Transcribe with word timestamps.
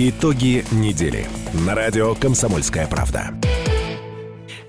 Итоги 0.00 0.64
недели 0.70 1.26
на 1.66 1.74
радио 1.74 2.14
«Комсомольская 2.14 2.86
правда». 2.86 3.32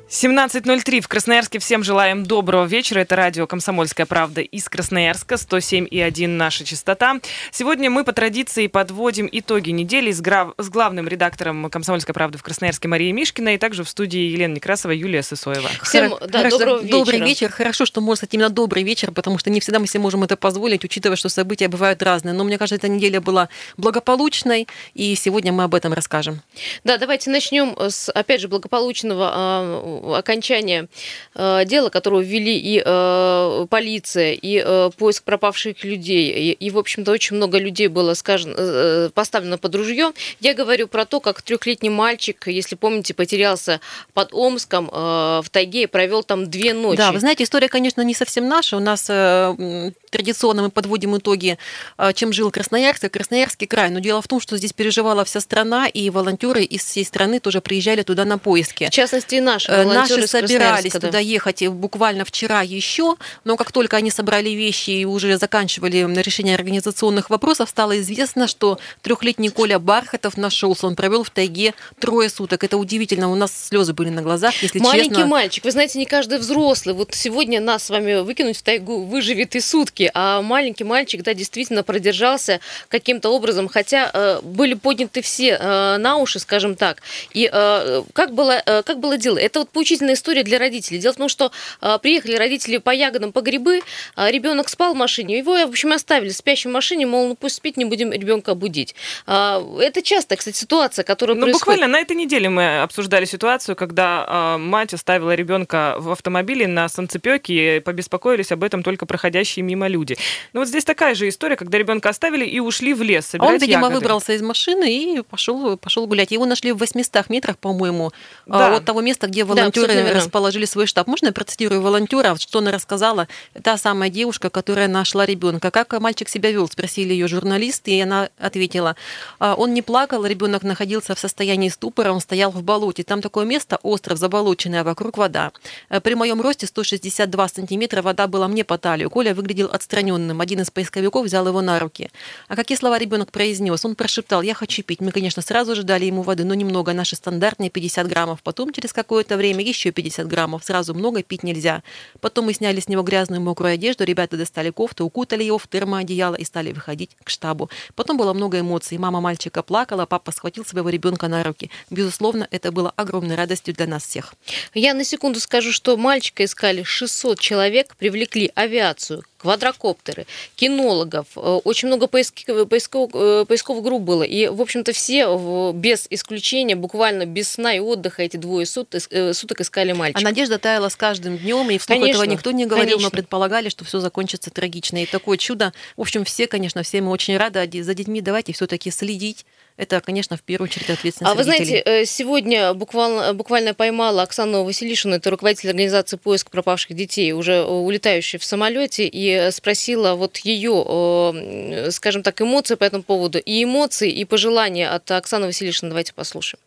17.03 0.10 1.02
в 1.02 1.08
Красноярске. 1.08 1.60
Всем 1.60 1.84
желаем 1.84 2.26
доброго 2.26 2.66
вечера. 2.66 3.02
Это 3.02 3.16
радио 3.16 3.46
«Комсомольская 3.46 4.08
правда» 4.08 4.42
из 4.42 4.68
Красноярска. 4.68 5.36
107,1 5.36 6.26
наша 6.26 6.66
частота. 6.66 7.20
Сегодня 7.52 7.92
мы 7.92 8.04
по 8.04 8.12
традиции 8.12 8.66
подводим 8.66 9.30
итоги 9.32 9.70
недели 9.70 10.12
с, 10.12 10.20
грав... 10.20 10.56
с 10.58 10.68
главным 10.70 11.08
редактором 11.08 11.70
«Комсомольской 11.70 12.16
правды» 12.16 12.40
в 12.40 12.44
Красноярске 12.44 12.88
Марией 12.88 13.12
Мишкиной 13.12 13.54
и 13.54 13.58
также 13.60 13.84
в 13.84 13.90
студии 13.90 14.22
Елена 14.22 14.56
Некрасова, 14.56 14.94
Юлия 14.94 15.22
Сысоева. 15.22 15.70
Всем 15.84 16.16
да, 16.28 16.40
Хорошо, 16.40 16.58
доброго 16.58 16.82
вечера. 16.82 16.98
Добрый 16.98 17.20
вечер. 17.20 17.52
Хорошо, 17.52 17.86
что 17.86 18.02
может 18.02 18.22
стать 18.22 18.34
именно 18.34 18.50
добрый 18.50 18.82
вечер, 18.82 19.12
потому 19.12 19.38
что 19.38 19.52
не 19.52 19.60
всегда 19.60 19.78
мы 19.78 19.86
себе 19.86 20.00
можем 20.00 20.24
это 20.24 20.38
позволить, 20.38 20.84
учитывая, 20.84 21.18
что 21.18 21.30
события 21.30 21.68
бывают 21.68 22.02
разные. 22.02 22.34
Но 22.34 22.44
мне 22.44 22.58
кажется, 22.58 22.78
эта 22.78 22.88
неделя 22.88 23.22
была 23.22 23.50
благополучной, 23.78 24.68
и 24.96 25.14
сегодня 25.14 25.54
мы 25.54 25.66
об 25.66 25.76
этом 25.76 25.94
расскажем. 25.94 26.42
Да, 26.84 26.98
давайте 26.98 27.30
начнем 27.30 27.76
с, 27.78 28.10
опять 28.10 28.42
же, 28.42 28.48
благополучного 28.48 29.99
окончания 30.16 30.88
э, 31.36 31.66
дела, 31.66 31.90
которое 31.90 32.24
ввели 32.24 32.58
и 32.58 32.82
э, 32.84 33.66
полиция, 33.70 34.34
и 34.34 34.62
э, 34.66 34.90
поиск 34.98 35.24
пропавших 35.24 35.84
людей, 35.84 36.32
и, 36.32 36.52
и 36.52 36.70
в 36.70 36.78
общем-то, 36.78 37.12
очень 37.12 37.36
много 37.36 37.58
людей 37.58 37.88
было, 37.88 38.14
скажем, 38.14 38.54
э, 38.56 39.10
поставлено 39.14 39.58
под 39.58 39.76
ружье. 39.76 40.12
Я 40.40 40.54
говорю 40.54 40.88
про 40.88 41.06
то, 41.06 41.20
как 41.20 41.42
трехлетний 41.42 41.90
мальчик, 41.90 42.48
если 42.48 42.76
помните, 42.76 43.14
потерялся 43.14 43.80
под 44.14 44.34
Омском 44.34 44.90
э, 44.92 45.42
в 45.44 45.50
тайге 45.52 45.84
и 45.84 45.88
провел 45.88 46.24
там 46.24 46.50
две 46.50 46.74
ночи. 46.74 46.98
Да, 46.98 47.12
вы 47.12 47.20
знаете, 47.20 47.44
история, 47.44 47.70
конечно, 47.70 48.02
не 48.02 48.14
совсем 48.14 48.48
наша. 48.48 48.78
У 48.78 48.80
нас 48.80 49.08
э, 49.10 49.92
традиционно 50.10 50.64
мы 50.64 50.70
подводим 50.70 51.18
итоги, 51.18 51.58
э, 51.98 52.14
чем 52.14 52.34
жил 52.34 52.52
Красноярск 52.52 53.06
и 53.06 53.10
Красноярский 53.10 53.68
край. 53.68 53.90
Но 53.90 54.00
дело 54.00 54.22
в 54.22 54.28
том, 54.28 54.40
что 54.40 54.58
здесь 54.58 54.74
переживала 54.74 55.24
вся 55.26 55.40
страна, 55.40 55.88
и 55.88 56.10
волонтеры 56.10 56.64
из 56.64 56.84
всей 56.84 57.06
страны 57.06 57.40
тоже 57.40 57.62
приезжали 57.62 58.04
туда 58.04 58.26
на 58.26 58.38
поиски. 58.38 58.88
В 58.88 58.92
частности, 58.92 59.36
наши 59.36 59.72
э, 59.72 59.84
волонтеры 59.84 60.22
Наши 60.22 60.28
собирались 60.28 60.94
да. 60.94 61.00
туда 61.00 61.20
ехать 61.20 61.68
буквально 61.68 62.26
вчера 62.26 62.62
еще, 62.62 63.16
но 63.44 63.58
как 63.58 63.72
только 63.72 63.98
они 63.98 64.12
собрали 64.12 64.50
вещи 64.50 64.92
и 64.92 65.06
уже 65.06 65.38
заканчивали 65.38 66.08
решение 66.22 66.56
организационных 66.56 67.30
вопросов, 67.30 67.70
стало 67.70 68.00
известно, 68.00 68.48
что 68.48 68.80
трехлетний 69.02 69.50
Коля 69.50 69.80
Бархатов 69.80 70.38
нашелся. 70.38 70.88
Он 70.88 70.96
провел 70.96 71.24
в 71.24 71.30
тайге 71.30 71.74
трое 72.00 72.30
суток. 72.30 72.64
Это 72.64 72.78
удивительно. 72.78 73.32
У 73.32 73.36
нас 73.36 73.52
слезы 73.68 73.94
были 73.94 74.10
на 74.10 74.22
глазах, 74.22 74.54
если 74.62 74.80
Маленький 74.80 75.10
честно. 75.10 75.28
мальчик. 75.28 75.64
Вы 75.64 75.72
знаете, 75.72 76.00
не 76.00 76.06
каждый 76.06 76.40
взрослый. 76.40 76.96
Вот 76.96 77.14
сегодня 77.14 77.60
нас 77.60 77.84
с 77.84 77.90
вами 77.90 78.22
выкинуть 78.22 78.58
в 78.58 78.64
тайгу 78.64 79.04
выживет 79.04 79.56
и 79.56 79.60
сутки, 79.60 79.99
а 80.14 80.42
маленький 80.42 80.84
мальчик, 80.84 81.22
да, 81.22 81.34
действительно 81.34 81.84
продержался 81.84 82.60
каким-то 82.88 83.30
образом, 83.30 83.68
хотя 83.68 84.10
э, 84.14 84.40
были 84.42 84.74
подняты 84.74 85.22
все 85.22 85.58
э, 85.60 85.98
на 85.98 86.18
уши, 86.18 86.40
скажем 86.40 86.76
так. 86.76 87.02
И 87.34 87.50
э, 87.52 88.04
как 88.14 88.34
было, 88.34 88.62
э, 88.66 88.84
как 88.84 89.00
было 89.00 89.18
дело? 89.18 89.38
Это 89.38 89.60
вот 89.60 89.70
поучительно 89.70 90.00
удивительная 90.00 90.14
история 90.16 90.44
для 90.44 90.60
родителей. 90.60 91.00
Дело 91.00 91.14
в 91.14 91.18
том, 91.18 91.30
что 91.30 91.52
а, 91.82 91.98
приехали 91.98 92.36
родители 92.36 92.78
по 92.78 92.92
ягодам, 92.92 93.32
по 93.32 93.42
грибы, 93.42 93.82
а 94.16 94.32
ребенок 94.32 94.70
спал 94.70 94.94
в 94.94 94.98
машине, 94.98 95.38
его, 95.38 95.54
в 95.54 95.70
общем, 95.70 95.92
оставили 95.92 96.30
в 96.30 96.36
спящей 96.36 96.70
машине, 96.70 97.06
мол, 97.06 97.28
ну 97.28 97.36
пусть 97.36 97.56
спит, 97.56 97.78
не 97.78 97.86
будем 97.86 98.12
ребенка 98.12 98.56
будить. 98.56 98.96
А, 99.26 99.64
это 99.80 100.02
часто, 100.02 100.36
кстати, 100.36 100.58
ситуация, 100.58 101.04
которая 101.04 101.36
ну, 101.36 101.44
происходит. 101.44 101.62
буквально 101.62 101.88
на 101.88 102.00
этой 102.00 102.16
неделе 102.16 102.50
мы 102.50 102.82
обсуждали 102.82 103.26
ситуацию, 103.26 103.76
когда 103.76 104.26
а, 104.28 104.58
мать 104.58 104.94
оставила 104.94 105.36
ребенка 105.36 105.96
в 105.98 106.12
автомобиле 106.12 106.68
на 106.68 106.90
санцепёке 106.90 107.78
и 107.78 107.80
побеспокоились 107.80 108.52
об 108.52 108.64
этом 108.64 108.84
только 108.84 109.06
проходящие 109.06 109.64
мимо 109.64 109.88
люди. 109.90 110.18
Ну 110.54 110.62
вот 110.62 110.70
здесь 110.70 110.86
такая 110.86 111.16
же 111.16 111.28
история, 111.28 111.56
когда 111.56 111.78
ребенка 111.78 112.10
оставили 112.10 112.46
и 112.46 112.60
ушли 112.60 112.94
в 112.94 113.02
лес 113.02 113.26
собирать 113.26 113.56
Он, 113.56 113.58
видимо, 113.60 113.82
ягоды. 113.82 113.96
выбрался 113.96 114.34
из 114.34 114.42
машины 114.42 114.92
и 114.92 115.22
пошел, 115.22 115.76
пошел 115.78 116.08
гулять. 116.08 116.32
Его 116.32 116.46
нашли 116.46 116.72
в 116.72 116.78
800 116.78 117.30
метрах, 117.30 117.58
по-моему, 117.58 118.12
да. 118.46 118.78
от 118.78 118.86
того 118.86 119.02
места, 119.02 119.28
где 119.28 119.44
волонтеры 119.44 119.94
да, 119.94 120.14
расположили 120.14 120.66
свой 120.66 120.86
штаб. 120.86 121.08
Можно 121.08 121.28
я 121.28 121.34
процитирую 121.34 121.82
волонтера, 121.82 122.36
что 122.38 122.60
она 122.60 122.72
рассказала? 122.72 123.28
Та 123.62 123.78
самая 123.78 124.10
девушка, 124.10 124.50
которая 124.50 124.88
нашла 124.88 125.26
ребенка. 125.26 125.72
Как 125.72 126.00
мальчик 126.00 126.30
себя 126.30 126.52
вел? 126.52 126.68
Спросили 126.68 127.14
ее 127.14 127.28
журналисты, 127.28 127.92
и 127.92 128.02
она 128.02 128.30
ответила. 128.38 128.96
«А, 129.40 129.56
он 129.56 129.74
не 129.74 129.82
плакал, 129.82 130.26
ребенок 130.26 130.64
находился 130.64 131.16
в 131.16 131.20
состоянии 131.20 131.70
ступора, 131.70 132.12
он 132.12 132.22
стоял 132.22 132.52
в 132.52 132.64
болоте. 132.64 133.04
Там 133.04 133.22
такое 133.22 133.46
место, 133.46 133.80
остров 133.84 134.18
заболоченный, 134.18 134.82
а 134.82 134.84
вокруг 134.84 135.18
вода. 135.18 135.52
Э, 135.90 136.00
при 136.00 136.14
моем 136.16 136.42
росте 136.42 136.68
162 136.68 137.48
сантиметра 137.48 138.02
вода 138.02 138.28
была 138.28 138.48
мне 138.48 138.64
по 138.64 138.78
талию. 138.78 139.10
Коля 139.10 139.34
выглядел 139.34 139.70
отстраненным. 139.80 140.42
Один 140.42 140.62
из 140.62 140.70
поисковиков 140.70 141.26
взял 141.26 141.48
его 141.48 141.62
на 141.62 141.80
руки. 141.80 142.10
А 142.48 142.56
какие 142.56 142.78
слова 142.78 143.00
ребенок 143.00 143.32
произнес? 143.32 143.84
Он 143.86 143.96
прошептал, 143.96 144.42
я 144.42 144.54
хочу 144.54 144.84
пить. 144.84 145.02
Мы, 145.02 145.12
конечно, 145.12 145.42
сразу 145.42 145.76
же 145.76 145.84
дали 145.84 146.06
ему 146.06 146.22
воды, 146.22 146.44
но 146.44 146.54
немного, 146.54 146.94
наши 146.94 147.16
стандартные 147.16 147.70
50 147.70 148.08
граммов. 148.08 148.42
Потом 148.44 148.72
через 148.72 148.94
какое-то 148.94 149.38
время 149.38 149.64
еще 149.64 149.92
50 149.92 150.28
граммов. 150.28 150.64
Сразу 150.64 150.94
много 150.94 151.24
пить 151.24 151.44
нельзя. 151.44 151.84
Потом 152.20 152.46
мы 152.46 152.54
сняли 152.54 152.80
с 152.80 152.88
него 152.88 153.02
грязную 153.02 153.42
мокрую 153.42 153.74
одежду, 153.74 154.04
ребята 154.04 154.38
достали 154.38 154.70
кофту, 154.70 155.06
укутали 155.06 155.44
его 155.44 155.58
в 155.58 155.68
термоодеяло 155.68 156.36
и 156.36 156.44
стали 156.44 156.72
выходить 156.72 157.12
к 157.24 157.30
штабу. 157.30 157.70
Потом 157.96 158.18
было 158.18 158.34
много 158.34 158.60
эмоций. 158.60 158.98
Мама 158.98 159.22
мальчика 159.22 159.64
плакала, 159.64 160.06
папа 160.06 160.32
схватил 160.32 160.66
своего 160.66 160.90
ребенка 160.90 161.28
на 161.28 161.44
руки. 161.44 161.72
Безусловно, 161.90 162.48
это 162.52 162.72
было 162.72 162.92
огромной 162.96 163.36
радостью 163.36 163.74
для 163.74 163.88
нас 163.88 164.04
всех. 164.04 164.34
Я 164.74 164.94
на 164.94 165.04
секунду 165.04 165.40
скажу, 165.40 165.72
что 165.72 165.96
мальчика 165.98 166.44
искали 166.44 166.84
600 166.84 167.40
человек, 167.40 167.96
привлекли 167.96 168.52
авиацию, 168.56 169.24
квадрокоптеры, 169.40 170.28
кинологов, 170.56 171.28
э, 171.36 171.40
очень 171.40 171.88
много 171.88 172.08
поисковых, 172.08 172.68
поисковых, 172.68 173.12
э, 173.14 173.46
поисковых 173.48 173.84
групп 173.84 174.04
было. 174.04 174.24
И, 174.24 174.48
в 174.48 174.62
общем-то, 174.62 174.92
все 174.92 175.72
без 175.74 176.08
исключения, 176.10 176.76
буквально 176.76 177.26
без 177.26 177.50
сна 177.50 177.74
и 177.74 177.80
отдыха 177.80 178.22
эти 178.22 178.38
двое 178.38 178.66
суток, 178.66 179.04
э, 179.10 179.34
суток 179.34 179.62
искали 179.62 179.94
мальчика. 179.94 180.20
А 180.20 180.24
надежда 180.24 180.60
таяла 180.60 180.90
с 180.90 180.96
каждым 180.96 181.38
днем, 181.38 181.70
и 181.72 181.78
вслух 181.78 182.00
конечно, 182.00 182.22
этого 182.22 182.32
никто 182.32 182.52
не 182.52 182.66
говорил, 182.66 182.98
конечно. 182.98 183.06
но 183.06 183.12
предполагали, 183.12 183.70
что 183.70 183.86
все 183.86 184.00
закончится 184.00 184.52
трагично. 184.52 185.02
И 185.02 185.06
такое 185.06 185.38
чудо. 185.38 185.74
В 185.96 186.02
общем, 186.02 186.26
все, 186.26 186.48
конечно, 186.48 186.84
все 186.84 187.02
мы 187.02 187.12
очень 187.12 187.38
рады 187.38 187.84
за 187.84 187.94
детьми. 187.94 188.22
Давайте 188.22 188.54
все-таки 188.54 188.92
следить 188.92 189.46
это, 189.80 190.02
конечно, 190.02 190.36
в 190.36 190.42
первую 190.44 190.68
очередь 190.70 190.90
ответственность 190.90 191.32
А 191.32 191.36
вы 191.36 191.44
родителей. 191.44 191.82
знаете, 191.82 192.06
сегодня 192.06 192.74
буквально, 192.74 193.34
буквально 193.34 193.74
поймала 193.74 194.24
Оксану 194.24 194.64
Василишину, 194.64 195.16
это 195.16 195.30
руководитель 195.30 195.70
организации 195.70 196.18
поиск 196.18 196.52
пропавших 196.52 196.96
детей, 196.96 197.32
уже 197.32 197.64
улетающий 197.64 198.40
в 198.40 198.44
самолете, 198.44 199.08
и 199.08 199.50
спросила 199.52 200.16
вот 200.16 200.38
ее, 200.40 201.92
скажем 201.92 202.24
так, 202.24 202.42
эмоции 202.42 202.76
по 202.76 202.84
этому 202.84 203.04
поводу, 203.04 203.40
и 203.40 203.64
эмоции, 203.64 204.12
и 204.12 204.26
пожелания 204.26 204.90
от 204.90 205.10
Оксаны 205.10 205.46
Васильевны. 205.46 205.90
Давайте 205.90 206.14
послушаем. 206.14 206.62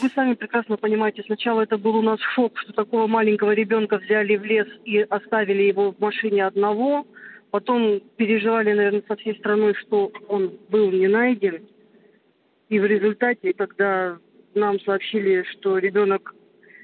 Вы 0.00 0.10
сами 0.14 0.34
прекрасно 0.34 0.76
понимаете, 0.76 1.22
сначала 1.26 1.60
это 1.60 1.76
был 1.76 1.94
у 1.96 2.02
нас 2.02 2.18
шок, 2.34 2.58
что 2.58 2.72
такого 2.72 3.06
маленького 3.06 3.52
ребенка 3.52 3.98
взяли 3.98 4.36
в 4.36 4.44
лес 4.44 4.66
и 4.84 4.98
оставили 4.98 5.62
его 5.62 5.92
в 5.92 6.00
машине 6.00 6.46
одного. 6.46 7.06
Потом 7.52 8.00
переживали, 8.16 8.72
наверное, 8.72 9.04
со 9.06 9.14
всей 9.16 9.36
страной, 9.36 9.74
что 9.74 10.10
он 10.28 10.58
был 10.70 10.90
не 10.90 11.06
найден. 11.06 11.68
И 12.70 12.78
в 12.80 12.86
результате, 12.86 13.52
когда 13.52 14.18
нам 14.54 14.80
сообщили, 14.80 15.44
что 15.52 15.76
ребенок 15.76 16.34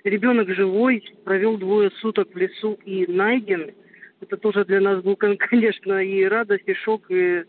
ребенок 0.05 0.51
живой, 0.51 1.03
провел 1.25 1.57
двое 1.57 1.91
суток 2.03 2.35
в 2.35 2.37
лесу 2.37 2.79
и 2.85 3.07
найден. 3.07 3.73
Это 4.21 4.37
тоже 4.37 4.67
для 4.67 4.81
нас 4.81 5.03
был, 5.03 5.17
конечно, 5.39 6.05
и 6.05 6.25
радость, 6.25 6.69
и 6.69 6.75
шок, 6.75 7.11
и, 7.11 7.45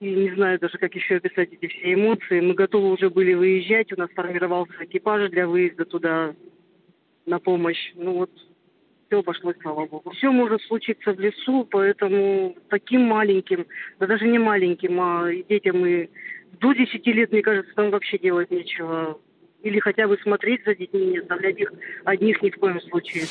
и 0.00 0.10
не 0.10 0.34
знаю 0.34 0.58
даже, 0.58 0.78
как 0.78 0.92
еще 0.96 1.16
описать 1.16 1.52
эти 1.52 1.68
все 1.68 1.94
эмоции. 1.94 2.40
Мы 2.40 2.54
готовы 2.54 2.90
уже 2.90 3.10
были 3.10 3.34
выезжать, 3.34 3.92
у 3.92 3.96
нас 3.96 4.10
формировался 4.10 4.74
экипаж 4.80 5.30
для 5.30 5.46
выезда 5.46 5.84
туда 5.84 6.34
на 7.26 7.38
помощь. 7.38 7.92
Ну 7.94 8.14
вот, 8.14 8.30
все 9.12 9.22
пошло, 9.22 9.52
слава 9.60 9.86
богу. 9.86 10.10
Все 10.12 10.30
может 10.30 10.62
случиться 10.62 11.12
в 11.12 11.20
лесу, 11.20 11.66
поэтому 11.70 12.56
таким 12.68 13.02
маленьким, 13.02 13.66
да 13.98 14.06
даже 14.06 14.26
не 14.26 14.38
маленьким, 14.38 14.98
а 15.00 15.30
детям 15.48 15.84
и 15.84 16.08
до 16.60 16.72
10 16.72 17.06
лет, 17.08 17.30
мне 17.30 17.42
кажется, 17.42 17.74
там 17.74 17.90
вообще 17.90 18.18
делать 18.18 18.50
нечего 18.50 19.18
или 19.62 19.78
хотя 19.80 20.06
бы 20.08 20.18
смотреть 20.22 20.64
за 20.64 20.74
детьми, 20.74 21.06
не 21.06 21.18
оставлять 21.18 21.58
их 21.58 21.72
одних 22.04 22.42
ни 22.42 22.50
в 22.50 22.56
коем 22.56 22.80
случае. 22.82 23.26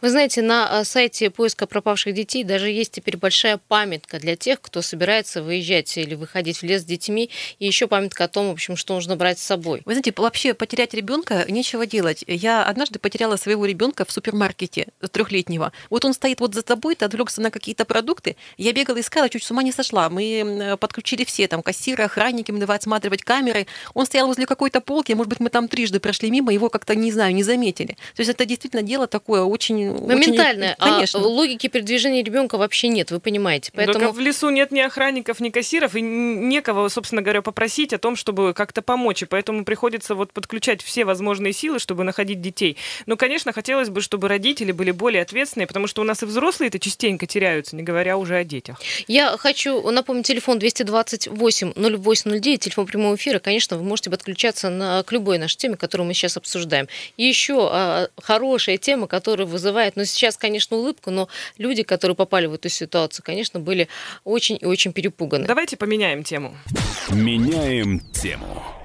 Вы 0.00 0.10
знаете, 0.10 0.42
на 0.42 0.80
э, 0.80 0.84
сайте 0.84 1.30
поиска 1.30 1.66
пропавших 1.66 2.14
детей 2.14 2.44
даже 2.44 2.68
есть 2.70 2.92
теперь 2.92 3.16
большая 3.16 3.58
памятка 3.68 4.18
для 4.18 4.36
тех, 4.36 4.60
кто 4.60 4.82
собирается 4.82 5.42
выезжать 5.42 5.96
или 5.96 6.14
выходить 6.14 6.58
в 6.58 6.62
лес 6.62 6.82
с 6.82 6.84
детьми, 6.84 7.30
и 7.58 7.66
еще 7.66 7.86
памятка 7.86 8.24
о 8.24 8.28
том, 8.28 8.48
в 8.48 8.52
общем, 8.52 8.76
что 8.76 8.94
нужно 8.94 9.16
брать 9.16 9.38
с 9.38 9.42
собой. 9.42 9.82
Вы 9.84 9.92
знаете, 9.92 10.12
вообще 10.16 10.54
потерять 10.54 10.94
ребенка 10.94 11.44
нечего 11.48 11.86
делать. 11.86 12.24
Я 12.26 12.64
однажды 12.64 12.98
потеряла 12.98 13.36
своего 13.36 13.66
ребенка 13.66 14.04
в 14.04 14.12
супермаркете 14.12 14.88
трехлетнего. 15.10 15.72
Вот 15.90 16.04
он 16.04 16.14
стоит 16.14 16.40
вот 16.40 16.54
за 16.54 16.62
тобой, 16.62 16.94
ты 16.94 17.04
отвлекся 17.04 17.40
на 17.40 17.50
какие-то 17.50 17.84
продукты. 17.84 18.36
Я 18.56 18.72
бегала, 18.72 19.00
искала, 19.00 19.28
чуть 19.28 19.42
с 19.42 19.50
ума 19.50 19.62
не 19.62 19.72
сошла. 19.72 20.08
Мы 20.10 20.76
подключили 20.80 21.24
все, 21.24 21.48
там, 21.48 21.62
кассиры, 21.62 22.04
охранники, 22.04 22.50
мы 22.50 22.58
давай 22.58 22.76
отсматривать 22.76 23.22
камеры. 23.22 23.66
Он 23.94 24.06
стоял 24.06 24.26
возле 24.26 24.46
какой-то 24.46 24.80
полки, 24.80 25.12
может 25.12 25.28
быть, 25.28 25.40
мы 25.40 25.50
там 25.50 25.65
там 25.66 25.68
трижды 25.68 26.00
прошли 26.00 26.30
мимо, 26.30 26.52
его 26.52 26.70
как-то, 26.70 26.94
не 26.94 27.12
знаю, 27.12 27.34
не 27.34 27.42
заметили. 27.42 27.96
То 28.14 28.20
есть 28.20 28.30
это 28.30 28.44
действительно 28.44 28.82
дело 28.82 29.06
такое 29.06 29.42
очень... 29.42 29.92
Моментальное. 29.92 30.76
Очень, 30.78 30.92
конечно. 30.92 31.20
А 31.20 31.22
логики 31.22 31.66
передвижения 31.66 32.22
ребенка 32.22 32.56
вообще 32.56 32.88
нет, 32.88 33.10
вы 33.10 33.20
понимаете. 33.20 33.72
Поэтому... 33.74 33.98
Только 33.98 34.12
в 34.12 34.20
лесу 34.20 34.50
нет 34.50 34.70
ни 34.70 34.80
охранников, 34.80 35.40
ни 35.40 35.50
кассиров, 35.50 35.96
и 35.96 36.00
некого, 36.00 36.88
собственно 36.88 37.22
говоря, 37.22 37.42
попросить 37.42 37.92
о 37.92 37.98
том, 37.98 38.16
чтобы 38.16 38.54
как-то 38.54 38.82
помочь. 38.82 39.22
И 39.22 39.26
поэтому 39.26 39.64
приходится 39.64 40.14
вот 40.14 40.32
подключать 40.32 40.82
все 40.82 41.04
возможные 41.04 41.52
силы, 41.52 41.78
чтобы 41.78 42.04
находить 42.04 42.40
детей. 42.40 42.76
Но, 43.06 43.16
конечно, 43.16 43.52
хотелось 43.52 43.88
бы, 43.88 44.00
чтобы 44.00 44.28
родители 44.28 44.72
были 44.72 44.92
более 44.92 45.22
ответственные, 45.22 45.66
потому 45.66 45.86
что 45.86 46.02
у 46.02 46.04
нас 46.04 46.22
и 46.22 46.26
взрослые 46.26 46.68
это 46.68 46.78
частенько 46.78 47.26
теряются, 47.26 47.76
не 47.76 47.82
говоря 47.82 48.16
уже 48.16 48.36
о 48.36 48.44
детях. 48.44 48.80
Я 49.08 49.36
хочу 49.36 49.90
напомнить 49.90 50.26
телефон 50.26 50.58
228 50.58 51.72
0809, 51.76 52.60
телефон 52.60 52.86
прямого 52.86 53.16
эфира. 53.16 53.38
Конечно, 53.38 53.76
вы 53.76 53.82
можете 53.82 54.10
подключаться 54.10 54.70
на, 54.70 55.02
к 55.02 55.12
любой 55.12 55.38
нашей 55.38 55.55
теме, 55.56 55.76
которую 55.76 56.06
мы 56.06 56.14
сейчас 56.14 56.36
обсуждаем. 56.36 56.88
И 57.16 57.24
еще 57.24 57.68
а, 57.70 58.08
хорошая 58.20 58.76
тема, 58.78 59.06
которая 59.06 59.46
вызывает, 59.46 59.96
ну, 59.96 60.04
сейчас, 60.04 60.36
конечно, 60.36 60.76
улыбку, 60.76 61.10
но 61.10 61.28
люди, 61.58 61.82
которые 61.82 62.16
попали 62.16 62.46
в 62.46 62.54
эту 62.54 62.68
ситуацию, 62.68 63.24
конечно, 63.24 63.60
были 63.60 63.88
очень 64.24 64.58
и 64.60 64.64
очень 64.64 64.92
перепуганы. 64.92 65.46
Давайте 65.46 65.76
поменяем 65.76 66.22
тему. 66.22 66.56
Меняем 67.10 68.00
тему. 68.12 68.75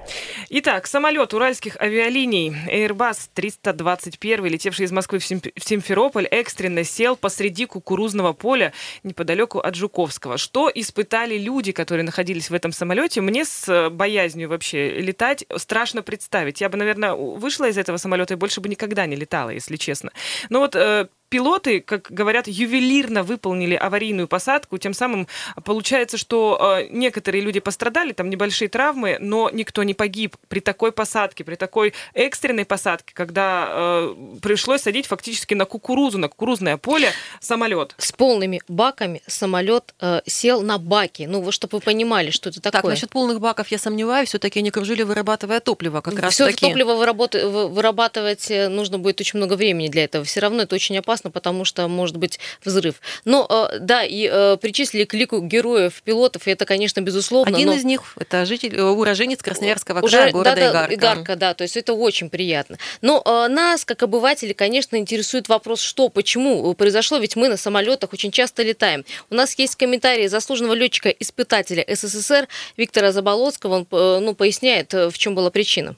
Итак, 0.54 0.86
самолет 0.86 1.32
уральских 1.32 1.80
авиалиний 1.80 2.54
Airbus 2.70 3.30
321, 3.32 4.44
летевший 4.44 4.84
из 4.84 4.92
Москвы 4.92 5.18
в 5.18 5.24
Симферополь, 5.24 6.26
экстренно 6.26 6.84
сел 6.84 7.16
посреди 7.16 7.64
кукурузного 7.64 8.34
поля 8.34 8.74
неподалеку 9.02 9.60
от 9.60 9.74
Жуковского. 9.74 10.36
Что 10.36 10.70
испытали 10.74 11.38
люди, 11.38 11.72
которые 11.72 12.04
находились 12.04 12.50
в 12.50 12.54
этом 12.54 12.72
самолете, 12.72 13.22
мне 13.22 13.46
с 13.46 13.88
боязнью 13.88 14.50
вообще 14.50 15.00
летать 15.00 15.46
страшно 15.56 16.02
представить. 16.02 16.60
Я 16.60 16.68
бы, 16.68 16.76
наверное, 16.76 17.14
вышла 17.14 17.70
из 17.70 17.78
этого 17.78 17.96
самолета 17.96 18.34
и 18.34 18.36
больше 18.36 18.60
бы 18.60 18.68
никогда 18.68 19.06
не 19.06 19.16
летала, 19.16 19.48
если 19.48 19.76
честно. 19.76 20.12
Но 20.50 20.58
вот 20.58 20.76
э, 20.76 21.08
пилоты, 21.32 21.80
как 21.80 22.08
говорят, 22.10 22.46
ювелирно 22.46 23.22
выполнили 23.22 23.74
аварийную 23.74 24.28
посадку, 24.28 24.76
тем 24.76 24.92
самым 24.92 25.26
получается, 25.64 26.18
что 26.18 26.76
э, 26.78 26.88
некоторые 26.90 27.42
люди 27.42 27.58
пострадали, 27.58 28.12
там 28.12 28.28
небольшие 28.28 28.68
травмы, 28.68 29.16
но 29.18 29.48
никто 29.50 29.82
не 29.82 29.94
погиб 29.94 30.36
при 30.48 30.60
такой 30.60 30.92
посадке, 30.92 31.42
при 31.42 31.54
такой 31.54 31.94
экстренной 32.12 32.66
посадке, 32.66 33.14
когда 33.14 33.66
э, 33.70 34.14
пришлось 34.42 34.82
садить 34.82 35.06
фактически 35.06 35.54
на 35.54 35.64
кукурузу, 35.64 36.18
на 36.18 36.28
кукурузное 36.28 36.76
поле 36.76 37.10
самолет. 37.40 37.94
С 37.96 38.12
полными 38.12 38.60
баками 38.68 39.22
самолет 39.26 39.94
э, 40.02 40.20
сел 40.26 40.60
на 40.60 40.76
баки. 40.76 41.22
Ну, 41.22 41.40
вот 41.40 41.54
чтобы 41.54 41.78
вы 41.78 41.80
понимали, 41.80 42.30
что 42.30 42.50
это 42.50 42.60
такое. 42.60 42.82
Так, 42.82 42.90
насчет 42.90 43.08
полных 43.08 43.40
баков 43.40 43.68
я 43.68 43.78
сомневаюсь, 43.78 44.28
все-таки 44.28 44.58
они 44.58 44.70
кружили, 44.70 45.02
вырабатывая 45.02 45.60
топливо 45.60 46.02
как 46.02 46.18
раз 46.18 46.34
Все 46.34 46.44
таки. 46.44 46.66
топливо 46.66 46.92
вырабатывать 46.92 48.50
э, 48.50 48.68
нужно 48.68 48.98
будет 48.98 49.18
очень 49.18 49.38
много 49.38 49.54
времени 49.54 49.88
для 49.88 50.04
этого. 50.04 50.26
Все 50.26 50.40
равно 50.40 50.64
это 50.64 50.74
очень 50.74 50.98
опасно 50.98 51.21
опасно, 51.22 51.30
потому 51.30 51.64
что 51.64 51.88
может 51.88 52.16
быть 52.16 52.38
взрыв. 52.64 52.96
Но 53.24 53.46
э, 53.48 53.78
да, 53.78 54.04
и 54.04 54.28
э, 54.30 54.56
причислили 54.56 55.04
к 55.04 55.14
лику 55.14 55.40
героев 55.40 56.02
пилотов, 56.04 56.46
и 56.46 56.50
это, 56.50 56.64
конечно, 56.64 57.00
безусловно. 57.00 57.56
Один 57.56 57.68
но... 57.68 57.74
из 57.74 57.84
них 57.84 58.02
это 58.18 58.44
житель, 58.44 58.74
э, 58.74 58.82
уроженец 58.82 59.42
Красноярского 59.42 60.00
края, 60.00 60.24
Уже, 60.24 60.32
города 60.32 60.54
да, 60.54 60.70
Игарка. 60.70 60.94
Игарка, 60.94 61.36
да, 61.36 61.54
то 61.54 61.62
есть 61.62 61.76
это 61.76 61.94
очень 61.94 62.30
приятно. 62.30 62.78
Но 63.02 63.22
нас, 63.48 63.84
как 63.84 64.02
обывателей, 64.02 64.54
конечно, 64.54 64.96
интересует 64.96 65.48
вопрос, 65.48 65.80
что, 65.80 66.08
почему 66.08 66.74
произошло, 66.74 67.18
ведь 67.18 67.36
мы 67.36 67.48
на 67.48 67.56
самолетах 67.56 68.12
очень 68.12 68.30
часто 68.30 68.62
летаем. 68.62 69.04
У 69.30 69.34
нас 69.34 69.58
есть 69.58 69.76
комментарии 69.76 70.26
заслуженного 70.26 70.74
летчика-испытателя 70.74 71.84
СССР 71.88 72.48
Виктора 72.76 73.12
Заболоцкого, 73.12 73.86
он 73.90 74.24
ну, 74.24 74.34
поясняет, 74.34 74.92
в 74.92 75.16
чем 75.18 75.34
была 75.34 75.50
причина. 75.50 75.96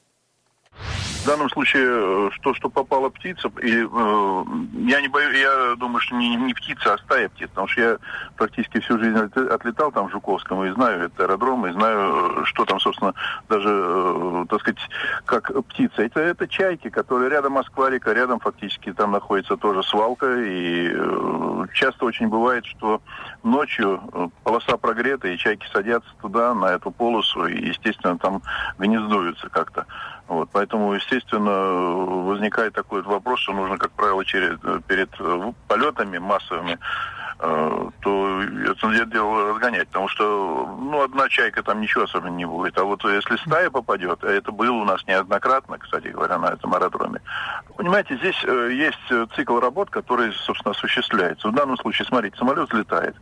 В 1.25 1.27
данном 1.27 1.49
случае 1.49 2.31
то, 2.43 2.53
что 2.53 2.69
попала 2.69 3.09
птица, 3.09 3.51
и 3.63 3.73
э, 3.83 4.45
я 4.87 5.01
не 5.01 5.09
боюсь, 5.09 5.39
я 5.39 5.75
думаю, 5.77 6.01
что 6.01 6.17
не, 6.17 6.37
не 6.37 6.53
птица, 6.53 6.93
а 6.93 6.99
стая 6.99 7.31
птиц, 7.31 7.49
потому 7.49 7.67
что 7.67 7.81
я 7.81 7.99
практически 8.37 8.79
всю 8.81 8.99
жизнь 8.99 9.17
отлетал 9.17 9.91
там 9.91 10.09
в 10.09 10.13
Жуковском 10.13 10.63
и 10.65 10.71
знаю 10.73 11.05
это 11.05 11.25
аэродром, 11.25 11.67
и 11.67 11.73
знаю, 11.73 12.45
что 12.45 12.67
там, 12.67 12.79
собственно, 12.79 13.15
даже, 13.49 13.71
э, 13.71 14.45
так 14.51 14.61
сказать, 14.61 14.81
как 15.25 15.51
птица. 15.69 16.03
Это, 16.03 16.21
это 16.21 16.47
чайки, 16.47 16.91
которые 16.91 17.31
рядом 17.31 17.55
Москва-река, 17.55 18.13
рядом 18.13 18.39
фактически 18.39 18.93
там 18.93 19.13
находится 19.13 19.57
тоже 19.57 19.83
свалка, 19.83 20.27
и 20.27 20.93
э, 20.95 21.67
часто 21.73 22.05
очень 22.05 22.29
бывает, 22.29 22.67
что 22.67 23.01
ночью 23.43 24.03
э, 24.13 24.29
полоса 24.43 24.77
прогрета, 24.77 25.29
и 25.29 25.39
чайки 25.39 25.67
садятся 25.73 26.11
туда, 26.21 26.53
на 26.53 26.67
эту 26.67 26.91
полосу, 26.91 27.47
и, 27.47 27.69
естественно, 27.69 28.19
там 28.19 28.43
гнездуются 28.79 29.49
как-то. 29.49 29.87
Вот, 30.27 30.49
поэтому, 30.53 30.95
естественно, 30.95 31.51
возникает 32.25 32.73
такой 32.73 33.03
вопрос, 33.03 33.41
что 33.41 33.53
нужно, 33.53 33.77
как 33.77 33.91
правило, 33.93 34.25
через, 34.25 34.59
перед 34.87 35.11
э, 35.21 35.53
полетами 35.69 36.17
массовыми 36.17 36.79
э, 37.41 37.89
то 38.01 38.43
это 38.43 39.07
дело 39.07 39.51
разгонять, 39.51 39.89
потому 39.89 40.09
что 40.09 40.79
ну, 40.81 41.03
одна 41.03 41.29
чайка 41.29 41.63
там 41.63 41.83
ничего 41.83 42.05
особенно 42.05 42.35
не 42.35 42.47
будет. 42.47 42.79
А 42.79 42.85
вот 42.85 43.05
если 43.05 43.37
стая 43.37 43.69
попадет, 43.69 44.25
а 44.25 44.29
это 44.29 44.51
было 44.51 44.73
у 44.73 44.85
нас 44.85 45.07
неоднократно, 45.07 45.79
кстати 45.79 46.09
говоря, 46.09 46.39
на 46.39 46.53
этом 46.53 46.73
аэродроме, 46.73 47.21
понимаете, 47.77 48.17
здесь 48.17 48.43
э, 48.45 48.71
есть 48.73 49.35
цикл 49.37 49.61
работ, 49.61 49.91
который, 49.91 50.33
собственно, 50.33 50.73
осуществляется. 50.73 51.49
В 51.49 51.55
данном 51.55 51.77
случае, 51.77 52.07
смотрите, 52.07 52.39
самолет 52.39 52.71
взлетает 52.71 53.15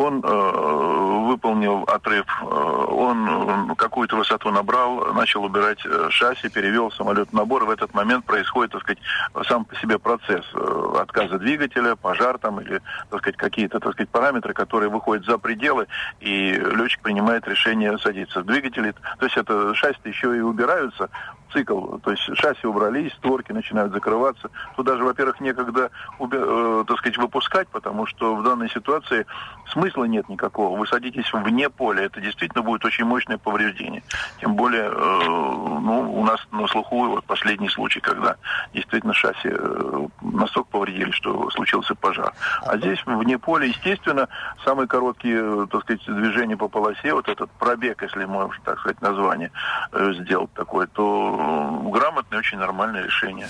он 0.00 0.22
э, 0.24 1.26
выполнил 1.26 1.82
отрыв, 1.84 2.26
э, 2.40 2.44
он 2.44 3.74
какую-то 3.76 4.16
высоту 4.16 4.50
набрал, 4.50 5.12
начал 5.12 5.44
убирать 5.44 5.84
э, 5.84 6.08
шасси, 6.10 6.48
перевел 6.48 6.90
самолет 6.92 7.28
в 7.28 7.32
набор. 7.34 7.66
В 7.66 7.70
этот 7.70 7.92
момент 7.92 8.24
происходит, 8.24 8.72
так 8.72 8.82
сказать, 8.82 8.98
сам 9.46 9.64
по 9.66 9.76
себе 9.76 9.98
процесс 9.98 10.44
э, 10.54 10.94
отказа 10.98 11.38
двигателя, 11.38 11.96
пожар 11.96 12.38
там 12.38 12.60
или, 12.60 12.80
так 13.10 13.20
сказать, 13.20 13.36
какие-то, 13.36 13.78
так 13.78 13.92
сказать, 13.92 14.08
параметры, 14.08 14.54
которые 14.54 14.88
выходят 14.88 15.26
за 15.26 15.36
пределы, 15.36 15.86
и 16.20 16.52
летчик 16.52 17.02
принимает 17.02 17.46
решение 17.46 17.98
садиться 17.98 18.40
в 18.40 18.46
двигатель. 18.46 18.94
То 19.18 19.26
есть 19.26 19.36
это 19.36 19.74
шасси 19.74 20.00
еще 20.04 20.34
и 20.34 20.40
убираются, 20.40 21.10
цикл, 21.52 21.98
то 21.98 22.10
есть 22.10 22.22
шасси 22.36 22.66
убрались, 22.66 23.12
створки 23.14 23.52
начинают 23.52 23.92
закрываться. 23.92 24.50
Тут 24.76 24.86
даже, 24.86 25.04
во-первых, 25.04 25.40
некогда, 25.40 25.90
э, 26.18 26.84
так 26.86 26.98
сказать, 26.98 27.18
выпускать, 27.18 27.68
потому 27.68 28.06
что 28.06 28.34
в 28.34 28.42
данной 28.42 28.70
ситуации 28.70 29.26
смысла 29.70 30.04
нет 30.04 30.28
никакого. 30.28 30.78
Вы 30.78 30.86
садитесь 30.86 31.32
вне 31.32 31.68
поля, 31.70 32.04
это 32.04 32.20
действительно 32.20 32.62
будет 32.62 32.84
очень 32.84 33.04
мощное 33.04 33.38
повреждение. 33.38 34.02
Тем 34.40 34.54
более, 34.54 34.90
э, 34.90 35.24
ну, 35.24 36.12
у 36.12 36.24
нас 36.24 36.40
на 36.52 36.66
слуху 36.68 37.06
вот 37.06 37.24
последний 37.24 37.68
случай, 37.68 38.00
когда 38.00 38.36
действительно 38.72 39.14
шасси 39.14 39.50
э, 39.50 40.06
настолько 40.20 40.70
повредили, 40.70 41.10
что 41.10 41.50
случился 41.50 41.94
пожар. 41.94 42.32
А 42.62 42.76
здесь 42.76 43.02
вне 43.06 43.38
поля, 43.38 43.66
естественно, 43.66 44.28
самые 44.64 44.86
короткие, 44.86 45.66
так 45.68 45.82
сказать, 45.82 46.04
движения 46.06 46.56
по 46.56 46.68
полосе, 46.68 47.14
вот 47.14 47.28
этот 47.28 47.50
пробег, 47.52 48.02
если 48.02 48.24
можно 48.24 48.54
так 48.64 48.78
сказать 48.80 49.00
название 49.00 49.50
сделать 49.92 50.52
такое, 50.54 50.86
то 50.86 51.39
грамотное, 51.90 52.38
очень 52.38 52.58
нормальное 52.58 53.04
решение. 53.04 53.48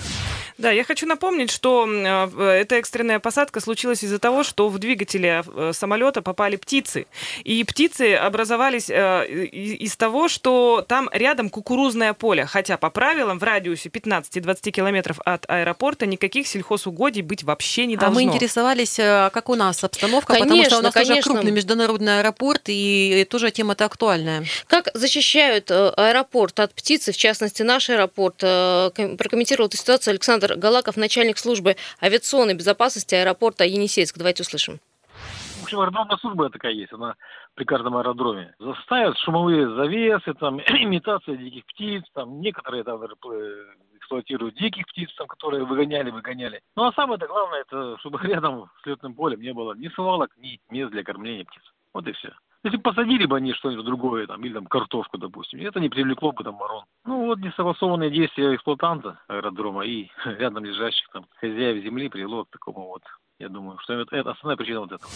Да, 0.61 0.69
я 0.69 0.83
хочу 0.83 1.07
напомнить, 1.07 1.49
что 1.49 1.87
э, 1.87 2.61
эта 2.61 2.75
экстренная 2.75 3.19
посадка 3.19 3.59
случилась 3.59 4.03
из-за 4.03 4.19
того, 4.19 4.43
что 4.43 4.69
в 4.69 4.77
двигателе 4.77 5.43
э, 5.47 5.71
самолета 5.73 6.21
попали 6.21 6.55
птицы. 6.55 7.07
И 7.43 7.63
птицы 7.63 8.13
образовались 8.13 8.89
э, 8.89 9.25
из 9.27 9.95
того, 9.97 10.27
что 10.27 10.85
там 10.87 11.09
рядом 11.11 11.49
кукурузное 11.49 12.13
поле. 12.13 12.45
Хотя 12.45 12.77
по 12.77 12.91
правилам 12.91 13.39
в 13.39 13.43
радиусе 13.43 13.89
15-20 13.89 14.69
километров 14.69 15.19
от 15.25 15.49
аэропорта 15.49 16.05
никаких 16.05 16.47
сельхозугодий 16.47 17.23
быть 17.23 17.43
вообще 17.43 17.87
не 17.87 17.97
должно. 17.97 18.19
А 18.19 18.23
мы 18.23 18.29
интересовались, 18.29 18.97
как 18.97 19.49
у 19.49 19.55
нас 19.55 19.83
обстановка, 19.83 20.33
конечно, 20.33 20.49
потому 20.49 20.65
что 20.65 20.77
у 20.77 20.81
нас 20.81 20.93
конечно. 20.93 21.13
уже 21.15 21.23
крупный 21.23 21.51
международный 21.51 22.19
аэропорт, 22.19 22.63
и 22.67 23.25
тоже 23.29 23.49
тема-то 23.49 23.85
актуальная. 23.85 24.45
Как 24.67 24.89
защищают 24.93 25.71
аэропорт 25.71 26.59
от 26.59 26.75
птицы, 26.75 27.11
в 27.11 27.17
частности 27.17 27.63
наш 27.63 27.80
аэропорт, 27.89 28.37
прокомментировал 28.37 29.67
эту 29.67 29.77
ситуацию 29.77 30.11
Александр 30.11 30.55
Галаков, 30.55 30.97
начальник 30.97 31.37
службы 31.37 31.75
авиационной 32.01 32.53
безопасности 32.53 33.15
аэропорта 33.15 33.65
Енисейск. 33.65 34.17
Давайте 34.17 34.43
услышим. 34.43 34.79
В 35.59 35.63
общем, 35.63 35.79
аэродромная 35.79 36.17
служба 36.17 36.49
такая 36.49 36.73
есть, 36.73 36.91
она 36.91 37.15
при 37.53 37.65
каждом 37.65 37.95
аэродроме. 37.95 38.53
Заставят 38.59 39.17
шумовые 39.19 39.69
завесы, 39.75 40.33
там, 40.33 40.59
имитация 40.67 41.37
диких 41.37 41.65
птиц, 41.67 42.03
там, 42.13 42.41
некоторые 42.41 42.83
там 42.83 42.99
даже 42.99 43.13
эксплуатируют 43.97 44.55
диких 44.55 44.85
птиц, 44.87 45.13
там, 45.17 45.27
которые 45.27 45.63
выгоняли, 45.63 46.09
выгоняли. 46.09 46.61
Ну, 46.75 46.85
а 46.85 46.93
самое 46.93 47.19
главное, 47.19 47.61
это 47.61 47.97
чтобы 47.99 48.19
рядом 48.23 48.69
с 48.81 48.85
летным 48.85 49.13
полем 49.13 49.41
не 49.41 49.53
было 49.53 49.73
ни 49.73 49.87
свалок, 49.89 50.31
ни 50.37 50.59
мест 50.69 50.91
для 50.91 51.03
кормления 51.03 51.45
птиц. 51.45 51.63
Вот 51.93 52.07
и 52.07 52.11
все. 52.13 52.33
Если 52.63 52.77
посадили 52.77 53.25
бы 53.25 53.37
они 53.37 53.53
что-нибудь 53.53 53.85
другое, 53.85 54.27
там, 54.27 54.43
или 54.43 54.53
там 54.53 54.67
картошку, 54.67 55.17
допустим, 55.17 55.59
это 55.61 55.79
не 55.79 55.89
привлекло 55.89 56.31
бы 56.31 56.43
там 56.43 56.57
ворон. 56.57 56.83
Ну 57.05 57.25
вот 57.25 57.39
несогласованные 57.39 58.11
действия 58.11 58.55
эксплуатанта 58.55 59.19
аэродрома 59.27 59.83
и 59.85 60.09
рядом 60.25 60.63
лежащих 60.63 61.09
там 61.11 61.25
хозяев 61.39 61.83
земли 61.83 62.09
привело 62.09 62.45
к 62.45 62.51
такому 62.51 62.87
вот 62.87 63.03
я 63.41 63.49
думаю, 63.49 63.79
что 63.79 63.93
это, 63.93 64.31
основная 64.31 64.55
причина 64.55 64.81
вот 64.81 64.91
этого. 64.91 65.11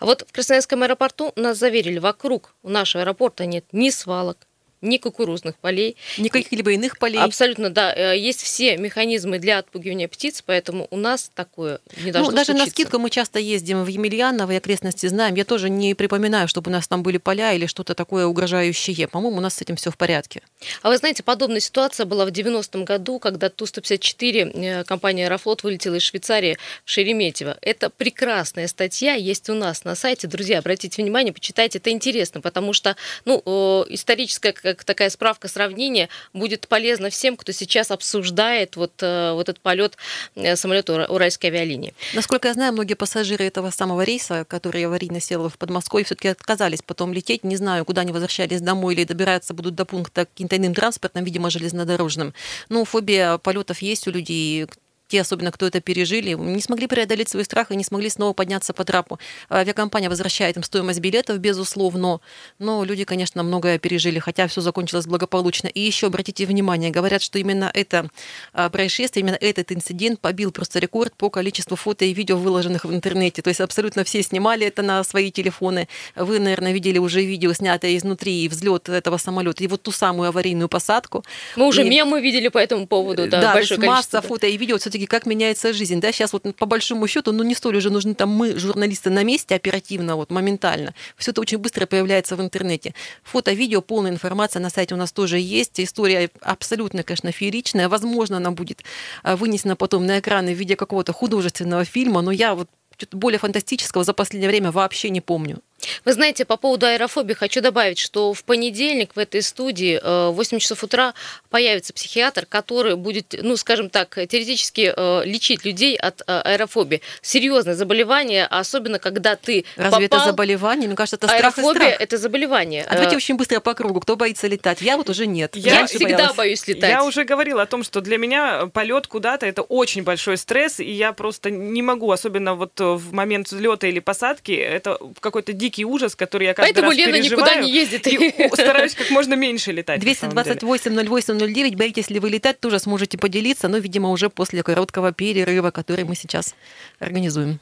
А 0.00 0.04
вот 0.04 0.22
в 0.22 0.32
Красноярском 0.32 0.82
аэропорту 0.82 1.32
нас 1.36 1.58
заверили, 1.58 2.00
вокруг 2.00 2.54
у 2.64 2.68
нашего 2.68 3.04
аэропорта 3.04 3.46
нет 3.46 3.66
ни 3.70 3.90
свалок, 3.90 4.48
ни 4.82 4.98
кукурузных 4.98 5.56
полей. 5.56 5.96
Ни 6.18 6.28
каких-либо 6.28 6.72
иных 6.72 6.98
полей. 6.98 7.20
Абсолютно, 7.20 7.70
да. 7.70 7.94
Э, 7.94 8.18
есть 8.18 8.42
все 8.42 8.76
механизмы 8.76 9.38
для 9.38 9.58
отпугивания 9.58 10.08
птиц, 10.08 10.42
поэтому 10.44 10.88
у 10.90 10.96
нас 10.96 11.30
такое 11.34 11.80
не 11.96 12.10
должно 12.10 12.30
ну, 12.30 12.36
даже 12.36 12.52
случиться. 12.52 12.66
на 12.66 12.70
скидку 12.70 12.98
мы 12.98 13.10
часто 13.10 13.38
ездим 13.38 13.84
в 13.84 13.86
Емельяново 13.86 14.52
и 14.52 14.56
окрестности 14.56 15.06
знаем. 15.06 15.34
Я 15.36 15.44
тоже 15.44 15.70
не 15.70 15.94
припоминаю, 15.94 16.48
чтобы 16.48 16.70
у 16.70 16.72
нас 16.72 16.88
там 16.88 17.02
были 17.02 17.18
поля 17.18 17.52
или 17.52 17.66
что-то 17.66 17.94
такое 17.94 18.26
угрожающее. 18.26 19.08
По-моему, 19.08 19.38
у 19.38 19.40
нас 19.40 19.54
с 19.54 19.62
этим 19.62 19.76
все 19.76 19.90
в 19.90 19.96
порядке. 19.96 20.42
А 20.82 20.88
вы 20.88 20.96
знаете, 20.98 21.22
подобная 21.22 21.60
ситуация 21.60 22.04
была 22.04 22.24
в 22.24 22.28
90-м 22.28 22.84
году, 22.84 23.18
когда 23.18 23.48
Ту-154 23.48 24.80
э, 24.80 24.84
компания 24.84 25.26
Аэрофлот 25.26 25.62
вылетела 25.62 25.94
из 25.94 26.02
Швейцарии 26.02 26.58
в 26.84 26.90
Шереметьево. 26.90 27.56
Это 27.62 27.90
прекрасная 27.90 28.66
статья, 28.66 29.14
есть 29.14 29.48
у 29.48 29.54
нас 29.54 29.84
на 29.84 29.94
сайте. 29.94 30.26
Друзья, 30.26 30.58
обратите 30.58 31.00
внимание, 31.02 31.32
почитайте, 31.32 31.78
это 31.78 31.90
интересно, 31.90 32.40
потому 32.40 32.72
что 32.72 32.96
ну, 33.24 33.40
историческая 33.88 34.52
как 34.74 34.84
такая 34.84 35.10
справка 35.10 35.48
сравнения 35.48 36.08
будет 36.32 36.68
полезна 36.68 37.10
всем, 37.10 37.36
кто 37.36 37.52
сейчас 37.52 37.90
обсуждает 37.90 38.76
вот, 38.76 38.92
э, 39.02 39.32
вот 39.32 39.48
этот 39.48 39.60
полет 39.60 39.96
э, 40.34 40.56
самолета 40.56 41.06
Уральской 41.08 41.50
авиалинии. 41.50 41.94
Насколько 42.14 42.48
я 42.48 42.54
знаю, 42.54 42.72
многие 42.72 42.94
пассажиры 42.94 43.44
этого 43.44 43.70
самого 43.70 44.02
рейса, 44.02 44.44
который 44.44 44.84
аварийно 44.86 45.20
сел 45.20 45.48
в 45.48 45.58
Подмосковье, 45.58 46.04
все-таки 46.04 46.28
отказались 46.28 46.82
потом 46.82 47.12
лететь. 47.12 47.44
Не 47.44 47.56
знаю, 47.56 47.84
куда 47.84 48.02
они 48.02 48.12
возвращались 48.12 48.60
домой 48.60 48.94
или 48.94 49.04
добираться 49.04 49.54
будут 49.54 49.74
до 49.74 49.84
пункта 49.84 50.26
каким-то 50.26 50.56
иным 50.56 50.74
транспортом, 50.74 51.24
видимо, 51.24 51.50
железнодорожным. 51.50 52.34
Ну, 52.68 52.84
фобия 52.84 53.38
полетов 53.38 53.82
есть 53.82 54.06
у 54.08 54.10
людей 54.10 54.66
те, 55.12 55.20
особенно 55.20 55.52
кто 55.52 55.66
это 55.66 55.82
пережили, 55.82 56.32
не 56.32 56.62
смогли 56.62 56.86
преодолеть 56.86 57.28
свой 57.28 57.44
страх 57.44 57.70
и 57.70 57.76
не 57.76 57.84
смогли 57.84 58.08
снова 58.08 58.32
подняться 58.32 58.72
по 58.72 58.82
трапу. 58.82 59.18
Авиакомпания 59.50 60.08
возвращает 60.08 60.56
им 60.56 60.62
стоимость 60.62 61.00
билетов, 61.00 61.36
безусловно, 61.36 62.20
но 62.58 62.82
люди, 62.82 63.04
конечно, 63.04 63.42
многое 63.42 63.78
пережили, 63.78 64.18
хотя 64.20 64.46
все 64.46 64.62
закончилось 64.62 65.06
благополучно. 65.06 65.66
И 65.66 65.80
еще 65.80 66.06
обратите 66.06 66.46
внимание, 66.46 66.90
говорят, 66.90 67.20
что 67.20 67.38
именно 67.38 67.70
это 67.74 68.08
а, 68.54 68.70
происшествие, 68.70 69.20
именно 69.20 69.36
этот 69.38 69.70
инцидент 69.70 70.18
побил 70.18 70.50
просто 70.50 70.78
рекорд 70.78 71.14
по 71.14 71.28
количеству 71.28 71.76
фото 71.76 72.06
и 72.06 72.14
видео, 72.14 72.38
выложенных 72.38 72.86
в 72.86 72.94
интернете. 72.94 73.42
То 73.42 73.48
есть 73.48 73.60
абсолютно 73.60 74.04
все 74.04 74.22
снимали 74.22 74.66
это 74.66 74.80
на 74.80 75.04
свои 75.04 75.30
телефоны. 75.30 75.88
Вы, 76.16 76.38
наверное, 76.38 76.72
видели 76.72 76.96
уже 76.96 77.22
видео, 77.22 77.52
снятое 77.52 77.98
изнутри, 77.98 78.44
и 78.44 78.48
взлет 78.48 78.88
этого 78.88 79.18
самолета, 79.18 79.62
и 79.62 79.66
вот 79.66 79.82
ту 79.82 79.92
самую 79.92 80.30
аварийную 80.30 80.70
посадку. 80.70 81.22
Мы 81.56 81.66
уже 81.66 81.84
и... 81.84 81.90
мемы 81.90 82.22
видели 82.22 82.48
по 82.48 82.56
этому 82.56 82.86
поводу, 82.86 83.28
да, 83.28 83.42
да 83.42 83.52
большое 83.52 83.78
количество. 83.78 84.16
масса 84.16 84.26
фото 84.26 84.46
и 84.46 84.56
видео. 84.56 84.78
Все-таки 84.78 85.01
как 85.06 85.26
меняется 85.26 85.72
жизнь. 85.72 86.00
Да, 86.00 86.12
сейчас 86.12 86.32
вот 86.32 86.42
по 86.56 86.66
большому 86.66 87.06
счету, 87.06 87.32
ну 87.32 87.42
не 87.42 87.54
столь 87.54 87.76
уже 87.76 87.90
нужны 87.90 88.14
там 88.14 88.30
мы, 88.30 88.58
журналисты, 88.58 89.10
на 89.10 89.22
месте 89.22 89.54
оперативно, 89.54 90.16
вот 90.16 90.30
моментально. 90.30 90.94
Все 91.16 91.30
это 91.30 91.40
очень 91.40 91.58
быстро 91.58 91.86
появляется 91.86 92.36
в 92.36 92.40
интернете. 92.40 92.94
Фото, 93.22 93.52
видео, 93.52 93.80
полная 93.80 94.10
информация 94.10 94.60
на 94.60 94.70
сайте 94.70 94.94
у 94.94 94.98
нас 94.98 95.12
тоже 95.12 95.38
есть. 95.38 95.80
История 95.80 96.30
абсолютно, 96.40 97.02
конечно, 97.02 97.32
фееричная. 97.32 97.88
Возможно, 97.88 98.36
она 98.36 98.50
будет 98.50 98.82
а, 99.22 99.36
вынесена 99.36 99.76
потом 99.76 100.06
на 100.06 100.18
экраны 100.18 100.54
в 100.54 100.58
виде 100.58 100.76
какого-то 100.76 101.12
художественного 101.12 101.84
фильма, 101.84 102.22
но 102.22 102.30
я 102.30 102.54
вот 102.54 102.68
более 103.10 103.38
фантастического 103.38 104.04
за 104.04 104.12
последнее 104.12 104.48
время 104.48 104.70
вообще 104.70 105.10
не 105.10 105.20
помню. 105.20 105.58
Вы 106.04 106.12
знаете, 106.12 106.44
по 106.44 106.56
поводу 106.56 106.86
аэрофобии 106.86 107.34
хочу 107.34 107.60
добавить, 107.60 107.98
что 107.98 108.32
в 108.32 108.44
понедельник 108.44 109.14
в 109.14 109.18
этой 109.18 109.42
студии 109.42 110.00
э, 110.02 110.28
в 110.28 110.32
8 110.32 110.58
часов 110.58 110.82
утра 110.84 111.14
появится 111.50 111.92
психиатр, 111.92 112.46
который 112.46 112.96
будет, 112.96 113.34
ну, 113.40 113.56
скажем 113.56 113.90
так, 113.90 114.14
теоретически 114.14 114.92
э, 114.94 115.22
лечить 115.24 115.64
людей 115.64 115.96
от 115.96 116.22
э, 116.22 116.24
аэрофобии. 116.26 117.02
Серьезное 117.20 117.74
заболевание, 117.74 118.46
особенно 118.46 118.98
когда 118.98 119.36
ты 119.36 119.64
Разве 119.76 120.08
попал... 120.08 120.20
это 120.20 120.30
заболевание? 120.30 120.86
Мне 120.86 120.96
кажется, 120.96 121.16
это 121.16 121.28
страх 121.28 121.58
Аэрофобия 121.58 121.70
и 121.70 121.94
страх. 121.94 122.00
это 122.00 122.18
заболевание. 122.18 122.84
А 122.84 122.94
давайте 122.94 123.16
очень 123.16 123.36
быстро 123.36 123.60
по 123.60 123.74
кругу. 123.74 124.00
Кто 124.00 124.16
боится 124.16 124.46
летать? 124.46 124.80
Я 124.80 124.96
вот 124.96 125.10
уже 125.10 125.26
нет. 125.26 125.56
Я, 125.56 125.80
я 125.80 125.86
всегда 125.86 126.16
боялась. 126.16 126.36
боюсь 126.36 126.66
летать. 126.66 126.90
Я 126.90 127.04
уже 127.04 127.24
говорила 127.24 127.62
о 127.62 127.66
том, 127.66 127.84
что 127.84 128.00
для 128.00 128.18
меня 128.18 128.66
полет 128.66 129.06
куда-то 129.06 129.46
это 129.46 129.62
очень 129.62 130.02
большой 130.02 130.36
стресс, 130.36 130.80
и 130.80 130.90
я 130.90 131.12
просто 131.12 131.50
не 131.50 131.82
могу, 131.82 132.10
особенно 132.10 132.54
вот 132.54 132.78
в 132.78 133.12
момент 133.12 133.50
взлета 133.50 133.86
или 133.86 134.00
посадки, 134.00 134.52
это 134.52 134.98
какой-то 135.20 135.52
дикий 135.52 135.71
дикий 135.72 135.84
ужас, 135.84 136.14
который 136.14 136.46
я 136.46 136.54
каждый 136.54 136.74
Поэтому 136.74 136.90
раз 136.90 136.98
Лена 136.98 137.16
никуда 137.16 137.54
не 137.56 137.72
ездит. 137.72 138.06
И 138.06 138.48
стараюсь 138.52 138.94
как 138.94 139.10
можно 139.10 139.34
меньше 139.34 139.72
летать. 139.72 140.00
228 140.00 141.08
08 141.08 141.38
09. 141.38 141.76
Боитесь 141.76 142.10
ли 142.10 142.20
вы 142.20 142.30
летать, 142.30 142.60
тоже 142.60 142.78
сможете 142.78 143.18
поделиться, 143.18 143.68
но, 143.68 143.78
видимо, 143.78 144.10
уже 144.10 144.28
после 144.28 144.62
короткого 144.62 145.12
перерыва, 145.12 145.70
который 145.70 146.04
мы 146.04 146.14
сейчас 146.14 146.54
организуем. 146.98 147.58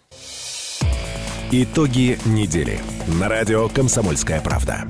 Итоги 1.53 2.19
недели. 2.27 2.81
На 3.21 3.29
радио 3.29 3.69
«Комсомольская 3.69 4.41
правда». 4.41 4.87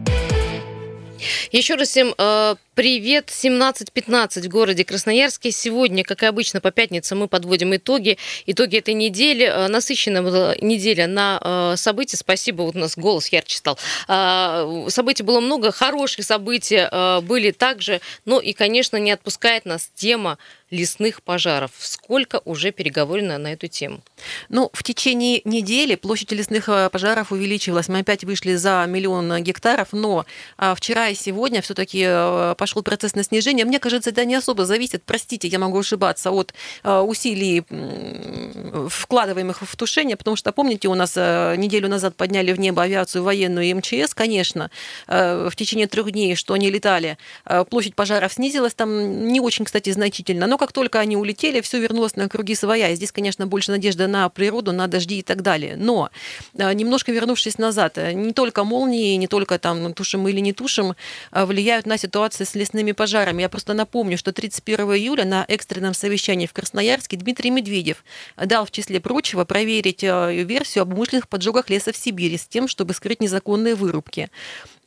Еще 1.53 1.75
раз 1.75 1.89
всем 1.89 2.15
э, 2.17 2.55
привет. 2.75 3.29
17.15 3.29 4.43
в 4.43 4.49
городе 4.49 4.85
Красноярске. 4.85 5.51
Сегодня, 5.51 6.05
как 6.05 6.23
и 6.23 6.27
обычно, 6.27 6.61
по 6.61 6.71
пятницам 6.71 7.19
мы 7.19 7.29
подводим 7.29 7.75
итоги. 7.75 8.17
Итоги 8.47 8.79
этой 8.79 8.95
недели. 8.95 9.45
Э, 9.45 9.69
насыщенная 9.69 10.23
была 10.23 10.55
неделя 10.61 11.07
на 11.07 11.41
э, 11.43 11.77
события. 11.77 12.17
Спасибо, 12.17 12.63
вот 12.63 12.77
у 12.77 12.79
нас 12.79 12.97
голос 12.97 13.29
ярче 13.29 13.57
стал. 13.57 13.79
Э, 14.09 14.87
событий 14.89 15.23
было 15.23 15.41
много, 15.41 15.73
хороших 15.73 16.25
событий 16.25 16.87
были 17.23 17.51
также. 17.51 18.01
Но 18.25 18.41
и, 18.41 18.53
конечно, 18.53 18.97
не 18.97 19.11
отпускает 19.11 19.65
нас 19.65 19.91
тема 19.95 20.39
лесных 20.71 21.23
пожаров. 21.23 21.73
Сколько 21.79 22.41
уже 22.45 22.71
переговорено 22.71 23.39
на 23.39 23.53
эту 23.53 23.67
тему? 23.67 24.03
Ну, 24.49 24.71
в 24.73 24.85
течение 24.85 25.43
недели 25.45 25.97
площадь 25.97 26.31
лесных 26.33 26.67
пожаров 26.93 27.33
увеличилась. 27.33 27.89
Мы 27.89 28.01
опять 28.01 28.23
вышли 28.25 28.55
за 28.55 28.85
миллион 28.87 29.43
гектаров, 29.43 29.89
но 29.93 30.27
вчера 30.77 31.09
и 31.09 31.15
сегодня 31.15 31.61
все-таки 31.61 32.07
пошел 32.61 32.83
процесс 32.83 33.15
на 33.17 33.25
снижение. 33.25 33.65
Мне 33.65 33.79
кажется, 33.79 34.11
это 34.11 34.25
не 34.25 34.35
особо 34.35 34.67
зависит, 34.67 35.03
простите, 35.05 35.49
я 35.49 35.59
могу 35.59 35.79
ошибаться, 35.79 36.31
от 36.31 36.53
э, 36.85 36.99
усилий, 37.01 37.65
вкладываемых 38.89 39.63
в 39.63 39.77
тушение, 39.77 40.17
потому 40.17 40.37
что, 40.37 40.53
помните, 40.53 40.89
у 40.89 40.95
нас 40.95 41.17
неделю 41.17 41.89
назад 41.89 42.17
подняли 42.17 42.53
в 42.53 42.61
небо 42.61 42.83
авиацию 42.83 43.25
военную 43.25 43.67
и 43.67 43.75
МЧС, 43.75 44.15
конечно, 44.15 44.71
в 45.07 45.53
течение 45.57 45.87
трех 45.87 46.11
дней, 46.11 46.37
что 46.37 46.55
они 46.55 46.71
летали, 46.71 47.17
площадь 47.71 47.95
пожаров 47.95 48.33
снизилась 48.33 48.75
там 48.75 49.29
не 49.29 49.41
очень, 49.41 49.65
кстати, 49.65 49.91
значительно, 49.91 50.47
но 50.47 50.59
как 50.59 50.73
только 50.73 51.01
они 51.01 51.17
улетели, 51.17 51.61
все 51.61 51.81
вернулось 51.81 52.17
на 52.17 52.29
круги 52.29 52.55
своя. 52.55 52.91
И 52.91 52.95
здесь, 52.95 53.13
конечно, 53.13 53.47
больше 53.47 53.71
надежда 53.71 54.07
на 54.07 54.29
природу, 54.29 54.73
на 54.73 54.87
дожди 54.87 55.19
и 55.19 55.23
так 55.23 55.43
далее. 55.43 55.77
Но 55.77 56.11
э, 56.55 56.73
немножко 56.73 57.13
вернувшись 57.13 57.59
назад, 57.59 57.99
э, 57.99 58.13
не 58.13 58.33
только 58.33 58.65
молнии, 58.65 59.17
не 59.17 59.27
только 59.27 59.59
там 59.59 59.95
тушим 59.95 60.29
или 60.29 60.41
не 60.41 60.53
тушим, 60.53 60.95
э, 61.33 61.45
влияют 61.45 61.87
на 61.87 61.99
ситуацию 61.99 62.47
с 62.51 62.55
лесными 62.55 62.93
пожарами. 62.93 63.43
Я 63.43 63.49
просто 63.49 63.75
напомню, 63.75 64.19
что 64.19 64.33
31 64.33 64.81
июля 64.95 65.25
на 65.25 65.45
экстренном 65.49 65.95
совещании 65.95 66.47
в 66.47 66.53
Красноярске 66.53 67.17
Дмитрий 67.17 67.51
Медведев 67.51 68.05
дал, 68.37 68.67
в 68.67 68.71
числе 68.71 69.01
прочего, 69.01 69.45
проверить 69.45 70.03
версию 70.03 70.83
об 70.83 70.93
умышленных 70.93 71.29
поджогах 71.29 71.71
леса 71.71 71.93
в 71.93 71.97
Сибири 71.97 72.37
с 72.37 72.47
тем, 72.47 72.69
чтобы 72.69 72.95
скрыть 72.95 73.21
незаконные 73.21 73.75
вырубки. 73.75 74.31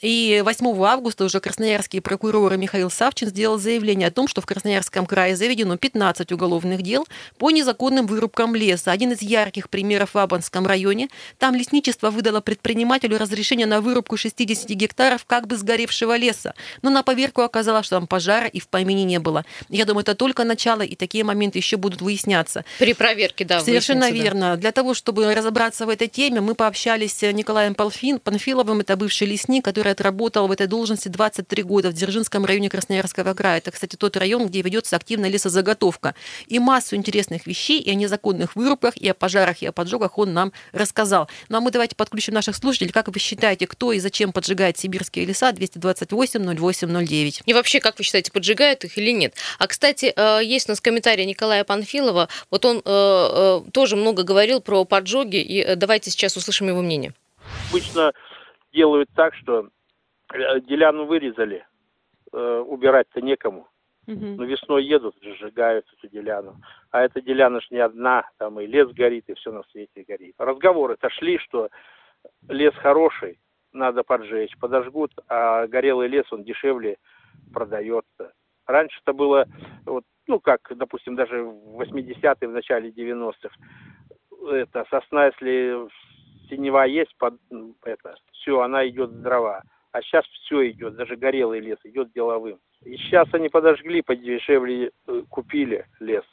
И 0.03 0.41
8 0.43 0.83
августа 0.83 1.23
уже 1.23 1.39
красноярский 1.39 2.01
прокурор 2.01 2.57
Михаил 2.57 2.91
Савчин 2.91 3.29
сделал 3.29 3.57
заявление 3.57 4.09
о 4.09 4.11
том, 4.11 4.27
что 4.27 4.41
в 4.41 4.45
Красноярском 4.45 5.05
крае 5.05 5.37
заведено 5.37 5.77
15 5.77 6.29
уголовных 6.33 6.81
дел 6.81 7.07
по 7.37 7.51
незаконным 7.51 8.05
вырубкам 8.05 8.53
леса. 8.53 8.91
Один 8.91 9.13
из 9.13 9.21
ярких 9.21 9.69
примеров 9.69 10.13
в 10.13 10.17
Абанском 10.17 10.67
районе. 10.67 11.07
Там 11.39 11.55
лесничество 11.55 12.09
выдало 12.09 12.41
предпринимателю 12.41 13.17
разрешение 13.17 13.65
на 13.65 13.79
вырубку 13.79 14.17
60 14.17 14.67
гектаров 14.71 15.23
как 15.25 15.47
бы 15.47 15.55
сгоревшего 15.55 16.17
леса. 16.17 16.53
Но 16.81 16.89
на 16.89 17.01
поверку 17.01 17.41
оказалось, 17.41 17.85
что 17.85 17.95
там 17.95 18.05
пожара 18.05 18.47
и 18.47 18.59
в 18.59 18.67
помине 18.67 19.05
не 19.05 19.19
было. 19.19 19.45
Я 19.69 19.85
думаю, 19.85 20.01
это 20.01 20.15
только 20.15 20.43
начало, 20.43 20.81
и 20.81 20.95
такие 20.95 21.23
моменты 21.23 21.59
еще 21.59 21.77
будут 21.77 22.01
выясняться. 22.01 22.65
При 22.77 22.93
проверке, 22.93 23.45
да. 23.45 23.61
Совершенно 23.61 24.11
верно. 24.11 24.55
Да. 24.55 24.57
Для 24.57 24.71
того, 24.73 24.95
чтобы 24.95 25.33
разобраться 25.33 25.85
в 25.85 25.89
этой 25.89 26.09
теме, 26.09 26.41
мы 26.41 26.55
пообщались 26.55 27.13
с 27.13 27.31
Николаем 27.31 27.73
Панфиловым, 27.73 28.81
это 28.81 28.97
бывший 28.97 29.27
лесник, 29.27 29.63
который 29.63 29.92
отработал 29.93 30.47
в 30.47 30.51
этой 30.51 30.67
должности 30.67 31.07
23 31.07 31.63
года 31.63 31.89
в 31.89 31.93
Дзержинском 31.93 32.45
районе 32.45 32.69
Красноярского 32.69 33.33
края. 33.33 33.57
Это, 33.59 33.71
кстати, 33.71 33.95
тот 33.95 34.17
район, 34.17 34.47
где 34.47 34.61
ведется 34.61 34.95
активная 34.95 35.29
лесозаготовка. 35.29 36.15
И 36.47 36.59
массу 36.59 36.95
интересных 36.95 37.47
вещей 37.47 37.79
и 37.79 37.89
о 37.89 37.95
незаконных 37.95 38.55
вырубках, 38.55 38.97
и 38.97 39.07
о 39.07 39.13
пожарах, 39.13 39.61
и 39.61 39.65
о 39.65 39.71
поджогах 39.71 40.17
он 40.17 40.33
нам 40.33 40.51
рассказал. 40.71 41.29
Ну 41.49 41.57
а 41.57 41.61
мы 41.61 41.71
давайте 41.71 41.95
подключим 41.95 42.33
наших 42.33 42.55
слушателей. 42.55 42.91
Как 42.91 43.07
вы 43.07 43.19
считаете, 43.19 43.67
кто 43.67 43.93
и 43.93 43.99
зачем 43.99 44.33
поджигает 44.33 44.77
сибирские 44.77 45.25
леса? 45.25 45.51
228 45.51 46.57
08 46.57 47.05
09. 47.05 47.43
И 47.45 47.53
вообще, 47.53 47.79
как 47.79 47.97
вы 47.97 48.03
считаете, 48.03 48.31
поджигают 48.31 48.83
их 48.83 48.97
или 48.97 49.11
нет? 49.11 49.35
А, 49.59 49.67
кстати, 49.67 50.13
э, 50.15 50.43
есть 50.43 50.67
у 50.67 50.71
нас 50.71 50.81
комментарий 50.81 51.25
Николая 51.25 51.63
Панфилова. 51.63 52.29
Вот 52.51 52.65
он 52.65 52.77
э, 52.77 52.81
э, 52.85 53.61
тоже 53.71 53.95
много 53.95 54.23
говорил 54.23 54.61
про 54.61 54.85
поджоги, 54.85 55.37
и 55.37 55.75
давайте 55.75 56.11
сейчас 56.11 56.35
услышим 56.35 56.67
его 56.67 56.81
мнение. 56.81 57.13
Обычно 57.69 58.11
делают 58.73 59.09
так, 59.15 59.33
что 59.35 59.67
деляну 60.61 61.05
вырезали, 61.05 61.65
э, 62.31 62.63
убирать-то 62.67 63.21
некому. 63.21 63.67
Угу. 64.07 64.25
Но 64.37 64.43
весной 64.43 64.83
едут, 64.83 65.15
сжигают 65.21 65.85
эту 65.97 66.09
деляну. 66.09 66.57
А 66.91 67.03
эта 67.03 67.21
деляна 67.21 67.61
ж 67.61 67.67
не 67.71 67.79
одна, 67.79 68.29
там 68.37 68.59
и 68.59 68.65
лес 68.65 68.89
горит, 68.91 69.25
и 69.29 69.33
все 69.35 69.51
на 69.51 69.63
свете 69.71 70.03
горит. 70.03 70.35
Разговоры-то 70.37 71.09
шли, 71.09 71.37
что 71.37 71.69
лес 72.49 72.73
хороший, 72.75 73.39
надо 73.71 74.03
поджечь, 74.03 74.57
подожгут, 74.59 75.11
а 75.29 75.67
горелый 75.67 76.07
лес, 76.07 76.25
он 76.31 76.43
дешевле 76.43 76.97
продается. 77.53 78.33
Раньше 78.65 78.99
это 79.03 79.13
было, 79.13 79.45
вот, 79.85 80.03
ну 80.27 80.39
как, 80.39 80.71
допустим, 80.75 81.15
даже 81.15 81.43
в 81.43 81.81
80-е, 81.81 82.47
в 82.47 82.51
начале 82.51 82.89
90-х, 82.89 83.55
это 84.51 84.85
сосна, 84.89 85.27
если 85.27 85.87
синева 86.49 86.85
есть, 86.85 87.15
под, 87.17 87.35
это, 87.83 88.15
все, 88.31 88.59
она 88.59 88.87
идет 88.87 89.09
в 89.09 89.21
дрова. 89.21 89.63
А 89.93 90.01
сейчас 90.01 90.25
все 90.25 90.71
идет, 90.71 90.95
даже 90.95 91.15
горелый 91.15 91.59
лес 91.59 91.77
идет 91.83 92.11
деловым. 92.13 92.59
И 92.83 92.97
сейчас 92.97 93.27
они 93.31 93.47
подожгли, 93.47 94.01
подешевле 94.01 94.91
э, 95.07 95.21
купили 95.29 95.85
лес 95.99 96.23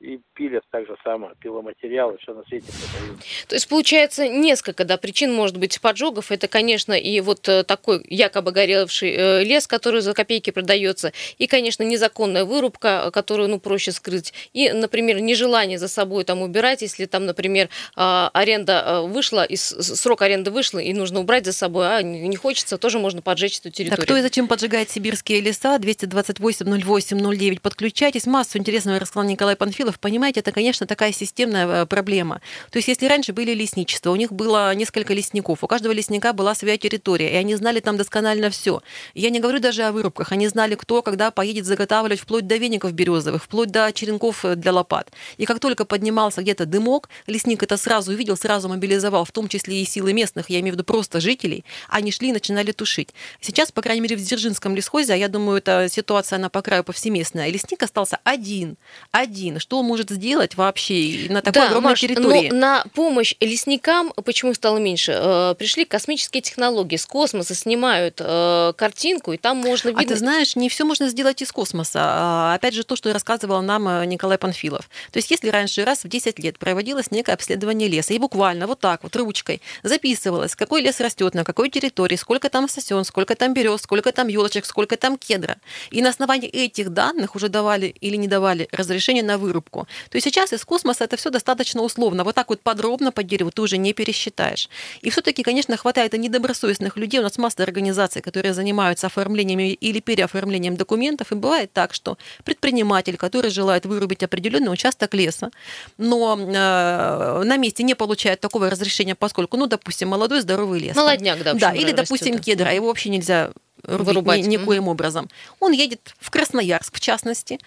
и 0.00 0.20
пилят 0.34 0.62
так 0.70 0.86
же 0.86 0.94
самое, 1.02 1.34
пиломатериалы, 1.40 2.18
все 2.18 2.34
на 2.34 2.44
свете 2.44 2.66
продают. 2.66 3.20
То 3.48 3.54
есть, 3.54 3.68
получается, 3.68 4.28
несколько 4.28 4.84
да, 4.84 4.98
причин 4.98 5.32
может 5.32 5.56
быть 5.56 5.80
поджогов. 5.80 6.30
Это, 6.30 6.48
конечно, 6.48 6.92
и 6.92 7.20
вот 7.20 7.48
э, 7.48 7.64
такой 7.64 8.04
якобы 8.08 8.52
горевший 8.52 9.14
э, 9.16 9.44
лес, 9.44 9.66
который 9.66 10.02
за 10.02 10.12
копейки 10.12 10.50
продается, 10.50 11.12
и, 11.38 11.46
конечно, 11.46 11.82
незаконная 11.82 12.44
вырубка, 12.44 13.10
которую, 13.10 13.48
ну, 13.48 13.58
проще 13.58 13.90
скрыть, 13.92 14.34
и, 14.52 14.70
например, 14.70 15.20
нежелание 15.20 15.78
за 15.78 15.88
собой 15.88 16.24
там 16.24 16.42
убирать, 16.42 16.82
если 16.82 17.06
там, 17.06 17.24
например, 17.24 17.70
а, 17.94 18.30
аренда 18.34 18.84
э, 18.86 19.00
вышла, 19.06 19.44
и 19.44 19.56
срок 19.56 20.20
аренды 20.22 20.50
вышел, 20.50 20.78
и 20.78 20.92
нужно 20.92 21.20
убрать 21.20 21.46
за 21.46 21.52
собой, 21.52 21.88
а 21.88 22.02
не 22.02 22.36
хочется, 22.36 22.76
тоже 22.76 22.98
можно 22.98 23.22
поджечь 23.22 23.60
эту 23.60 23.70
территорию. 23.70 23.96
Так 23.96 24.04
кто 24.04 24.16
и 24.16 24.20
зачем 24.20 24.46
поджигает 24.46 24.90
сибирские 24.90 25.40
леса? 25.40 25.78
228 25.78 26.66
08 26.82 27.36
09. 27.36 27.62
Подключайтесь. 27.62 28.26
Массу 28.26 28.58
интересного 28.58 28.98
рассказал 28.98 29.28
Николай 29.28 29.56
Панфилов 29.56 29.85
Кириллов, 29.86 30.00
понимаете, 30.00 30.40
это, 30.40 30.50
конечно, 30.50 30.86
такая 30.86 31.12
системная 31.12 31.82
э, 31.82 31.86
проблема. 31.86 32.40
То 32.70 32.78
есть, 32.78 32.88
если 32.88 33.06
раньше 33.06 33.32
были 33.32 33.54
лесничества, 33.54 34.10
у 34.10 34.16
них 34.16 34.32
было 34.32 34.74
несколько 34.74 35.14
лесников, 35.14 35.62
у 35.62 35.66
каждого 35.66 35.92
лесника 35.92 36.32
была 36.32 36.54
своя 36.54 36.76
территория, 36.76 37.32
и 37.32 37.36
они 37.36 37.54
знали 37.54 37.78
там 37.80 37.96
досконально 37.96 38.50
все. 38.50 38.82
Я 39.14 39.30
не 39.30 39.38
говорю 39.38 39.60
даже 39.60 39.84
о 39.84 39.92
вырубках, 39.92 40.32
они 40.32 40.48
знали, 40.48 40.74
кто 40.74 41.02
когда 41.02 41.30
поедет 41.30 41.66
заготавливать 41.66 42.20
вплоть 42.20 42.46
до 42.46 42.56
веников 42.56 42.92
березовых, 42.92 43.44
вплоть 43.44 43.70
до 43.70 43.92
черенков 43.92 44.44
э, 44.44 44.56
для 44.56 44.72
лопат. 44.72 45.12
И 45.36 45.44
как 45.44 45.60
только 45.60 45.84
поднимался 45.84 46.42
где-то 46.42 46.66
дымок, 46.66 47.08
лесник 47.28 47.62
это 47.62 47.76
сразу 47.76 48.12
увидел, 48.12 48.36
сразу 48.36 48.68
мобилизовал, 48.68 49.24
в 49.24 49.30
том 49.30 49.48
числе 49.48 49.82
и 49.82 49.84
силы 49.84 50.12
местных, 50.12 50.50
я 50.50 50.58
имею 50.60 50.72
в 50.72 50.76
виду 50.76 50.84
просто 50.84 51.20
жителей, 51.20 51.64
они 51.88 52.10
шли 52.10 52.30
и 52.30 52.32
начинали 52.32 52.72
тушить. 52.72 53.10
Сейчас, 53.40 53.70
по 53.70 53.82
крайней 53.82 54.00
мере, 54.00 54.16
в 54.16 54.20
Дзержинском 54.20 54.74
лесхозе, 54.74 55.12
а 55.12 55.16
я 55.16 55.28
думаю, 55.28 55.58
эта 55.58 55.88
ситуация, 55.88 56.36
она 56.38 56.48
по 56.48 56.62
краю 56.62 56.82
повсеместная, 56.82 57.50
лесник 57.50 57.82
остался 57.82 58.18
один, 58.24 58.76
один, 59.12 59.60
что 59.60 59.75
что 59.76 59.82
может 59.82 60.08
сделать 60.08 60.56
вообще 60.56 61.26
на 61.28 61.42
такой 61.42 61.60
да, 61.60 61.66
огромной 61.66 61.90
Маш, 61.90 62.00
территории. 62.00 62.48
Но 62.50 62.56
на 62.56 62.84
помощь 62.94 63.34
лесникам, 63.40 64.10
почему 64.24 64.52
их 64.52 64.56
стало 64.56 64.78
меньше, 64.78 65.12
э, 65.14 65.54
пришли 65.58 65.84
космические 65.84 66.40
технологии. 66.40 66.96
С 66.96 67.04
космоса 67.04 67.54
снимают 67.54 68.20
э, 68.20 68.72
картинку, 68.74 69.34
и 69.34 69.36
там 69.36 69.58
можно 69.58 69.90
видеть... 69.90 70.06
А 70.06 70.08
ты 70.08 70.16
знаешь, 70.16 70.56
не 70.56 70.70
все 70.70 70.86
можно 70.86 71.08
сделать 71.08 71.42
из 71.42 71.52
космоса. 71.52 72.00
А, 72.02 72.54
опять 72.54 72.72
же, 72.72 72.84
то, 72.84 72.96
что 72.96 73.12
рассказывал 73.12 73.60
нам 73.60 73.86
э, 73.86 74.06
Николай 74.06 74.38
Панфилов. 74.38 74.88
То 75.12 75.18
есть, 75.18 75.30
если 75.30 75.50
раньше 75.50 75.84
раз 75.84 76.04
в 76.04 76.08
10 76.08 76.38
лет 76.38 76.58
проводилось 76.58 77.10
некое 77.10 77.32
обследование 77.32 77.88
леса, 77.88 78.14
и 78.14 78.18
буквально 78.18 78.66
вот 78.66 78.80
так 78.80 79.02
вот 79.02 79.14
ручкой 79.14 79.60
записывалось, 79.82 80.56
какой 80.56 80.80
лес 80.80 81.00
растет, 81.00 81.34
на 81.34 81.44
какой 81.44 81.68
территории, 81.68 82.16
сколько 82.16 82.48
там 82.48 82.66
сосен, 82.66 83.04
сколько 83.04 83.34
там 83.34 83.52
берез, 83.52 83.82
сколько 83.82 84.10
там 84.12 84.28
елочек, 84.28 84.64
сколько 84.64 84.96
там 84.96 85.18
кедра. 85.18 85.58
И 85.90 86.00
на 86.00 86.08
основании 86.08 86.48
этих 86.48 86.90
данных 86.90 87.36
уже 87.36 87.50
давали 87.50 87.94
или 88.00 88.16
не 88.16 88.26
давали 88.26 88.68
разрешение 88.72 89.22
на 89.22 89.36
вырубку 89.36 89.65
ошибку. 89.66 89.86
То 90.10 90.16
есть 90.16 90.24
сейчас 90.24 90.52
из 90.52 90.64
космоса 90.64 91.04
это 91.04 91.16
все 91.16 91.30
достаточно 91.30 91.82
условно. 91.82 92.24
Вот 92.24 92.34
так 92.34 92.48
вот 92.48 92.60
подробно 92.60 93.12
по 93.12 93.22
дереву 93.22 93.50
ты 93.50 93.62
уже 93.62 93.78
не 93.78 93.92
пересчитаешь. 93.92 94.68
И 95.02 95.10
все-таки, 95.10 95.42
конечно, 95.42 95.76
хватает 95.76 96.14
и 96.14 96.18
недобросовестных 96.18 96.96
людей. 96.96 97.20
У 97.20 97.22
нас 97.22 97.38
масса 97.38 97.62
организаций, 97.62 98.22
которые 98.22 98.54
занимаются 98.54 99.06
оформлением 99.06 99.58
или 99.60 100.00
переоформлением 100.00 100.76
документов. 100.76 101.32
И 101.32 101.34
бывает 101.34 101.72
так, 101.72 101.94
что 101.94 102.16
предприниматель, 102.44 103.16
который 103.16 103.50
желает 103.50 103.86
вырубить 103.86 104.22
определенный 104.22 104.72
участок 104.72 105.14
леса, 105.14 105.50
но 105.98 106.36
э, 106.38 107.42
на 107.44 107.56
месте 107.56 107.84
не 107.84 107.94
получает 107.94 108.40
такого 108.40 108.70
разрешения, 108.70 109.14
поскольку, 109.14 109.56
ну, 109.56 109.66
допустим, 109.66 110.08
молодой 110.08 110.40
здоровый 110.40 110.80
лес. 110.80 110.96
Молодняк, 110.96 111.42
да. 111.42 111.54
Да, 111.54 111.72
или, 111.72 111.92
допустим, 111.92 112.34
растет, 112.34 112.44
кедра, 112.44 112.72
его 112.72 112.86
вообще 112.86 113.10
нельзя 113.10 113.50
рубить 113.82 114.06
Вырубать. 114.06 114.46
ни, 114.46 114.56
никоим 114.56 114.88
образом. 114.88 115.28
Он 115.60 115.72
едет 115.72 116.14
в 116.18 116.30
Красноярск, 116.30 116.96
в 116.96 117.00
частности, 117.00 117.58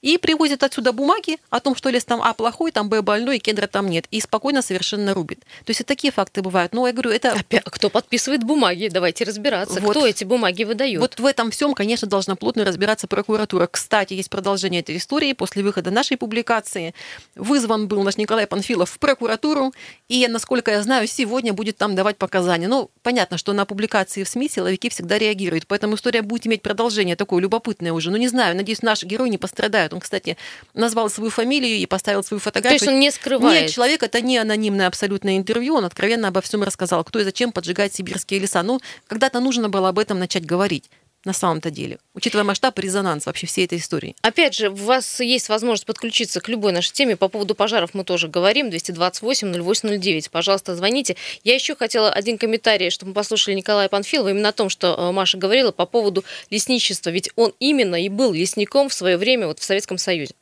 и 0.00 0.18
привозит 0.18 0.62
отсюда 0.62 0.92
бумаги 0.92 1.38
о 1.50 1.60
том, 1.60 1.74
что 1.74 1.90
лес 1.90 2.04
там 2.04 2.22
А 2.22 2.32
плохой, 2.32 2.70
там 2.70 2.88
Б 2.88 3.02
больной, 3.02 3.38
и 3.38 3.40
кедра 3.40 3.66
там 3.66 3.88
нет. 3.88 4.06
И 4.10 4.20
спокойно 4.20 4.62
совершенно 4.62 5.14
рубит. 5.14 5.40
То 5.64 5.70
есть 5.70 5.80
и 5.80 5.84
такие 5.84 6.12
факты 6.12 6.42
бывают. 6.42 6.72
Но 6.72 6.86
я 6.86 6.92
говорю, 6.92 7.10
это... 7.10 7.32
Опять, 7.32 7.64
кто 7.64 7.90
подписывает 7.90 8.44
бумаги? 8.44 8.88
Давайте 8.88 9.24
разбираться. 9.24 9.80
Вот, 9.80 9.90
кто 9.90 10.06
эти 10.06 10.24
бумаги 10.24 10.64
выдает? 10.64 11.00
Вот 11.00 11.18
в 11.18 11.26
этом 11.26 11.50
всем, 11.50 11.74
конечно, 11.74 12.06
должна 12.06 12.36
плотно 12.36 12.64
разбираться 12.64 13.08
прокуратура. 13.08 13.66
Кстати, 13.66 14.14
есть 14.14 14.30
продолжение 14.30 14.80
этой 14.80 14.96
истории. 14.96 15.32
После 15.32 15.62
выхода 15.62 15.90
нашей 15.90 16.16
публикации 16.16 16.94
вызван 17.34 17.88
был 17.88 18.02
наш 18.02 18.16
Николай 18.16 18.46
Панфилов 18.46 18.90
в 18.90 18.98
прокуратуру. 18.98 19.72
И, 20.08 20.26
насколько 20.28 20.70
я 20.70 20.82
знаю, 20.82 21.08
сегодня 21.08 21.52
будет 21.52 21.76
там 21.76 21.96
давать 21.96 22.18
показания. 22.18 22.68
Ну, 22.68 22.90
понятно, 23.02 23.36
что 23.36 23.52
на 23.52 23.64
публикации 23.64 24.22
в 24.22 24.28
СМИ 24.28 24.48
силовики 24.48 24.88
всегда 24.90 25.18
реагируют. 25.18 25.57
Поэтому 25.66 25.96
история 25.96 26.22
будет 26.22 26.46
иметь 26.46 26.62
продолжение 26.62 27.16
такое 27.16 27.42
любопытное 27.42 27.92
уже. 27.92 28.10
Ну, 28.10 28.16
не 28.16 28.28
знаю, 28.28 28.54
надеюсь, 28.56 28.82
наш 28.82 29.02
герой 29.02 29.28
не 29.28 29.38
пострадает 29.38 29.88
скрывает. 29.88 29.94
Он, 29.94 30.00
кстати, 30.00 30.36
назвал 30.74 31.10
свою 31.10 31.30
фамилию 31.30 31.76
и 31.76 31.86
поставил 31.86 32.22
свою 32.22 32.40
фотографию. 32.40 32.78
То 32.78 32.84
есть 32.84 32.94
он 32.94 33.00
не 33.00 33.10
скрывает? 33.10 33.62
Нет, 33.62 33.70
человек, 33.70 34.02
это 34.02 34.20
не 34.20 34.38
анонимное 34.38 34.86
абсолютное 34.86 35.36
интервью, 35.36 35.74
он 35.74 35.84
откровенно 35.84 36.28
обо 36.28 36.40
всем 36.40 36.62
рассказал, 36.62 37.04
кто 37.04 37.20
и 37.20 37.24
зачем 37.24 37.52
поджигает 37.52 37.94
сибирские 37.94 38.40
леса. 38.40 38.62
Ну, 38.62 38.80
когда-то 39.06 39.40
нужно 39.40 39.68
было 39.68 39.88
об 39.88 39.98
этом 39.98 40.18
начать 40.18 40.44
говорить 40.44 40.90
на 41.24 41.32
самом-то 41.32 41.70
деле, 41.70 41.98
учитывая 42.14 42.44
масштаб 42.44 42.78
и 42.78 42.82
резонанс 42.82 43.26
вообще 43.26 43.46
всей 43.46 43.64
этой 43.64 43.78
истории. 43.78 44.14
Опять 44.22 44.54
же, 44.54 44.70
у 44.70 44.74
вас 44.74 45.20
есть 45.20 45.48
возможность 45.48 45.86
подключиться 45.86 46.40
к 46.40 46.48
любой 46.48 46.72
нашей 46.72 46.92
теме. 46.92 47.16
По 47.16 47.28
поводу 47.28 47.54
пожаров 47.54 47.94
мы 47.94 48.04
тоже 48.04 48.28
говорим. 48.28 48.68
228-0809. 48.68 50.30
Пожалуйста, 50.30 50.74
звоните. 50.74 51.16
Я 51.44 51.54
еще 51.54 51.74
хотела 51.74 52.10
один 52.10 52.38
комментарий, 52.38 52.90
чтобы 52.90 53.10
мы 53.10 53.14
послушали 53.14 53.54
Николая 53.54 53.88
Панфилова 53.88 54.28
именно 54.28 54.50
о 54.50 54.52
том, 54.52 54.68
что 54.68 54.94
э, 54.94 55.12
Маша 55.12 55.38
говорила 55.38 55.72
по 55.72 55.86
поводу 55.86 56.22
лесничества. 56.50 57.10
Ведь 57.10 57.30
он 57.36 57.52
именно 57.58 57.96
и 57.96 58.08
был 58.08 58.32
лесником 58.32 58.88
в 58.88 58.94
свое 58.94 59.16
время 59.16 59.48
вот 59.48 59.58
в 59.58 59.64
Советском 59.64 59.98
Союзе 59.98 60.34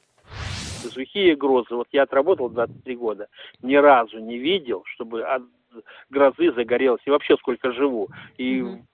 сухие 0.93 1.37
грозы. 1.37 1.75
Вот 1.75 1.89
я 1.93 2.05
отработал 2.05 2.49
23 2.49 2.97
года, 2.97 3.27
ни 3.61 3.75
разу 3.75 4.19
не 4.19 4.39
видел, 4.39 4.83
чтобы 4.95 5.23
от 5.25 5.43
грозы 6.09 6.53
загорелось. 6.53 7.03
И 7.05 7.11
вообще 7.11 7.37
сколько 7.37 7.73
живу. 7.73 8.09
И 8.39 8.63
угу 8.63 8.87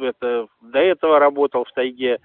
это, 0.00 0.48
до 0.60 0.78
этого 0.78 1.18
работал 1.18 1.64
в 1.64 1.72
тайге, 1.72 2.18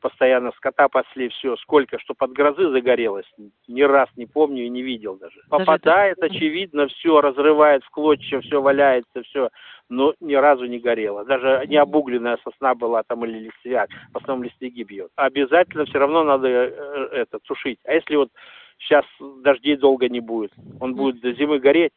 постоянно 0.00 0.52
скота 0.52 0.88
пасли, 0.88 1.28
все, 1.28 1.56
сколько, 1.56 1.98
что 1.98 2.14
под 2.14 2.32
грозы 2.32 2.70
загорелось, 2.70 3.26
ни 3.66 3.82
раз 3.82 4.08
не 4.16 4.26
помню 4.26 4.64
и 4.64 4.68
не 4.68 4.82
видел 4.82 5.16
даже. 5.16 5.36
даже 5.36 5.48
Попадает, 5.48 6.18
это... 6.18 6.26
очевидно, 6.26 6.86
все, 6.88 7.20
разрывает 7.20 7.82
в 7.84 7.90
клочья, 7.90 8.40
все 8.40 8.62
валяется, 8.62 9.22
все, 9.24 9.50
но 9.88 10.14
ни 10.20 10.34
разу 10.34 10.66
не 10.66 10.78
горело. 10.78 11.24
Даже 11.24 11.64
не 11.66 11.76
обугленная 11.76 12.38
сосна 12.44 12.74
была 12.74 13.02
там 13.02 13.24
или 13.24 13.38
листвяк, 13.38 13.90
в 14.12 14.18
основном 14.18 14.44
листвяги 14.44 14.82
бьет. 14.82 15.10
Обязательно 15.16 15.84
все 15.86 15.98
равно 15.98 16.22
надо 16.22 16.48
э, 16.48 17.08
это 17.12 17.38
тушить. 17.40 17.78
А 17.84 17.92
если 17.92 18.16
вот 18.16 18.30
сейчас 18.78 19.04
дождей 19.42 19.76
долго 19.76 20.08
не 20.08 20.20
будет, 20.20 20.52
он 20.80 20.94
будет 20.94 21.20
до 21.20 21.32
зимы 21.32 21.58
гореть, 21.58 21.92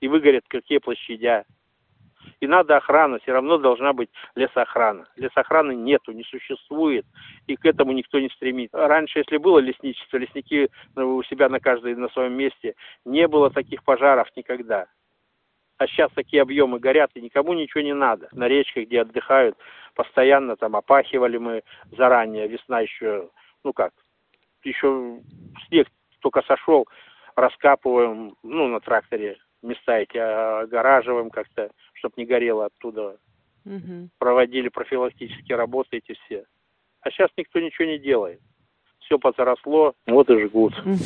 и 0.00 0.08
выгорят 0.08 0.44
какие 0.48 0.78
площадя. 0.78 1.44
И 2.40 2.46
надо 2.46 2.76
охрана, 2.76 3.18
все 3.18 3.32
равно 3.32 3.58
должна 3.58 3.92
быть 3.92 4.10
лесоохрана. 4.34 5.06
Лесоохраны 5.16 5.74
нету, 5.74 6.12
не 6.12 6.24
существует, 6.24 7.06
и 7.46 7.56
к 7.56 7.64
этому 7.64 7.92
никто 7.92 8.20
не 8.20 8.28
стремится. 8.30 8.86
Раньше, 8.86 9.20
если 9.20 9.36
было 9.36 9.58
лесничество, 9.58 10.16
лесники 10.16 10.68
ну, 10.94 11.16
у 11.16 11.22
себя 11.24 11.48
на 11.48 11.60
каждой 11.60 11.94
на 11.94 12.08
своем 12.10 12.34
месте, 12.34 12.74
не 13.04 13.26
было 13.28 13.50
таких 13.50 13.84
пожаров 13.84 14.28
никогда. 14.36 14.86
А 15.78 15.86
сейчас 15.86 16.10
такие 16.12 16.42
объемы 16.42 16.78
горят, 16.78 17.10
и 17.14 17.20
никому 17.20 17.52
ничего 17.52 17.82
не 17.82 17.94
надо. 17.94 18.28
На 18.32 18.48
речках, 18.48 18.84
где 18.84 19.02
отдыхают, 19.02 19.56
постоянно 19.94 20.56
там 20.56 20.74
опахивали 20.74 21.36
мы 21.36 21.62
заранее, 21.96 22.48
весна 22.48 22.80
еще, 22.80 23.28
ну 23.62 23.72
как, 23.72 23.92
еще 24.62 25.20
снег 25.68 25.88
только 26.20 26.42
сошел, 26.42 26.88
раскапываем, 27.34 28.36
ну, 28.42 28.68
на 28.68 28.80
тракторе 28.80 29.36
места 29.62 29.98
эти 29.98 30.16
огораживаем 30.16 31.30
как-то, 31.30 31.70
чтобы 32.06 32.22
не 32.22 32.26
горело 32.26 32.66
оттуда. 32.66 33.16
Угу. 33.64 34.10
Проводили 34.18 34.68
профилактические 34.68 35.56
работы 35.56 35.98
эти 35.98 36.16
все. 36.24 36.44
А 37.00 37.10
сейчас 37.10 37.30
никто 37.36 37.60
ничего 37.60 37.86
не 37.88 37.98
делает. 37.98 38.40
Все 39.00 39.18
позаросло, 39.18 39.94
вот 40.06 40.30
и 40.30 40.46
жгут. 40.46 40.78
Угу. 40.80 40.96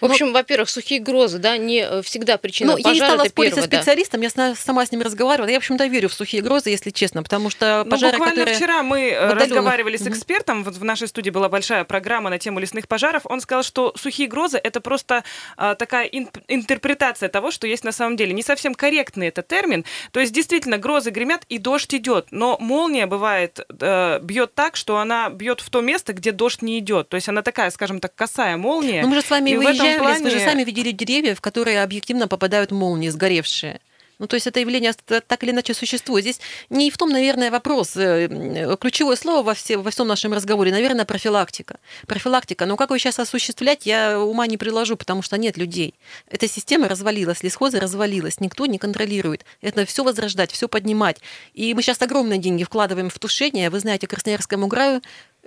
В 0.00 0.06
общем, 0.06 0.26
Но... 0.28 0.32
во-первых, 0.32 0.68
сухие 0.68 1.00
грозы, 1.00 1.38
да, 1.38 1.56
не 1.56 2.02
всегда 2.02 2.38
причина 2.38 2.72
ну, 2.72 2.82
пожара. 2.82 2.94
Я 2.94 3.00
не 3.00 3.06
стала 3.06 3.28
спорить 3.28 3.54
первое, 3.54 3.68
со 3.68 3.76
специалистом, 3.76 4.20
да. 4.20 4.48
я 4.48 4.54
сама 4.54 4.86
с 4.86 4.92
ними 4.92 5.02
разговаривала. 5.02 5.48
Я, 5.48 5.56
в 5.56 5.58
общем-то, 5.58 5.86
верю 5.86 6.08
в 6.08 6.14
сухие 6.14 6.42
грозы, 6.42 6.70
если 6.70 6.90
честно, 6.90 7.22
потому 7.22 7.50
что 7.50 7.86
пожары, 7.88 8.12
ну, 8.12 8.18
буквально 8.18 8.40
которые... 8.40 8.56
вчера 8.56 8.82
мы 8.82 9.10
отдаленных... 9.10 9.42
разговаривали 9.42 9.96
с 9.96 10.06
экспертом, 10.06 10.64
вот 10.64 10.74
в 10.74 10.84
нашей 10.84 11.08
студии 11.08 11.30
была 11.30 11.48
большая 11.48 11.84
программа 11.84 12.30
на 12.30 12.38
тему 12.38 12.58
лесных 12.58 12.88
пожаров. 12.88 13.22
Он 13.24 13.40
сказал, 13.40 13.62
что 13.62 13.92
сухие 13.96 14.28
грозы 14.28 14.58
это 14.58 14.80
просто 14.80 15.24
а, 15.56 15.74
такая 15.74 16.06
ин- 16.06 16.30
интерпретация 16.48 17.28
того, 17.28 17.50
что 17.50 17.66
есть 17.66 17.84
на 17.84 17.92
самом 17.92 18.16
деле. 18.16 18.32
Не 18.32 18.42
совсем 18.42 18.74
корректный 18.74 19.28
это 19.28 19.42
термин. 19.42 19.84
То 20.12 20.20
есть 20.20 20.32
действительно 20.32 20.78
грозы 20.78 21.10
гремят 21.10 21.44
и 21.48 21.58
дождь 21.58 21.94
идет, 21.94 22.26
но 22.30 22.56
молния 22.60 23.06
бывает 23.06 23.60
э, 23.80 24.20
бьет 24.20 24.54
так, 24.54 24.76
что 24.76 24.98
она 24.98 25.28
бьет 25.30 25.60
в 25.60 25.70
то 25.70 25.80
место, 25.80 26.12
где 26.12 26.32
дождь 26.32 26.62
не 26.62 26.78
идет. 26.78 27.08
То 27.08 27.16
есть 27.16 27.28
она 27.28 27.42
такая, 27.42 27.70
скажем 27.70 28.00
так, 28.00 28.14
косая 28.14 28.56
молния. 28.56 29.02
Но 29.02 29.08
мы 29.08 29.16
же 29.16 29.22
с 29.22 29.30
вами 29.30 29.54
выезжали, 29.54 29.83
плане... 29.98 30.24
вы 30.24 30.30
же 30.30 30.40
сами 30.40 30.64
видели 30.64 30.90
деревья, 30.90 31.34
в 31.34 31.40
которые 31.40 31.82
объективно 31.82 32.28
попадают 32.28 32.70
молнии 32.70 33.08
сгоревшие. 33.08 33.80
Ну, 34.18 34.26
то 34.26 34.34
есть 34.34 34.46
это 34.46 34.60
явление 34.60 34.92
так 34.92 35.42
или 35.42 35.50
иначе 35.50 35.74
существует. 35.74 36.24
Здесь 36.24 36.40
не 36.70 36.90
в 36.90 36.96
том, 36.96 37.10
наверное, 37.10 37.50
вопрос. 37.50 37.96
Э, 37.96 38.76
ключевое 38.80 39.16
слово 39.16 39.42
во, 39.42 39.54
все, 39.54 39.76
во 39.76 39.90
всем 39.90 40.06
нашем 40.06 40.32
разговоре, 40.32 40.70
наверное, 40.70 41.04
профилактика. 41.04 41.78
Профилактика. 42.06 42.66
Но 42.66 42.76
как 42.76 42.90
ее 42.90 42.98
сейчас 42.98 43.18
осуществлять, 43.18 43.86
я 43.86 44.20
ума 44.20 44.46
не 44.46 44.56
приложу, 44.56 44.96
потому 44.96 45.22
что 45.22 45.36
нет 45.36 45.56
людей. 45.56 45.94
Эта 46.28 46.46
система 46.48 46.88
развалилась, 46.88 47.42
лесхозы 47.42 47.80
развалилась, 47.80 48.40
никто 48.40 48.66
не 48.66 48.78
контролирует. 48.78 49.44
Это 49.60 49.84
все 49.84 50.04
возрождать, 50.04 50.52
все 50.52 50.68
поднимать. 50.68 51.18
И 51.52 51.74
мы 51.74 51.82
сейчас 51.82 52.00
огромные 52.00 52.38
деньги 52.38 52.62
вкладываем 52.62 53.10
в 53.10 53.18
тушение. 53.18 53.68
Вы 53.68 53.80
знаете, 53.80 54.06
Красноярскому 54.06 54.68
краю 54.68 55.02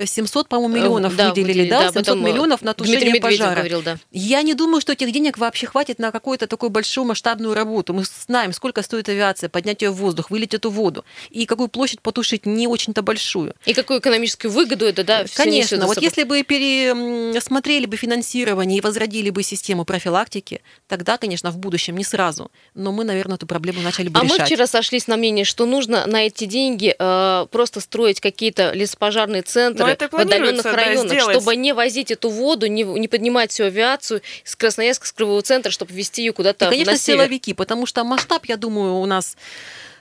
700, 0.05 0.47
по-моему, 0.47 0.75
э, 0.75 0.79
миллионов 0.79 1.15
да, 1.15 1.29
выделили, 1.29 1.69
да, 1.69 1.91
да 1.91 1.91
700 1.91 2.17
миллионов 2.17 2.61
на 2.61 2.73
тушение 2.73 3.01
Дмитрий 3.01 3.19
пожара. 3.19 3.55
Говорил, 3.55 3.81
да. 3.81 3.97
Я 4.11 4.41
не 4.41 4.53
думаю, 4.53 4.81
что 4.81 4.93
этих 4.93 5.11
денег 5.11 5.37
вообще 5.37 5.67
хватит 5.67 5.99
на 5.99 6.11
какую-то 6.11 6.47
такую 6.47 6.69
большую 6.69 7.05
масштабную 7.05 7.53
работу. 7.53 7.93
Мы 7.93 8.03
знаем, 8.03 8.53
сколько 8.53 8.81
стоит 8.83 9.09
авиация, 9.09 9.49
поднять 9.49 9.81
ее 9.81 9.91
в 9.91 9.95
воздух, 9.95 10.29
вылить 10.29 10.53
эту 10.53 10.69
воду, 10.69 11.05
и 11.29 11.45
какую 11.45 11.69
площадь 11.69 12.01
потушить 12.01 12.45
не 12.45 12.67
очень-то 12.67 13.01
большую. 13.01 13.55
И 13.65 13.73
какую 13.73 13.99
экономическую 13.99 14.51
выгоду 14.51 14.85
это, 14.85 15.03
да, 15.03 15.25
Конечно, 15.35 15.87
вот 15.87 16.01
если 16.01 16.23
бы 16.23 16.43
пересмотрели 16.43 17.85
бы 17.85 17.97
финансирование 17.97 18.77
и 18.79 18.81
возродили 18.81 19.29
бы 19.29 19.43
систему 19.43 19.85
профилактики, 19.85 20.61
тогда, 20.87 21.17
конечно, 21.17 21.51
в 21.51 21.57
будущем, 21.57 21.97
не 21.97 22.03
сразу, 22.03 22.51
но 22.73 22.91
мы, 22.91 23.03
наверное, 23.03 23.35
эту 23.35 23.47
проблему 23.47 23.81
начали 23.81 24.09
бы 24.09 24.19
а 24.19 24.23
решать. 24.23 24.39
А 24.39 24.41
мы 24.41 24.45
вчера 24.45 24.67
сошлись 24.67 25.07
на 25.07 25.17
мнении, 25.17 25.43
что 25.43 25.65
нужно 25.65 26.05
на 26.05 26.25
эти 26.25 26.45
деньги 26.45 26.95
э, 26.97 27.45
просто 27.51 27.79
строить 27.79 28.21
какие-то 28.21 28.71
лесопожарные 28.73 29.41
центры, 29.41 29.86
это 29.87 30.09
в 30.09 30.13
отдаленных 30.15 30.65
районах, 30.65 31.09
да, 31.09 31.31
чтобы 31.31 31.55
не 31.55 31.73
возить 31.73 32.11
эту 32.11 32.29
воду, 32.29 32.67
не, 32.67 32.83
не 32.83 33.07
поднимать 33.07 33.51
всю 33.51 33.65
авиацию 33.65 34.21
с 34.43 34.55
Красноярска, 34.55 35.07
с 35.07 35.11
Кривого 35.11 35.41
центра, 35.41 35.71
чтобы 35.71 35.93
вести 35.93 36.23
ее 36.23 36.33
куда-то 36.33 36.65
и, 36.65 36.69
конечно, 36.69 36.91
на 36.91 36.97
север. 36.97 37.19
силовики, 37.19 37.53
потому 37.53 37.85
что 37.85 38.03
масштаб, 38.03 38.45
я 38.45 38.57
думаю, 38.57 38.95
у 38.95 39.05
нас 39.05 39.37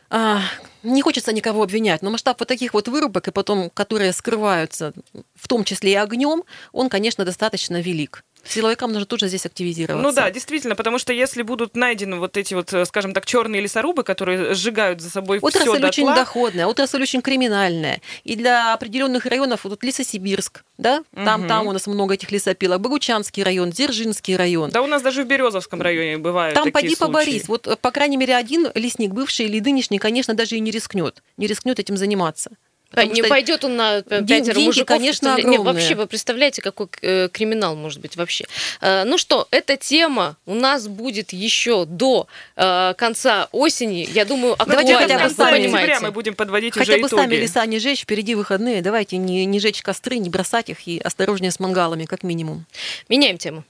а, 0.09 0.41
не 0.83 1.03
хочется 1.03 1.33
никого 1.33 1.63
обвинять, 1.63 2.03
но 2.03 2.11
масштаб 2.11 2.39
вот 2.39 2.49
таких 2.49 2.75
вот 2.75 2.89
вырубок, 2.89 3.29
и 3.29 3.33
потом, 3.33 3.71
которые 3.71 4.13
скрываются, 4.13 4.93
в 5.35 5.49
том 5.49 5.65
числе 5.65 5.93
и 5.93 5.97
огнем, 5.97 6.45
он, 6.73 6.89
конечно, 6.89 7.25
достаточно 7.25 7.81
велик. 7.81 8.25
Силовикам 8.45 8.93
нужно 8.93 9.07
тоже 9.07 9.29
здесь 9.29 9.47
активизироваться. 9.47 10.03
Ну 10.03 10.15
да, 10.15 10.31
действительно, 10.31 10.77
потому 10.77 10.99
что 10.99 11.13
если 11.13 11.43
будут 11.43 11.77
найдены 11.77 12.17
вот 12.17 12.37
эти 12.37 12.55
вот, 12.55 12.73
скажем 12.87 13.13
так, 13.13 13.27
черные 13.27 13.61
лесорубы, 13.61 14.05
которые 14.05 14.55
сжигают 14.55 15.01
за 15.01 15.11
собой 15.11 15.39
отрасль 15.39 15.69
все 15.69 15.73
дотла. 15.73 15.89
очень 15.89 16.07
доходная, 16.07 16.67
отрасль 16.67 17.03
очень 17.03 17.23
криминальная. 17.23 18.01
И 18.25 18.37
для 18.37 18.73
определенных 18.73 19.27
районов, 19.27 19.65
вот 19.65 19.83
Лесосибирск, 19.83 20.65
да, 20.79 21.03
там, 21.15 21.43
угу. 21.43 21.49
там 21.49 21.67
у 21.67 21.73
нас 21.73 21.87
много 21.87 22.15
этих 22.15 22.31
лесопилок, 22.31 22.81
Богучанский 22.81 23.43
район, 23.43 23.71
Дзержинский 23.71 24.37
район. 24.37 24.71
Да 24.71 24.83
у 24.83 24.87
нас 24.87 25.03
даже 25.03 25.25
в 25.25 25.27
Березовском 25.27 25.83
районе 25.83 26.19
бывают 26.19 26.55
Там 26.55 26.71
такие 26.71 26.91
поди 26.91 26.97
поборись. 26.97 27.49
Вот, 27.49 27.79
по 27.81 27.91
крайней 27.91 28.17
мере, 28.17 28.37
один 28.37 28.69
лесник, 28.75 29.13
бывший 29.13 29.47
или 29.47 29.61
нынешний, 29.61 29.99
конечно, 29.99 30.35
даже 30.35 30.57
и 30.57 30.61
не 30.61 30.71
рискнет, 30.71 31.23
не 31.37 31.47
рискнет 31.47 31.79
этим 31.79 31.97
заниматься. 31.97 32.51
Потому 32.97 33.15
не 33.15 33.23
пойдет 33.23 33.63
он 33.63 33.77
на 33.77 34.03
пятеро 34.03 34.59
мужиков. 34.59 34.97
конечно, 34.97 35.35
огромные. 35.35 35.59
Не, 35.59 35.65
вообще, 35.65 35.95
вы 35.95 36.07
представляете, 36.07 36.63
какой 36.63 36.89
э, 37.03 37.29
криминал 37.31 37.77
может 37.77 38.01
быть 38.01 38.17
вообще. 38.17 38.47
Э, 38.81 39.05
ну 39.05 39.19
что, 39.19 39.47
эта 39.51 39.77
тема 39.77 40.37
у 40.47 40.55
нас 40.55 40.89
будет 40.89 41.35
еще 41.35 41.85
до 41.85 42.27
э, 42.57 42.95
конца 42.97 43.49
осени. 43.53 44.09
Я 44.11 44.25
думаю, 44.25 44.55
актуальна. 44.55 44.83
Давайте 44.83 44.97
хотя 44.97 45.25
бы 45.25 45.31
с 45.31 45.35
понимаете. 45.35 46.01
мы 46.01 46.11
будем 46.11 46.35
подводить 46.35 46.73
хотя 46.73 46.95
уже 46.95 47.03
бы 47.03 47.09
итоги. 47.09 47.21
сами 47.21 47.35
леса 47.35 47.67
не 47.67 47.79
жечь, 47.79 48.01
впереди 48.01 48.35
выходные. 48.35 48.81
Давайте 48.81 49.19
не, 49.19 49.45
не 49.45 49.61
жечь 49.61 49.83
костры, 49.83 50.17
не 50.17 50.31
бросать 50.31 50.71
их 50.71 50.89
и 50.89 50.99
осторожнее 50.99 51.51
с 51.51 51.61
мангалами, 51.61 52.07
как 52.07 52.23
минимум. 52.23 52.65
Меняем 53.11 53.37
тему. 53.37 53.65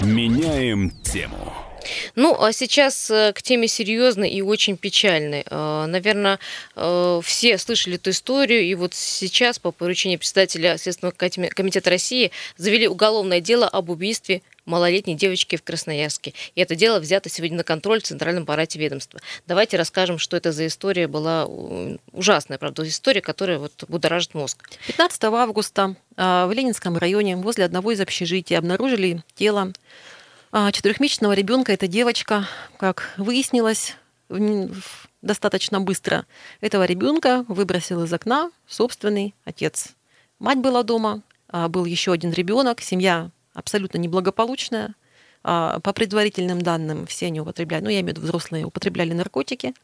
Меняем 0.00 0.90
тему. 1.02 1.65
Ну, 2.14 2.36
а 2.40 2.52
сейчас 2.52 3.10
э, 3.10 3.32
к 3.32 3.42
теме 3.42 3.68
серьезной 3.68 4.30
и 4.30 4.42
очень 4.42 4.76
печальной. 4.76 5.44
Э, 5.48 5.86
Наверное, 5.86 6.38
э, 6.74 7.20
все 7.22 7.58
слышали 7.58 7.96
эту 7.96 8.10
историю, 8.10 8.62
и 8.62 8.74
вот 8.74 8.94
сейчас 8.94 9.58
по 9.58 9.72
поручению 9.72 10.18
председателя 10.18 10.78
Следственного 10.78 11.14
комитета 11.14 11.90
России 11.90 12.30
завели 12.56 12.88
уголовное 12.88 13.40
дело 13.40 13.68
об 13.68 13.90
убийстве 13.90 14.42
малолетней 14.64 15.14
девочки 15.14 15.56
в 15.56 15.62
Красноярске. 15.62 16.34
И 16.56 16.60
это 16.60 16.74
дело 16.74 16.98
взято 16.98 17.28
сегодня 17.28 17.58
на 17.58 17.64
контроль 17.64 18.00
в 18.00 18.04
Центральном 18.04 18.42
аппарате 18.42 18.78
ведомства. 18.80 19.20
Давайте 19.46 19.76
расскажем, 19.76 20.18
что 20.18 20.36
это 20.36 20.50
за 20.50 20.66
история 20.66 21.06
была 21.06 21.46
ужасная, 22.12 22.58
правда, 22.58 22.86
история, 22.86 23.20
которая 23.20 23.58
вот 23.58 23.84
будоражит 23.86 24.34
мозг. 24.34 24.68
15 24.88 25.22
августа 25.24 25.94
в 26.16 26.50
Ленинском 26.52 26.96
районе 26.96 27.36
возле 27.36 27.64
одного 27.64 27.92
из 27.92 28.00
общежитий 28.00 28.58
обнаружили 28.58 29.22
тело 29.36 29.72
четырехмесячного 30.72 31.34
ребенка, 31.34 31.72
эта 31.72 31.86
девочка, 31.86 32.48
как 32.78 33.12
выяснилось 33.18 33.94
достаточно 35.20 35.82
быстро, 35.82 36.24
этого 36.62 36.84
ребенка 36.84 37.44
выбросил 37.46 38.04
из 38.04 38.12
окна 38.12 38.50
собственный 38.66 39.34
отец. 39.44 39.88
Мать 40.38 40.58
была 40.58 40.82
дома, 40.82 41.20
а, 41.48 41.68
был 41.68 41.84
еще 41.84 42.12
один 42.12 42.32
ребенок, 42.32 42.80
семья 42.80 43.30
абсолютно 43.52 43.98
неблагополучная. 43.98 44.94
А, 45.44 45.78
по 45.80 45.92
предварительным 45.92 46.62
данным, 46.62 47.06
все 47.06 47.26
они 47.26 47.40
употребляли, 47.40 47.84
ну, 47.84 47.90
я 47.90 48.00
имею 48.00 48.14
в 48.14 48.18
виду 48.18 48.26
взрослые, 48.26 48.64
употребляли 48.64 49.12
наркотики. 49.12 49.74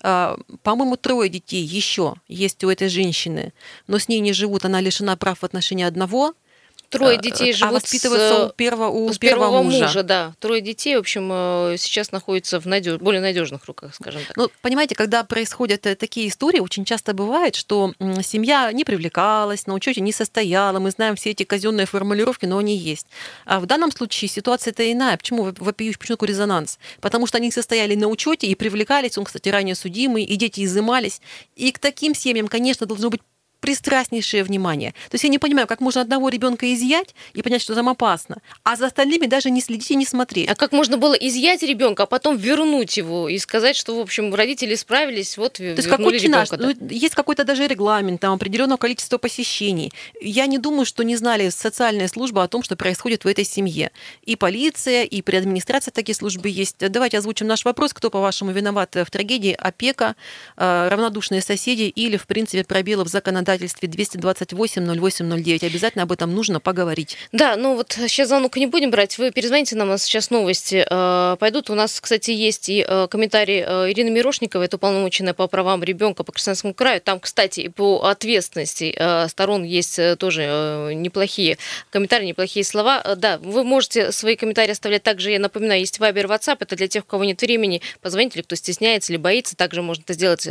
По-моему, 0.00 0.96
трое 0.96 1.28
детей 1.28 1.64
еще 1.64 2.14
есть 2.28 2.62
у 2.62 2.70
этой 2.70 2.88
женщины, 2.88 3.52
но 3.88 3.98
с 3.98 4.08
ней 4.08 4.20
не 4.20 4.32
живут, 4.32 4.64
она 4.64 4.80
лишена 4.80 5.16
прав 5.16 5.40
в 5.40 5.44
отношении 5.44 5.84
одного– 5.84 6.34
Трое 6.90 7.18
э, 7.18 7.20
детей 7.20 7.52
а 7.52 7.56
живут 7.56 7.70
а 7.70 7.80
воспитываются 7.80 8.34
с, 8.34 8.50
у 8.50 8.52
первого, 8.54 8.88
у 8.88 9.12
с 9.12 9.18
первого, 9.18 9.46
первого 9.46 9.62
мужа. 9.62 9.84
мужа. 9.84 10.02
Да, 10.02 10.32
трое 10.40 10.62
детей, 10.62 10.96
в 10.96 11.00
общем, 11.00 11.28
э, 11.30 11.76
сейчас 11.78 12.12
находятся 12.12 12.60
в 12.60 12.66
надеж... 12.66 12.98
более 12.98 13.20
надежных 13.20 13.66
руках, 13.66 13.94
скажем 13.94 14.22
так. 14.26 14.36
Ну, 14.36 14.50
понимаете, 14.62 14.94
когда 14.94 15.22
происходят 15.22 15.86
э, 15.86 15.94
такие 15.96 16.28
истории, 16.28 16.60
очень 16.60 16.84
часто 16.84 17.12
бывает, 17.12 17.56
что 17.56 17.92
семья 18.22 18.72
не 18.72 18.84
привлекалась, 18.84 19.66
на 19.66 19.74
учете 19.74 20.00
не 20.00 20.12
состояла. 20.12 20.78
Мы 20.78 20.90
знаем 20.90 21.16
все 21.16 21.30
эти 21.30 21.42
казенные 21.42 21.86
формулировки, 21.86 22.46
но 22.46 22.58
они 22.58 22.76
есть. 22.76 23.06
А 23.44 23.60
в 23.60 23.66
данном 23.66 23.92
случае 23.92 24.28
ситуация-то 24.28 24.90
иная. 24.90 25.16
Почему 25.18 25.52
вопиющий, 25.58 25.98
почему 25.98 26.16
такой 26.16 26.28
резонанс? 26.28 26.78
Потому 27.00 27.26
что 27.26 27.36
они 27.36 27.50
состояли 27.50 27.94
на 27.96 28.08
учете 28.08 28.46
и 28.46 28.54
привлекались, 28.54 29.18
он, 29.18 29.24
кстати, 29.24 29.48
ранее 29.50 29.74
судимый, 29.74 30.24
и 30.24 30.36
дети 30.36 30.64
изымались. 30.64 31.20
И 31.54 31.70
к 31.70 31.78
таким 31.78 32.14
семьям, 32.14 32.48
конечно, 32.48 32.86
должно 32.86 33.10
быть 33.10 33.20
пристрастнейшее 33.60 34.44
внимание. 34.44 34.92
То 35.10 35.14
есть 35.14 35.24
я 35.24 35.30
не 35.30 35.38
понимаю, 35.38 35.66
как 35.66 35.80
можно 35.80 36.00
одного 36.00 36.28
ребенка 36.28 36.72
изъять 36.72 37.14
и 37.34 37.42
понять, 37.42 37.62
что 37.62 37.74
там 37.74 37.88
опасно, 37.88 38.38
а 38.62 38.76
за 38.76 38.86
остальными 38.86 39.26
даже 39.26 39.50
не 39.50 39.60
следить 39.60 39.90
и 39.90 39.96
не 39.96 40.06
смотреть. 40.06 40.48
А 40.48 40.54
как 40.54 40.72
можно 40.72 40.96
было 40.96 41.14
изъять 41.14 41.62
ребенка, 41.62 42.04
а 42.04 42.06
потом 42.06 42.36
вернуть 42.36 42.96
его 42.96 43.28
и 43.28 43.38
сказать, 43.38 43.76
что, 43.76 43.96
в 43.96 44.00
общем, 44.00 44.34
родители 44.34 44.74
справились, 44.74 45.36
вот 45.36 45.54
То 45.54 45.64
есть 45.64 45.88
как 45.88 45.98
наш, 46.00 46.50
ну, 46.52 46.72
есть 46.88 47.14
какой-то 47.14 47.44
даже 47.44 47.66
регламент, 47.66 48.20
там 48.20 48.34
определенного 48.34 48.78
количества 48.78 49.18
посещений. 49.18 49.92
Я 50.20 50.46
не 50.46 50.58
думаю, 50.58 50.86
что 50.86 51.02
не 51.02 51.16
знали 51.16 51.48
социальная 51.48 52.08
служба 52.08 52.44
о 52.44 52.48
том, 52.48 52.62
что 52.62 52.76
происходит 52.76 53.24
в 53.24 53.26
этой 53.26 53.44
семье. 53.44 53.90
И 54.22 54.36
полиция, 54.36 55.04
и 55.04 55.20
при 55.22 55.36
администрации 55.36 55.90
такие 55.90 56.14
службы 56.14 56.48
есть. 56.48 56.78
Давайте 56.78 57.18
озвучим 57.18 57.46
наш 57.46 57.64
вопрос. 57.64 57.92
Кто, 57.92 58.10
по-вашему, 58.10 58.52
виноват 58.52 58.94
в 58.94 59.10
трагедии? 59.10 59.56
Опека, 59.58 60.14
э, 60.56 60.88
равнодушные 60.88 61.42
соседи 61.42 61.82
или, 61.82 62.16
в 62.16 62.26
принципе, 62.26 62.64
пробелы 62.64 63.04
в 63.04 63.08
законодательстве 63.08 63.47
законодательстве 63.48 63.88
228 63.88 65.00
08 65.00 65.42
09. 65.42 65.64
Обязательно 65.64 66.04
об 66.04 66.12
этом 66.12 66.34
нужно 66.34 66.60
поговорить. 66.60 67.16
Да, 67.32 67.56
ну 67.56 67.76
вот 67.76 67.92
сейчас 67.92 68.28
звонок 68.28 68.56
не 68.56 68.66
будем 68.66 68.90
брать. 68.90 69.16
Вы 69.18 69.30
перезвоните 69.30 69.76
нам, 69.76 69.88
у 69.88 69.92
нас 69.92 70.04
сейчас 70.04 70.30
новости 70.30 70.84
э, 70.88 71.36
пойдут. 71.38 71.70
У 71.70 71.74
нас, 71.74 72.00
кстати, 72.00 72.30
есть 72.30 72.68
и 72.68 72.84
э, 72.86 73.08
комментарий 73.10 73.64
э, 73.66 73.90
Ирины 73.90 74.10
Мирошниковой, 74.10 74.66
это 74.66 74.76
уполномоченная 74.76 75.32
по 75.32 75.46
правам 75.46 75.82
ребенка 75.82 76.24
по 76.24 76.32
Красноярскому 76.32 76.74
краю. 76.74 77.00
Там, 77.00 77.20
кстати, 77.20 77.60
и 77.60 77.68
по 77.68 78.04
ответственности 78.04 78.94
сторон 79.28 79.64
есть 79.64 79.98
тоже 80.18 80.92
неплохие 80.94 81.58
комментарии, 81.90 82.26
неплохие 82.26 82.64
слова. 82.64 83.02
Да, 83.16 83.38
вы 83.38 83.64
можете 83.64 84.12
свои 84.12 84.36
комментарии 84.36 84.72
оставлять 84.72 85.02
также, 85.02 85.30
я 85.30 85.38
напоминаю, 85.38 85.80
есть 85.80 85.98
Вайбер, 85.98 86.26
WhatsApp, 86.26 86.58
это 86.60 86.76
для 86.76 86.88
тех, 86.88 87.04
у 87.04 87.06
кого 87.06 87.24
нет 87.24 87.40
времени, 87.40 87.80
позвоните 88.00 88.38
или 88.38 88.42
кто 88.42 88.56
стесняется 88.56 89.12
или 89.12 89.18
боится, 89.18 89.56
также 89.56 89.82
можно 89.82 90.02
это 90.02 90.12
сделать 90.12 90.46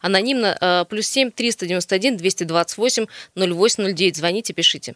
анонимно. 0.00 0.86
Плюс 0.88 1.06
7 1.06 1.30
391 1.30 2.16
200 2.16 2.37
228 2.44 3.06
0809. 3.36 4.16
Звоните, 4.16 4.52
пишите. 4.52 4.94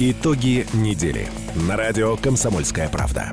Итоги 0.00 0.66
недели 0.74 1.28
на 1.68 1.76
радио 1.76 2.16
«Комсомольская 2.16 2.88
правда». 2.88 3.32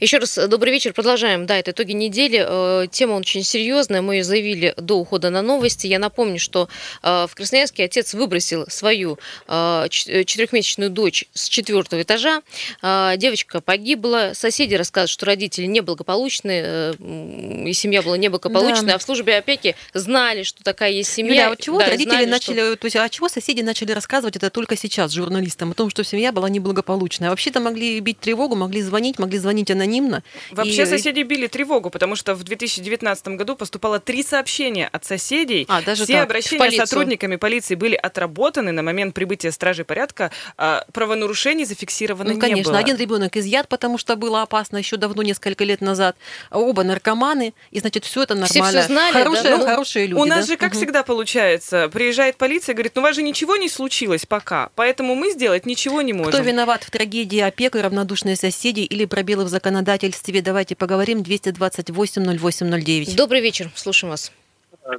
Еще 0.00 0.18
раз 0.18 0.36
э, 0.36 0.46
добрый 0.46 0.72
вечер. 0.72 0.92
Продолжаем. 0.92 1.46
Да, 1.46 1.58
это 1.58 1.70
итоги 1.70 1.92
недели. 1.92 2.44
Э, 2.46 2.86
тема 2.90 3.14
очень 3.14 3.42
серьезная. 3.42 4.02
Мы 4.02 4.16
ее 4.16 4.24
заявили 4.24 4.74
до 4.76 4.98
ухода 4.98 5.30
на 5.30 5.40
новости. 5.40 5.86
Я 5.86 5.98
напомню, 5.98 6.38
что 6.38 6.68
э, 7.02 7.26
в 7.28 7.34
Красноярске 7.34 7.84
отец 7.84 8.14
выбросил 8.14 8.66
свою 8.68 9.18
четырехмесячную 9.46 10.90
дочь 10.90 11.24
с 11.32 11.48
четвертого 11.48 12.02
этажа. 12.02 12.42
Девочка 12.82 13.60
погибла. 13.60 14.32
Соседи 14.34 14.74
рассказывают, 14.74 15.10
что 15.10 15.26
родители 15.26 15.66
неблагополучные, 15.66 16.94
и 16.94 17.72
семья 17.72 18.02
была 18.02 18.16
неблагополучная, 18.16 18.88
да. 18.88 18.94
а 18.94 18.98
в 18.98 19.02
службе 19.02 19.36
опеки 19.36 19.76
знали, 19.94 20.42
что 20.42 20.62
такая 20.62 20.90
есть 20.90 21.12
семья. 21.12 21.32
Юля, 21.32 21.46
а 21.46 21.50
вот 21.50 21.60
чего 21.60 21.78
да, 21.78 21.86
родители 21.86 22.10
знали, 22.10 22.26
начали, 22.26 22.72
что... 22.72 22.76
то 22.76 22.84
есть, 22.86 22.96
а 22.96 23.08
чего 23.08 23.28
соседи 23.28 23.62
начали 23.62 23.92
рассказывать 23.92 24.36
это 24.36 24.50
только 24.50 24.76
сейчас 24.76 25.12
журналистам 25.12 25.70
о 25.72 25.74
том, 25.74 25.90
что 25.90 26.04
семья 26.04 26.32
была 26.32 26.48
неблагополучная? 26.48 27.30
Вообще-то 27.30 27.60
могли 27.60 28.00
бить 28.00 28.20
тревогу, 28.20 28.56
могли 28.56 28.82
звонить, 28.82 29.18
могли 29.18 29.38
звонить 29.38 29.70
анонимно 29.70 29.85
анонимно. 29.86 30.22
Вообще 30.50 30.82
и... 30.82 30.86
соседи 30.86 31.22
били 31.22 31.46
тревогу, 31.46 31.90
потому 31.90 32.16
что 32.16 32.34
в 32.34 32.42
2019 32.42 33.28
году 33.28 33.56
поступало 33.56 34.00
три 34.00 34.22
сообщения 34.22 34.88
от 34.92 35.04
соседей. 35.04 35.64
А, 35.68 35.82
даже 35.82 36.04
Все 36.04 36.14
так. 36.14 36.24
обращения 36.24 36.70
с 36.70 36.76
сотрудниками 36.76 37.36
полиции 37.36 37.74
были 37.74 37.94
отработаны 37.94 38.72
на 38.72 38.82
момент 38.82 39.14
прибытия 39.14 39.52
стражей 39.52 39.84
порядка. 39.84 40.30
А 40.56 40.84
правонарушений 40.92 41.64
зафиксировано 41.64 42.34
ну, 42.34 42.40
конечно, 42.40 42.56
не 42.56 42.62
было. 42.64 42.78
один 42.78 42.96
ребенок 42.96 43.36
изъят, 43.36 43.68
потому 43.68 43.98
что 43.98 44.16
было 44.16 44.42
опасно 44.42 44.76
еще 44.76 44.96
давно, 44.96 45.22
несколько 45.22 45.64
лет 45.64 45.80
назад. 45.80 46.16
Оба 46.50 46.82
наркоманы, 46.82 47.54
и 47.70 47.80
значит 47.80 48.04
все 48.04 48.22
это 48.22 48.34
нормально. 48.34 48.68
Все, 48.68 48.80
все 48.80 48.82
знали, 48.82 49.12
хорошие, 49.12 49.42
да? 49.42 49.58
ну, 49.58 49.64
хорошие 49.64 50.06
люди. 50.06 50.20
У 50.20 50.24
нас 50.24 50.46
да? 50.46 50.52
же 50.52 50.56
как 50.56 50.72
угу. 50.72 50.78
всегда 50.78 51.02
получается, 51.02 51.88
приезжает 51.92 52.36
полиция, 52.36 52.74
говорит, 52.74 52.92
ну 52.94 53.02
у 53.02 53.04
вас 53.04 53.14
же 53.14 53.22
ничего 53.22 53.56
не 53.56 53.68
случилось 53.68 54.26
пока, 54.26 54.70
поэтому 54.74 55.14
мы 55.14 55.30
сделать 55.30 55.66
ничего 55.66 56.02
не 56.02 56.12
можем. 56.12 56.32
Кто 56.32 56.42
виноват 56.42 56.84
в 56.84 56.90
трагедии 56.90 57.38
опека, 57.38 57.82
равнодушные 57.82 58.36
соседи 58.36 58.80
или 58.80 59.04
пробелы 59.04 59.44
в 59.44 59.48
законодательстве? 59.48 59.75
Законодательстве. 59.76 60.42
Давайте 60.42 60.76
поговорим. 60.76 61.20
228-08-09. 61.20 63.16
Добрый 63.16 63.40
вечер. 63.40 63.70
Слушаем 63.74 64.10
вас. 64.10 64.32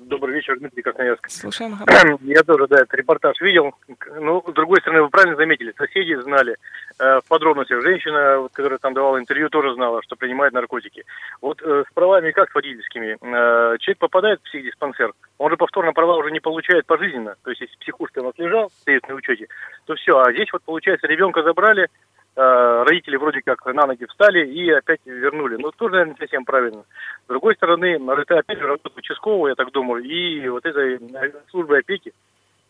Добрый 0.01 0.35
вечер, 0.35 0.59
Дмитрий 0.59 0.81
Красноярск. 0.81 1.29
Слушаем. 1.29 1.77
Я 2.21 2.43
тоже, 2.43 2.67
да, 2.67 2.81
этот 2.81 2.93
репортаж 2.95 3.39
видел. 3.39 3.73
Ну, 4.19 4.43
с 4.45 4.53
другой 4.53 4.81
стороны, 4.81 5.03
вы 5.03 5.09
правильно 5.09 5.37
заметили, 5.37 5.73
соседи 5.77 6.13
знали 6.21 6.57
э, 6.99 7.21
в 7.23 7.27
подробностях. 7.29 7.81
Женщина, 7.81 8.39
вот, 8.39 8.51
которая 8.51 8.79
там 8.79 8.93
давала 8.93 9.17
интервью, 9.17 9.47
тоже 9.47 9.73
знала, 9.75 10.01
что 10.03 10.17
принимает 10.17 10.51
наркотики. 10.51 11.05
Вот 11.41 11.61
э, 11.61 11.85
с 11.89 11.93
правами 11.93 12.31
как 12.31 12.51
с 12.51 12.53
водительскими? 12.53 13.13
Э, 13.21 13.77
человек 13.79 13.99
попадает 13.99 14.41
в 14.41 14.43
психдиспансер, 14.43 15.13
он 15.37 15.51
же 15.51 15.55
повторно 15.55 15.93
права 15.93 16.17
уже 16.17 16.31
не 16.31 16.41
получает 16.41 16.85
пожизненно. 16.85 17.35
То 17.45 17.51
есть, 17.51 17.61
если 17.61 17.77
психушка 17.77 18.19
у 18.19 18.23
нас 18.23 18.33
лежал, 18.37 18.69
стоит 18.81 19.07
на 19.07 19.15
учете, 19.15 19.47
то 19.85 19.95
все. 19.95 20.19
А 20.19 20.33
здесь 20.33 20.51
вот, 20.51 20.63
получается, 20.63 21.07
ребенка 21.07 21.43
забрали, 21.43 21.87
Э, 21.87 22.16
родители 22.37 23.15
вроде 23.17 23.41
как 23.41 23.65
на 23.65 23.87
ноги 23.87 24.05
встали 24.05 24.45
и 24.45 24.69
опять 24.69 24.99
вернули. 25.05 25.57
Но 25.57 25.71
тоже, 25.71 25.93
наверное, 25.93 26.13
не 26.13 26.19
совсем 26.19 26.45
правильно. 26.45 26.83
С 27.25 27.27
другой 27.27 27.55
стороны, 27.55 27.99
это 28.19 28.39
опять 28.39 28.59
же 28.59 28.67
работа 28.67 28.91
участкового, 28.95 29.47
я 29.47 29.55
так 29.55 29.71
думаю, 29.71 30.03
и 30.03 30.47
вот 30.47 30.65
этой 30.65 30.95
э, 30.95 31.31
службы 31.49 31.77
опеки. 31.77 32.13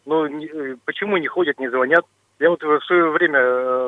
Ну, 0.05 0.25
э, 0.25 0.75
почему 0.85 1.17
не 1.17 1.27
ходят, 1.27 1.59
не 1.59 1.69
звонят? 1.69 2.05
Я 2.39 2.49
вот 2.49 2.63
в 2.63 2.85
свое 2.85 3.09
время 3.09 3.41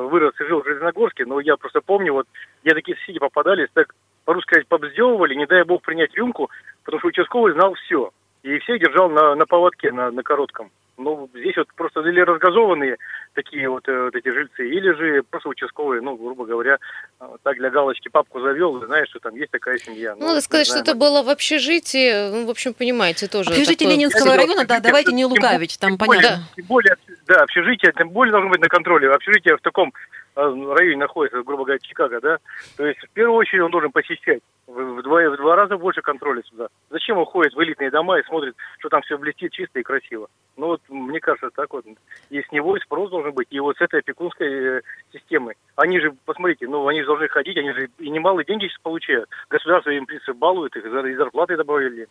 вырос 0.10 0.34
и 0.42 0.46
жил 0.46 0.62
в 0.62 0.66
Железногорске, 0.66 1.26
но 1.26 1.40
я 1.40 1.56
просто 1.56 1.82
помню, 1.82 2.14
вот 2.14 2.28
я 2.64 2.74
такие 2.74 2.98
соседи 2.98 3.20
попадались, 3.20 3.70
так, 3.74 3.94
по-русски 4.26 4.50
сказать, 4.50 4.68
побздевывали, 4.68 5.36
не 5.36 5.46
дай 5.46 5.64
бог 5.64 5.82
принять 5.84 6.16
рюмку, 6.16 6.50
потому 6.84 7.00
что 7.00 7.08
участковый 7.10 7.54
знал 7.54 7.76
все. 7.76 8.10
И 8.42 8.58
всех 8.60 8.80
держал 8.80 9.10
на, 9.10 9.36
на 9.36 9.46
поводке, 9.46 9.92
на, 9.92 10.12
на 10.12 10.24
коротком. 10.24 10.72
Ну, 11.00 11.30
здесь 11.34 11.56
вот 11.56 11.68
просто 11.76 12.02
или 12.02 12.20
разгазованные 12.20 12.98
такие 13.34 13.70
вот, 13.70 13.88
э, 13.88 14.04
вот 14.04 14.16
эти 14.16 14.30
жильцы, 14.30 14.68
или 14.68 14.92
же 14.92 15.24
просто 15.24 15.48
участковые, 15.48 16.02
ну, 16.02 16.18
грубо 16.18 16.46
говоря, 16.46 16.78
э, 17.22 17.26
так 17.42 17.56
для 17.56 17.70
галочки 17.70 18.10
папку 18.10 18.42
завел, 18.42 18.86
знаешь, 18.86 19.08
что 19.10 19.20
там 19.20 19.34
есть 19.36 19.50
такая 19.50 19.78
семья. 19.78 20.16
Ну, 20.16 20.28
надо 20.28 20.42
сказать, 20.42 20.68
что 20.68 20.80
это 20.80 20.96
было 20.96 21.24
в 21.24 21.30
общежитии, 21.30 22.32
ну, 22.32 22.46
в 22.46 22.50
общем, 22.50 22.74
понимаете, 22.74 23.28
тоже. 23.28 23.50
Общежитие 23.52 23.88
такое... 23.88 23.94
Ленинского 23.94 24.36
района, 24.36 24.66
да, 24.66 24.82
давайте 24.82 25.14
не 25.14 25.24
лукавить, 25.26 25.80
там 25.80 25.98
понятно. 25.98 26.44
Тем 26.58 26.66
более, 26.66 26.96
да, 27.28 27.44
общежитие, 27.44 27.94
тем 27.98 28.10
более 28.10 28.34
должно 28.34 28.50
быть 28.50 28.62
на 28.62 28.68
контроле. 28.68 29.10
Общежитие 29.10 29.56
в 29.56 29.62
таком 29.62 29.90
э, 29.90 30.19
районе 30.40 30.98
находится, 30.98 31.44
грубо 31.44 31.64
говоря, 31.64 31.80
Чикаго, 31.80 32.20
да, 32.22 32.38
то 32.78 32.86
есть 32.86 33.00
в 33.00 33.10
первую 33.12 33.38
очередь 33.38 33.64
он 33.64 33.72
должен 33.72 33.92
посещать 33.92 34.42
в 34.68 35.02
два, 35.02 35.30
в 35.30 35.38
два 35.38 35.56
раза 35.56 35.78
больше 35.78 36.02
контроля 36.02 36.44
сюда. 36.44 36.68
Зачем 36.90 37.18
он 37.18 37.26
ходит 37.26 37.54
в 37.54 37.62
элитные 37.62 37.90
дома 37.90 38.20
и 38.20 38.24
смотрит, 38.24 38.56
что 38.80 38.90
там 38.90 39.02
все 39.02 39.18
блестит 39.18 39.52
чисто 39.52 39.80
и 39.80 39.84
красиво? 39.84 40.28
Ну 40.58 40.68
вот, 40.68 40.82
мне 40.90 41.20
кажется, 41.20 41.50
так 41.50 41.74
вот. 41.74 41.86
И 42.30 42.42
с 42.42 42.52
него 42.52 42.78
и 42.78 42.80
спрос 42.82 43.10
должен 43.10 43.32
быть. 43.32 43.48
И 43.50 43.60
вот 43.60 43.78
с 43.78 43.82
этой 43.82 44.02
опекунской 44.02 44.78
э, 44.78 44.82
системой. 45.12 45.56
Они 45.76 46.00
же, 46.00 46.14
посмотрите, 46.26 46.68
ну 46.68 46.88
они 46.88 47.02
же 47.02 47.08
должны 47.08 47.28
ходить, 47.30 47.58
они 47.58 47.72
же 47.72 47.90
и 47.98 48.10
немалые 48.10 48.46
деньги 48.46 48.68
сейчас 48.68 48.82
получают. 48.82 49.30
Государство 49.50 49.90
им, 49.90 50.04
в 50.04 50.08
принципе, 50.08 50.34
балует 50.34 50.76
их, 50.76 50.86
и 50.86 51.16
зарплаты 51.16 51.58
добавили. 51.58 52.08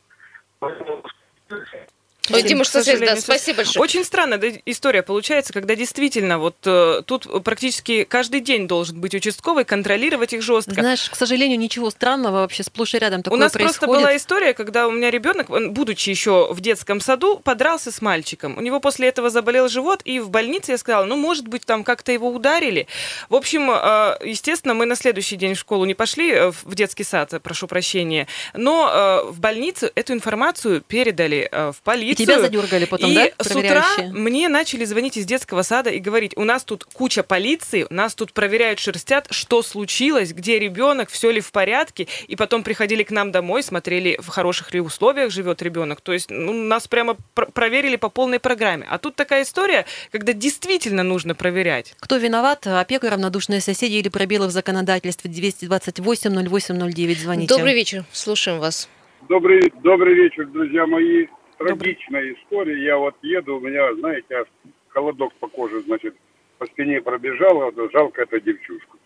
Ой, 2.31 2.43
Дима, 2.43 2.65
что 2.65 2.83
да, 2.85 3.17
спасибо 3.17 3.59
большое. 3.59 3.83
Очень 3.83 4.05
странная 4.05 4.61
история 4.67 5.03
получается, 5.03 5.53
когда 5.53 5.75
действительно 5.75 6.39
вот 6.39 6.57
э, 6.65 7.03
тут 7.07 7.45
практически 7.45 8.05
каждый 8.05 8.41
день 8.41 8.67
должен 8.67 9.01
быть 9.01 9.15
участковый, 9.15 9.65
контролировать 9.65 10.33
их 10.33 10.43
жестко. 10.43 10.75
Знаешь, 10.75 11.09
к 11.11 11.17
сожалению, 11.17 11.59
ничего 11.59 11.91
странного 11.91 12.41
вообще 12.41 12.63
сплошь 12.63 12.95
и 12.95 12.99
рядом 12.99 13.23
такое 13.23 13.39
У 13.39 13.41
нас 13.41 13.53
происходит. 13.53 13.79
просто 13.79 14.01
была 14.01 14.17
история, 14.17 14.55
когда 14.55 14.87
у 14.87 14.91
меня 14.91 15.11
ребенок, 15.11 15.49
будучи 15.73 16.11
еще 16.11 16.53
в 16.53 16.61
детском 16.61 17.01
саду, 17.01 17.39
подрался 17.39 17.91
с 17.91 18.03
мальчиком. 18.03 18.57
У 18.59 18.61
него 18.61 18.81
после 18.81 19.09
этого 19.09 19.31
заболел 19.31 19.69
живот, 19.69 20.01
и 20.05 20.21
в 20.21 20.31
больнице 20.31 20.73
я 20.73 20.79
сказала, 20.79 21.05
ну, 21.05 21.17
может 21.17 21.49
быть, 21.49 21.65
там 21.65 21.85
как-то 21.85 22.13
его 22.13 22.31
ударили. 22.31 22.87
В 23.29 23.35
общем, 23.35 23.71
э, 23.71 24.19
естественно, 24.25 24.75
мы 24.75 24.87
на 24.87 24.97
следующий 24.97 25.37
день 25.37 25.55
в 25.55 25.59
школу 25.59 25.85
не 25.85 25.95
пошли, 25.95 26.31
э, 26.33 26.51
в 26.51 26.75
детский 26.75 27.05
сад, 27.05 27.33
прошу 27.43 27.67
прощения, 27.67 28.27
но 28.55 29.25
в 29.29 29.41
больницу 29.41 29.91
эту 29.95 30.13
информацию 30.13 30.81
передали 30.81 31.49
в 31.53 31.77
полицию 31.83 32.18
тебя 32.19 32.41
задергали 32.41 32.85
потом, 32.85 33.11
и 33.11 33.15
да, 33.15 33.29
с 33.39 33.55
утра 33.55 33.87
мне 34.11 34.49
начали 34.49 34.85
звонить 34.85 35.17
из 35.17 35.25
детского 35.25 35.63
сада 35.63 35.91
и 35.91 35.99
говорить, 35.99 36.33
у 36.37 36.45
нас 36.45 36.65
тут 36.65 36.85
куча 36.85 37.23
полиции, 37.23 37.87
нас 37.91 38.15
тут 38.15 38.33
проверяют, 38.33 38.79
шерстят, 38.79 39.27
что 39.31 39.63
случилось, 39.63 40.33
где 40.33 40.59
ребенок, 40.59 41.11
все 41.11 41.31
ли 41.31 41.41
в 41.41 41.53
порядке. 41.53 42.09
И 42.27 42.37
потом 42.37 42.63
приходили 42.63 43.03
к 43.03 43.11
нам 43.11 43.33
домой, 43.33 43.63
смотрели, 43.63 44.19
в 44.21 44.29
хороших 44.29 44.73
ли 44.75 44.81
условиях 44.81 45.31
живет 45.31 45.63
ребенок. 45.63 46.01
То 46.01 46.13
есть 46.13 46.31
ну, 46.31 46.53
нас 46.53 46.89
прямо 46.89 47.17
пр- 47.35 47.51
проверили 47.53 47.97
по 47.97 48.09
полной 48.09 48.39
программе. 48.39 48.87
А 48.89 48.99
тут 48.99 49.15
такая 49.15 49.43
история, 49.43 49.87
когда 50.11 50.33
действительно 50.33 51.03
нужно 51.03 51.35
проверять. 51.35 51.95
Кто 52.01 52.17
виноват? 52.17 52.67
Опека, 52.67 53.11
равнодушные 53.11 53.61
соседи 53.61 53.95
или 53.95 54.09
пробелы 54.09 54.47
в 54.47 54.51
законодательстве 54.51 55.31
228 55.31 56.49
08 56.49 56.93
09. 56.93 57.19
Звоните. 57.19 57.55
Добрый 57.55 57.75
вечер. 57.75 58.05
Слушаем 58.13 58.59
вас. 58.59 58.89
Добрый, 59.29 59.73
добрый 59.83 60.15
вечер, 60.15 60.47
друзья 60.47 60.87
мои 60.87 61.27
трагичная 61.59 62.33
история. 62.33 62.83
Я 62.83 62.97
вот 62.97 63.15
еду, 63.23 63.57
у 63.57 63.61
меня, 63.61 63.93
знаете, 63.95 64.37
аж 64.37 64.47
холодок 64.89 65.33
по 65.35 65.49
коже, 65.49 65.81
значит, 65.83 66.15
по 66.59 66.67
спине 66.67 67.01
пробежал, 67.01 67.55
вот, 67.55 67.93
жалко 67.93 68.23
эту 68.23 68.41
девчушку. 68.41 68.97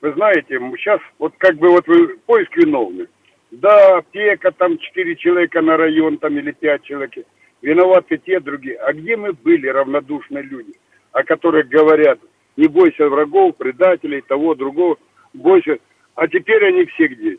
Вы 0.00 0.12
знаете, 0.12 0.58
сейчас 0.76 1.00
вот 1.18 1.34
как 1.38 1.56
бы 1.56 1.70
вот 1.70 1.86
вы 1.88 2.16
поиск 2.18 2.56
виновных. 2.56 3.08
Да, 3.50 3.98
аптека, 3.98 4.52
там 4.52 4.78
четыре 4.78 5.16
человека 5.16 5.62
на 5.62 5.76
район, 5.76 6.18
там 6.18 6.38
или 6.38 6.52
пять 6.52 6.82
человек. 6.84 7.26
Виноваты 7.62 8.18
те, 8.18 8.38
другие. 8.40 8.76
А 8.76 8.92
где 8.92 9.16
мы 9.16 9.32
были, 9.32 9.66
равнодушные 9.66 10.44
люди, 10.44 10.74
о 11.12 11.24
которых 11.24 11.68
говорят, 11.68 12.20
не 12.56 12.68
бойся 12.68 13.08
врагов, 13.08 13.56
предателей, 13.56 14.20
того, 14.20 14.54
другого, 14.54 14.98
бойся. 15.32 15.78
А 16.14 16.28
теперь 16.28 16.64
они 16.66 16.84
все 16.86 17.08
где? 17.08 17.38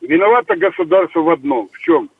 Виновато 0.00 0.54
государство 0.56 1.20
в 1.20 1.30
одном. 1.30 1.68
В 1.72 1.78
чем? 1.78 2.10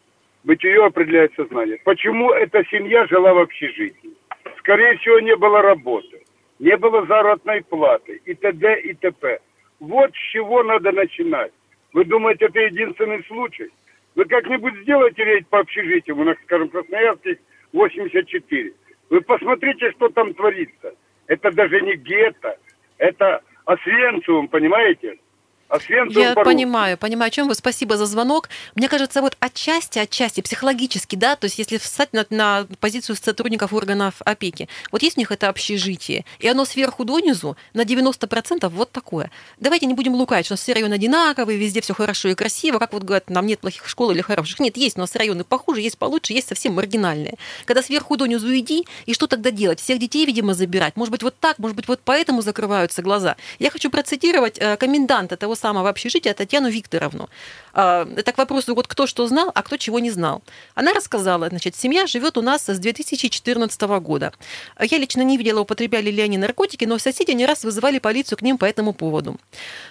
Бытие 0.45 0.85
определяет 0.85 1.35
сознание. 1.35 1.79
Почему 1.85 2.33
эта 2.33 2.65
семья 2.71 3.07
жила 3.07 3.35
в 3.35 3.39
общежитии? 3.39 4.11
Скорее 4.59 4.97
всего, 4.99 5.21
не 5.21 5.37
было 5.37 5.63
работы, 5.63 6.23
не 6.59 6.77
было 6.77 7.07
заработной 7.07 7.63
платы 7.63 8.21
и 8.25 8.35
т.д. 8.35 8.81
и 8.81 8.95
т.п. 8.95 9.39
Вот 9.81 10.11
с 10.13 10.33
чего 10.33 10.63
надо 10.63 10.93
начинать. 10.93 11.53
Вы 11.93 12.05
думаете, 12.05 12.47
это 12.47 12.61
единственный 12.61 13.25
случай? 13.25 13.69
Вы 14.15 14.25
как-нибудь 14.25 14.75
сделайте 14.83 15.25
рейд 15.25 15.47
по 15.49 15.61
общежитию, 15.61 16.19
у 16.19 16.25
нас, 16.25 16.37
скажем, 16.45 16.69
Красноярский 16.69 17.39
84. 17.73 18.73
Вы 19.11 19.21
посмотрите, 19.21 19.91
что 19.93 20.09
там 20.09 20.35
творится. 20.35 20.95
Это 21.29 21.53
даже 21.53 21.81
не 21.81 21.95
гетто, 21.95 22.59
это 22.99 23.43
Освенциум, 23.65 24.49
понимаете? 24.49 25.19
Освенцим 25.69 26.23
Я 26.23 26.35
понимаю, 26.35 26.97
понимаю, 26.97 27.29
о 27.29 27.31
чем 27.31 27.47
вы. 27.47 27.55
Спасибо 27.55 27.99
за 27.99 28.07
звонок. 28.07 28.49
Мне 28.75 28.89
кажется, 28.89 29.21
вот 29.21 29.37
отчасти, 29.39 29.99
отчасти 29.99 30.41
психологически, 30.41 31.15
да, 31.15 31.37
то 31.37 31.45
есть 31.45 31.59
если 31.59 31.77
встать 31.77 32.13
на, 32.15 32.25
на 32.31 32.67
позицию 32.81 33.17
сотрудников 33.17 33.75
органов 33.75 34.15
опеки, 34.25 34.69
вот 34.91 35.03
есть 35.03 35.19
у 35.19 35.21
них 35.21 35.31
это 35.31 35.49
общежитие, 35.49 36.25
и 36.39 36.49
оно 36.49 36.65
сверху 36.65 37.05
донизу 37.05 37.57
на 37.75 37.83
90% 37.83 38.67
вот 38.69 38.93
такое. 38.93 39.31
Давайте 39.61 39.85
не 39.85 39.93
будем 39.93 40.15
лукать, 40.15 40.47
что 40.47 40.55
у 40.55 40.55
нас 40.55 40.63
все 40.63 40.73
районы 40.73 40.95
одинаковые, 40.95 41.59
везде 41.59 41.83
все 41.83 41.93
хорошо 41.93 42.31
и 42.31 42.35
красиво, 42.35 42.79
как 42.79 42.95
вот 42.95 43.03
говорят, 43.03 43.29
нам 43.29 43.47
нет 43.47 43.61
плохих 43.61 43.87
школ 43.89 44.11
или 44.13 44.23
хороших. 44.23 44.61
Нет, 44.61 44.79
есть 44.79 44.97
у 44.97 45.01
нас 45.01 45.15
районы 45.17 45.45
похуже, 45.45 45.83
есть 45.83 45.99
получше, 45.99 46.33
есть 46.33 46.49
совсем 46.49 46.75
маргинальные. 46.75 47.35
Когда 47.67 47.83
сверху 47.83 48.17
донизу 48.17 48.57
иди, 48.57 48.87
и 49.05 49.13
что 49.13 49.27
тогда 49.27 49.51
делать? 49.51 49.81
Всех 49.81 49.99
детей, 49.99 50.25
видимо, 50.25 50.55
забирать? 50.55 50.97
Может 50.97 51.13
быть, 51.13 51.23
вот 51.23 51.39
так, 51.39 51.59
может 51.59 51.77
быть, 51.77 51.89
вот 51.89 52.01
поэтому 52.03 52.41
закрываются 52.41 53.03
глаза. 53.03 53.37
Я 53.59 53.71
хочу 53.71 53.91
процитировать 53.91 54.59
э, 54.59 54.79
коменданта 54.79 55.37
того 55.37 55.58
самого 55.59 55.89
общежития 55.89 56.35
Татьяну 56.35 56.69
Викторовну. 56.69 57.29
А, 57.73 58.09
это 58.17 58.33
к 58.33 58.39
вопросу, 58.39 58.75
вот 58.75 58.87
кто 58.87 59.07
что 59.07 59.27
знал, 59.27 59.51
а 59.55 59.63
кто 59.63 59.77
чего 59.77 59.99
не 59.99 60.11
знал. 60.11 60.43
Она 60.75 60.93
рассказала, 60.93 61.49
значит, 61.49 61.77
семья 61.77 62.07
живет 62.07 62.39
у 62.39 62.43
нас 62.43 62.69
с 62.69 62.79
2014 62.79 63.81
года. 64.01 64.33
Я 64.81 64.99
лично 64.99 65.23
не 65.23 65.37
видела, 65.37 65.61
употребляли 65.61 66.11
ли 66.11 66.23
они 66.23 66.39
наркотики, 66.39 66.85
но 66.85 66.99
соседи 66.99 67.33
не 67.33 67.47
раз 67.47 67.65
вызывали 67.65 67.99
полицию 67.99 68.39
к 68.39 68.43
ним 68.43 68.59
по 68.59 68.65
этому 68.65 68.93
поводу. 68.93 69.37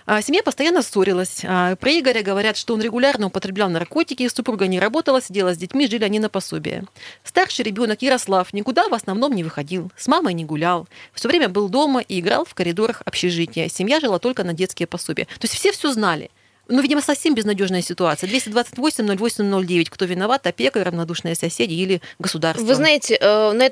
А, 0.06 0.22
семья 0.22 0.44
постоянно 0.44 0.82
ссорилась. 0.82 1.42
А, 1.46 1.76
про 1.76 1.92
Игоря 1.92 2.24
говорят, 2.24 2.58
что 2.58 2.74
он 2.74 2.82
регулярно 2.82 3.28
употреблял 3.28 3.70
наркотики, 3.70 4.28
супруга 4.28 4.68
не 4.68 4.80
работала, 4.80 5.22
сидела 5.22 5.54
с 5.54 5.58
детьми, 5.58 5.88
жили 5.88 6.04
они 6.04 6.20
на 6.20 6.30
пособие. 6.30 6.84
Старший 7.24 7.64
ребенок 7.64 8.02
Ярослав 8.02 8.52
никуда 8.54 8.88
в 8.90 8.94
основном 8.94 9.34
не 9.34 9.44
выходил, 9.44 9.92
с 9.98 10.08
мамой 10.08 10.34
не 10.34 10.46
гулял, 10.46 10.88
все 11.14 11.28
время 11.28 11.50
был 11.50 11.70
дома 11.70 12.02
и 12.02 12.20
играл 12.20 12.46
в 12.46 12.54
коридорах 12.54 13.02
общежития. 13.06 13.70
Семья 13.70 14.00
жила 14.00 14.20
только 14.20 14.44
на 14.44 14.54
детские 14.54 14.88
пособия. 14.88 15.26
То 15.26 15.44
есть 15.44 15.54
все 15.58 15.72
все 15.72 15.92
знали. 15.92 16.30
Ну, 16.70 16.82
видимо, 16.82 17.02
совсем 17.02 17.34
безнадежная 17.34 17.82
ситуация. 17.82 18.30
228-08-09. 18.30 19.86
Кто 19.90 20.06
виноват? 20.06 20.46
Опека, 20.46 20.84
равнодушные 20.84 21.34
соседи 21.36 21.74
или 21.74 22.02
государство? 22.20 22.66
Вы 22.66 22.76
знаете, 22.76 23.18
э, 23.20 23.52
на, 23.54 23.66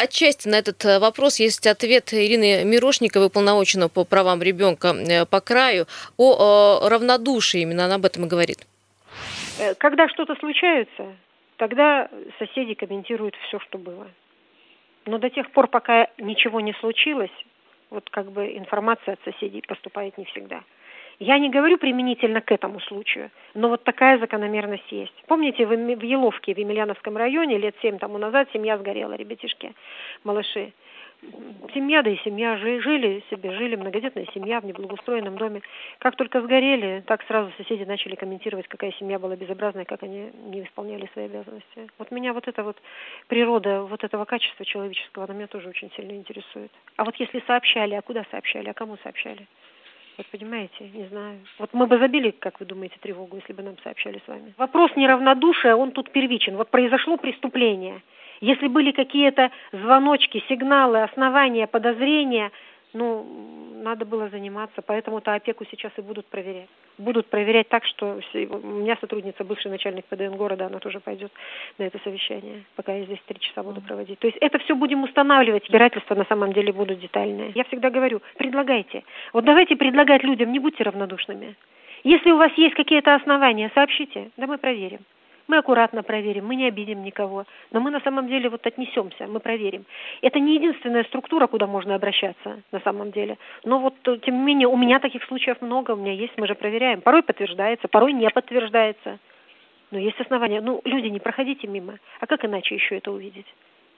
отчасти 0.00 0.48
на 0.48 0.56
этот 0.56 0.82
э, 0.84 0.98
вопрос 0.98 1.38
есть 1.38 1.66
ответ 1.66 2.12
Ирины 2.14 2.64
Мирошниковой, 2.64 3.28
полномоченного 3.28 3.88
по 3.88 4.04
правам 4.04 4.42
ребенка 4.42 4.88
э, 4.88 5.26
по 5.26 5.40
краю, 5.40 5.86
о 6.16 6.88
равнодушии. 6.88 7.60
Именно 7.60 7.84
она 7.84 7.96
об 7.96 8.06
этом 8.06 8.24
и 8.24 8.28
говорит. 8.28 8.66
Когда 9.78 10.08
что-то 10.08 10.34
случается, 10.36 11.14
тогда 11.56 12.08
соседи 12.38 12.74
комментируют 12.74 13.34
все, 13.48 13.60
что 13.60 13.76
было. 13.76 14.08
Но 15.04 15.18
до 15.18 15.28
тех 15.28 15.50
пор, 15.52 15.68
пока 15.68 16.08
ничего 16.18 16.60
не 16.60 16.72
случилось, 16.80 17.30
вот 17.90 18.08
как 18.10 18.30
бы 18.32 18.56
информация 18.56 19.14
от 19.14 19.20
соседей 19.24 19.62
поступает 19.66 20.16
не 20.16 20.24
всегда. 20.26 20.62
Я 21.20 21.38
не 21.38 21.50
говорю 21.50 21.78
применительно 21.78 22.40
к 22.40 22.52
этому 22.52 22.78
случаю, 22.80 23.30
но 23.54 23.68
вот 23.68 23.82
такая 23.82 24.18
закономерность 24.18 24.90
есть. 24.92 25.14
Помните, 25.26 25.66
в, 25.66 25.72
Еловке, 25.72 26.54
в 26.54 26.58
Емельяновском 26.58 27.16
районе, 27.16 27.58
лет 27.58 27.74
семь 27.82 27.98
тому 27.98 28.18
назад 28.18 28.48
семья 28.52 28.78
сгорела, 28.78 29.14
ребятишки, 29.14 29.74
малыши. 30.22 30.72
Семья, 31.74 32.02
да 32.02 32.10
и 32.10 32.16
семья, 32.18 32.56
жили 32.56 33.24
себе, 33.28 33.50
жили, 33.50 33.74
многодетная 33.74 34.26
семья 34.32 34.60
в 34.60 34.64
неблагоустроенном 34.64 35.36
доме. 35.36 35.62
Как 35.98 36.14
только 36.14 36.40
сгорели, 36.40 37.02
так 37.06 37.24
сразу 37.24 37.50
соседи 37.56 37.82
начали 37.82 38.14
комментировать, 38.14 38.68
какая 38.68 38.92
семья 38.92 39.18
была 39.18 39.34
безобразная, 39.34 39.84
как 39.84 40.04
они 40.04 40.30
не 40.44 40.62
исполняли 40.62 41.10
свои 41.12 41.24
обязанности. 41.24 41.90
Вот 41.98 42.12
меня 42.12 42.32
вот 42.32 42.46
эта 42.46 42.62
вот 42.62 42.76
природа 43.26 43.82
вот 43.82 44.04
этого 44.04 44.24
качества 44.26 44.64
человеческого, 44.64 45.24
она 45.24 45.34
меня 45.34 45.48
тоже 45.48 45.70
очень 45.70 45.90
сильно 45.96 46.12
интересует. 46.12 46.70
А 46.94 47.04
вот 47.04 47.16
если 47.16 47.42
сообщали, 47.48 47.94
а 47.94 48.02
куда 48.02 48.24
сообщали, 48.30 48.68
а 48.68 48.74
кому 48.74 48.96
сообщали? 49.02 49.48
Вот 50.18 50.26
понимаете, 50.26 50.90
не 50.92 51.06
знаю. 51.06 51.38
Вот 51.60 51.70
мы 51.72 51.86
бы 51.86 51.96
забили, 51.96 52.32
как 52.32 52.58
вы 52.58 52.66
думаете, 52.66 52.96
тревогу, 53.00 53.36
если 53.36 53.52
бы 53.52 53.62
нам 53.62 53.76
сообщали 53.84 54.20
с 54.24 54.28
вами. 54.28 54.52
Вопрос 54.58 54.90
неравнодушия, 54.96 55.76
он 55.76 55.92
тут 55.92 56.10
первичен. 56.10 56.56
Вот 56.56 56.70
произошло 56.70 57.16
преступление. 57.16 58.02
Если 58.40 58.66
были 58.66 58.90
какие-то 58.90 59.52
звоночки, 59.72 60.42
сигналы, 60.48 61.02
основания, 61.02 61.68
подозрения, 61.68 62.50
ну, 62.92 63.26
надо 63.82 64.04
было 64.04 64.28
заниматься, 64.28 64.82
поэтому-то 64.82 65.34
опеку 65.34 65.64
сейчас 65.70 65.92
и 65.96 66.02
будут 66.02 66.26
проверять. 66.26 66.68
Будут 66.96 67.26
проверять 67.28 67.68
так, 67.68 67.84
что 67.84 68.18
у 68.34 68.66
меня 68.66 68.96
сотрудница, 69.00 69.44
бывший 69.44 69.70
начальник 69.70 70.04
ПДН 70.06 70.34
города, 70.34 70.66
она 70.66 70.78
тоже 70.78 71.00
пойдет 71.00 71.30
на 71.78 71.84
это 71.84 71.98
совещание, 72.02 72.64
пока 72.74 72.92
я 72.92 73.04
здесь 73.04 73.20
три 73.26 73.38
часа 73.38 73.62
буду 73.62 73.80
проводить. 73.80 74.18
То 74.18 74.26
есть 74.26 74.38
это 74.40 74.58
все 74.58 74.74
будем 74.74 75.04
устанавливать, 75.04 75.64
избирательства 75.66 76.14
на 76.14 76.24
самом 76.24 76.52
деле 76.52 76.72
будут 76.72 76.98
детальные. 76.98 77.52
Я 77.54 77.64
всегда 77.64 77.90
говорю, 77.90 78.20
предлагайте. 78.36 79.04
Вот 79.32 79.44
давайте 79.44 79.76
предлагать 79.76 80.24
людям, 80.24 80.50
не 80.50 80.58
будьте 80.58 80.82
равнодушными. 80.82 81.54
Если 82.04 82.30
у 82.30 82.36
вас 82.36 82.52
есть 82.56 82.74
какие-то 82.74 83.14
основания, 83.14 83.70
сообщите, 83.74 84.30
да 84.36 84.46
мы 84.46 84.58
проверим. 84.58 85.00
Мы 85.48 85.56
аккуратно 85.56 86.02
проверим, 86.02 86.46
мы 86.46 86.56
не 86.56 86.66
обидим 86.68 87.02
никого, 87.02 87.46
но 87.70 87.80
мы 87.80 87.90
на 87.90 88.00
самом 88.00 88.28
деле 88.28 88.50
вот 88.50 88.66
отнесемся, 88.66 89.26
мы 89.26 89.40
проверим. 89.40 89.86
Это 90.20 90.38
не 90.38 90.56
единственная 90.56 91.04
структура, 91.04 91.46
куда 91.46 91.66
можно 91.66 91.94
обращаться 91.94 92.62
на 92.70 92.80
самом 92.80 93.12
деле. 93.12 93.38
Но 93.64 93.78
вот, 93.78 93.94
э, 94.06 94.18
тем 94.18 94.36
не 94.36 94.42
менее, 94.42 94.68
у 94.68 94.76
меня 94.76 94.98
таких 95.00 95.24
случаев 95.24 95.62
много, 95.62 95.92
у 95.92 95.96
меня 95.96 96.12
есть, 96.12 96.34
мы 96.36 96.46
же 96.46 96.54
проверяем. 96.54 97.00
Порой 97.00 97.22
подтверждается, 97.22 97.88
порой 97.88 98.12
не 98.12 98.28
подтверждается. 98.28 99.18
Но 99.90 99.98
есть 99.98 100.20
основания. 100.20 100.60
Ну, 100.60 100.82
люди, 100.84 101.06
не 101.06 101.18
проходите 101.18 101.66
мимо. 101.66 101.98
А 102.20 102.26
как 102.26 102.44
иначе 102.44 102.74
еще 102.74 102.98
это 102.98 103.10
увидеть? 103.10 103.46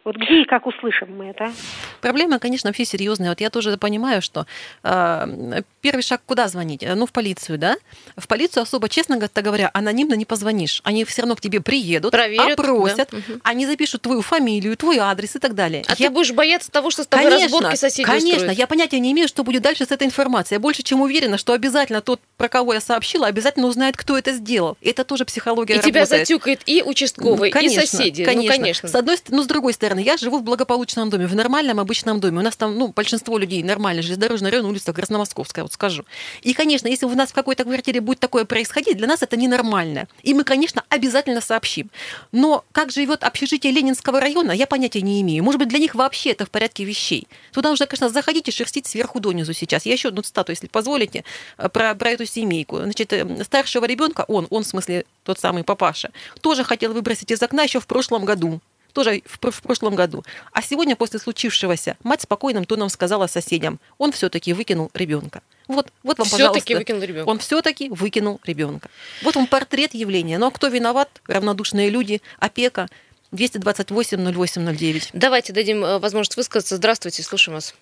Вот 0.02 0.16
где 0.16 0.42
и 0.42 0.44
как 0.46 0.66
услышим 0.66 1.14
мы 1.16 1.26
это? 1.26 1.52
Проблема, 2.00 2.38
конечно, 2.38 2.70
вообще 2.70 2.86
серьезная. 2.86 3.28
Вот 3.28 3.40
я 3.40 3.50
тоже 3.50 3.76
понимаю, 3.76 4.22
что 4.22 4.46
э, 4.82 5.62
первый 5.82 6.00
шаг 6.00 6.22
куда 6.24 6.48
звонить? 6.48 6.82
Ну, 6.82 7.04
в 7.04 7.12
полицию, 7.12 7.58
да? 7.58 7.76
В 8.16 8.26
полицию 8.26 8.62
особо, 8.62 8.88
честно 8.88 9.18
говоря, 9.18 9.70
анонимно 9.74 10.14
не 10.14 10.24
позвонишь. 10.24 10.80
Они 10.84 11.04
все 11.04 11.22
равно 11.22 11.36
к 11.36 11.42
тебе 11.42 11.60
приедут, 11.60 12.12
Проверят, 12.12 12.58
опросят, 12.58 13.10
да. 13.12 13.18
они 13.42 13.66
запишут 13.66 14.00
твою 14.00 14.22
фамилию, 14.22 14.74
твой 14.76 14.98
адрес 14.98 15.36
и 15.36 15.38
так 15.38 15.54
далее. 15.54 15.84
А 15.86 15.92
я... 15.98 16.08
ты 16.08 16.10
будешь 16.10 16.32
бояться 16.32 16.70
того, 16.70 16.90
что 16.90 17.02
с 17.02 17.06
тобой 17.06 17.26
конечно, 17.26 17.58
разборки 17.58 17.76
соседей 17.76 18.04
Конечно, 18.04 18.36
устроят. 18.36 18.58
я 18.58 18.66
понятия 18.66 19.00
не 19.00 19.12
имею, 19.12 19.28
что 19.28 19.44
будет 19.44 19.62
дальше 19.62 19.84
с 19.84 19.90
этой 19.90 20.06
информацией. 20.06 20.56
Я 20.56 20.60
больше 20.60 20.82
чем 20.82 21.02
уверена, 21.02 21.36
что 21.36 21.52
обязательно 21.52 22.00
тот, 22.00 22.20
про 22.38 22.48
кого 22.48 22.72
я 22.72 22.80
сообщила, 22.80 23.26
обязательно 23.26 23.66
узнает, 23.66 23.98
кто 23.98 24.16
это 24.16 24.32
сделал. 24.32 24.78
Это 24.80 25.04
тоже 25.04 25.26
психология 25.26 25.74
И 25.74 25.76
работает. 25.76 25.94
тебя 26.08 26.18
затюкает 26.18 26.62
и 26.64 26.82
участковый, 26.82 27.50
конечно, 27.50 27.80
и 27.80 27.86
соседи. 27.86 28.24
Конечно. 28.24 28.56
Ну, 28.56 28.58
конечно. 28.58 28.88
С 28.88 28.94
одной 28.94 29.18
стороны, 29.18 29.36
ну, 29.36 29.42
с 29.44 29.46
другой 29.46 29.74
стороны, 29.74 29.89
я 29.98 30.16
живу 30.16 30.38
в 30.38 30.42
благополучном 30.42 31.10
доме, 31.10 31.26
в 31.26 31.34
нормальном 31.34 31.80
обычном 31.80 32.20
доме. 32.20 32.38
У 32.38 32.42
нас 32.42 32.56
там, 32.56 32.76
ну, 32.76 32.88
большинство 32.88 33.38
людей 33.38 33.62
нормально, 33.62 34.02
железнодорожный 34.02 34.50
район, 34.50 34.66
улица 34.66 34.92
Красномосковская, 34.92 35.64
вот 35.64 35.72
скажу. 35.72 36.04
И, 36.42 36.54
конечно, 36.54 36.88
если 36.88 37.06
у 37.06 37.14
нас 37.14 37.30
в 37.30 37.34
какой-то 37.34 37.64
квартире 37.64 38.00
будет 38.00 38.20
такое 38.20 38.44
происходить, 38.44 38.96
для 38.96 39.06
нас 39.06 39.22
это 39.22 39.36
ненормально. 39.36 40.08
И 40.22 40.34
мы, 40.34 40.44
конечно, 40.44 40.84
обязательно 40.88 41.40
сообщим. 41.40 41.90
Но 42.32 42.64
как 42.72 42.90
живет 42.90 43.24
общежитие 43.24 43.72
Ленинского 43.72 44.20
района, 44.20 44.52
я 44.52 44.66
понятия 44.66 45.02
не 45.02 45.20
имею. 45.22 45.42
Может 45.44 45.58
быть, 45.58 45.68
для 45.68 45.78
них 45.78 45.94
вообще 45.94 46.30
это 46.30 46.46
в 46.46 46.50
порядке 46.50 46.84
вещей. 46.84 47.26
Туда 47.52 47.70
нужно, 47.70 47.86
конечно, 47.86 48.08
заходить 48.08 48.48
и 48.48 48.50
шерстить 48.50 48.86
сверху 48.86 49.20
донизу 49.20 49.52
сейчас. 49.52 49.86
Я 49.86 49.92
еще 49.92 50.08
одну 50.08 50.22
цитату, 50.22 50.52
если 50.52 50.66
позволите, 50.66 51.24
э, 51.58 51.68
про, 51.68 51.94
про 51.94 52.10
эту 52.10 52.26
семейку. 52.26 52.78
Значит, 52.78 53.12
э, 53.12 53.44
старшего 53.44 53.84
ребенка, 53.84 54.24
он, 54.28 54.46
он 54.50 54.62
в 54.62 54.66
смысле 54.66 55.04
тот 55.24 55.38
самый 55.38 55.64
папаша, 55.64 56.10
тоже 56.40 56.64
хотел 56.64 56.92
выбросить 56.92 57.30
из 57.30 57.42
окна 57.42 57.62
еще 57.62 57.80
в 57.80 57.86
прошлом 57.86 58.24
году 58.24 58.60
тоже 58.92 59.22
в, 59.24 59.50
в 59.50 59.62
прошлом 59.62 59.94
году. 59.94 60.24
А 60.52 60.62
сегодня, 60.62 60.96
после 60.96 61.18
случившегося, 61.18 61.96
мать 62.04 62.22
спокойным 62.22 62.64
тоном 62.64 62.88
сказала 62.88 63.26
соседям, 63.26 63.78
он 63.98 64.12
все-таки 64.12 64.52
выкинул 64.52 64.90
ребенка. 64.94 65.42
Вот, 65.68 65.92
вот 66.02 66.18
вам, 66.18 66.26
все-таки 66.26 66.74
выкинул 66.74 67.02
ребенка. 67.02 67.28
Он 67.28 67.38
все-таки 67.38 67.88
выкинул 67.88 68.40
ребенка. 68.44 68.88
Вот 69.22 69.36
он 69.36 69.46
портрет 69.46 69.94
явления. 69.94 70.38
Ну 70.38 70.46
а 70.46 70.50
кто 70.50 70.68
виноват? 70.68 71.08
Равнодушные 71.26 71.90
люди, 71.90 72.20
опека. 72.38 72.88
228-08-09. 73.32 75.10
Давайте 75.12 75.52
дадим 75.52 75.84
э, 75.84 75.98
возможность 75.98 76.36
высказаться. 76.36 76.76
Здравствуйте, 76.76 77.22
слушаем 77.22 77.54
вас. 77.54 77.76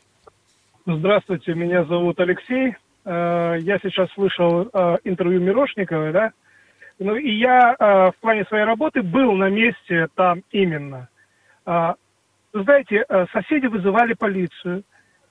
Здравствуйте, 0.85 1.55
меня 1.55 1.85
зовут 1.85 2.21
Алексей. 2.21 2.77
Э, 3.05 3.57
я 3.59 3.79
сейчас 3.83 4.11
слышал 4.13 4.69
э, 4.73 4.97
интервью 5.05 5.41
Мирошниковой, 5.41 6.13
да? 6.13 6.33
Ну 6.99 7.17
и 7.17 7.31
я 7.31 7.77
э, 7.79 8.11
в 8.11 8.21
плане 8.21 8.45
своей 8.45 8.65
работы 8.65 9.03
был 9.03 9.33
на 9.33 9.49
месте 9.49 10.09
там 10.15 10.43
именно. 10.51 11.09
Э, 11.67 11.95
знаете, 12.53 13.05
э, 13.09 13.27
соседи 13.33 13.67
вызывали 13.67 14.15
полицию. 14.15 14.85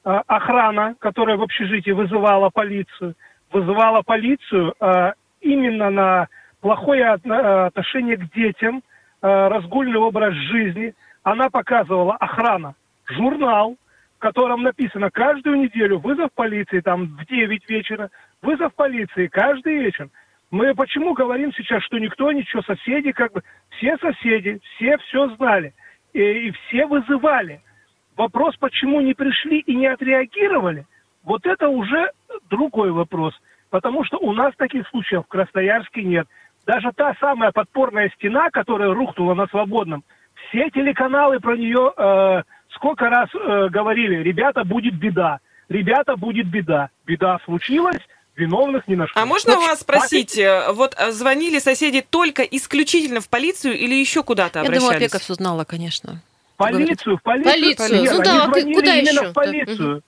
Э, 0.10 0.22
охрана, 0.26 0.96
которая 1.00 1.36
в 1.36 1.42
общежитии 1.42 1.92
вызывала 1.92 2.50
полицию, 2.50 3.16
вызывала 3.52 4.04
полицию 4.04 4.74
э, 4.80 5.12
именно 5.42 5.90
на 5.90 6.28
плохое 6.62 7.10
отношение 7.10 8.16
к 8.16 8.32
детям, 8.34 8.78
э, 9.22 9.28
разгульный 9.28 10.00
образ 10.00 10.34
жизни. 10.34 10.94
Она 11.24 11.50
показывала, 11.50 12.16
охрана, 12.16 12.76
журнал, 13.06 13.76
в 14.16 14.20
котором 14.20 14.64
написано 14.64 15.12
каждую 15.12 15.58
неделю 15.58 16.00
вызов 16.00 16.30
полиции, 16.34 16.80
там 16.80 17.18
в 17.18 17.26
9 17.26 17.70
вечера, 17.70 18.10
вызов 18.42 18.74
полиции 18.76 19.28
каждый 19.28 19.78
вечер. 19.80 20.08
Мы 20.50 20.74
почему 20.76 21.14
говорим 21.14 21.52
сейчас, 21.54 21.84
что 21.84 21.98
никто 21.98 22.32
ничего, 22.32 22.62
соседи 22.62 23.12
как 23.12 23.34
бы, 23.34 23.44
все 23.78 23.98
соседи, 23.98 24.60
все 24.76 24.98
все 24.98 25.30
знали, 25.36 25.74
и, 26.14 26.22
и 26.22 26.52
все 26.52 26.86
вызывали. 26.86 27.62
Вопрос, 28.16 28.56
почему 28.58 29.02
не 29.02 29.14
пришли 29.14 29.60
и 29.60 29.76
не 29.76 29.88
отреагировали, 29.88 30.86
вот 31.24 31.46
это 31.46 31.68
уже 31.68 32.12
другой 32.50 32.92
вопрос. 32.92 33.34
Потому 33.70 34.06
что 34.06 34.18
у 34.18 34.32
нас 34.32 34.54
таких 34.56 34.88
случаев 34.88 35.24
в 35.26 35.28
Красноярске 35.28 36.04
нет. 36.04 36.28
Даже 36.66 36.92
та 36.96 37.14
самая 37.20 37.52
подпорная 37.52 38.10
стена, 38.16 38.50
которая 38.50 38.94
рухнула 38.94 39.34
на 39.34 39.48
Свободном, 39.48 40.04
все 40.48 40.70
телеканалы 40.70 41.40
про 41.40 41.58
нее 41.58 41.92
э, 41.98 42.44
сколько 42.70 43.10
раз 43.10 43.30
э, 43.34 43.68
говорили, 43.70 44.24
ребята, 44.24 44.64
будет 44.64 44.96
беда, 44.96 45.40
ребята, 45.68 46.16
будет 46.16 46.48
беда. 46.48 46.90
Беда 47.06 47.40
случилась, 47.46 48.00
виновных 48.38 48.88
не 48.88 48.96
нашли. 48.96 49.20
А 49.20 49.26
можно 49.26 49.58
у 49.58 49.62
вас 49.62 49.82
спросить, 49.82 50.40
а... 50.40 50.72
вот 50.72 50.96
э, 50.98 51.12
звонили 51.12 51.60
соседи 51.60 52.02
только 52.02 52.44
исключительно 52.44 53.20
в 53.20 53.30
полицию 53.30 53.78
или 53.78 53.96
еще 53.96 54.24
куда-то 54.24 54.62
обращались? 54.62 54.84
Я 54.84 54.90
думаю, 54.90 54.98
опека 54.98 55.20
все 55.20 55.34
знала, 55.34 55.64
конечно. 55.66 56.22
Полицию, 56.56 57.18
в 57.18 57.22
полицию. 57.22 57.54
Полицию, 57.54 58.04
ну 58.06 58.24
да, 58.24 58.44
Они 58.44 58.52
звонили 58.52 58.74
куда 58.74 58.96
именно 58.96 59.20
еще? 59.20 59.30
в 59.30 59.34
полицию. 59.34 59.96
Да. 59.96 60.02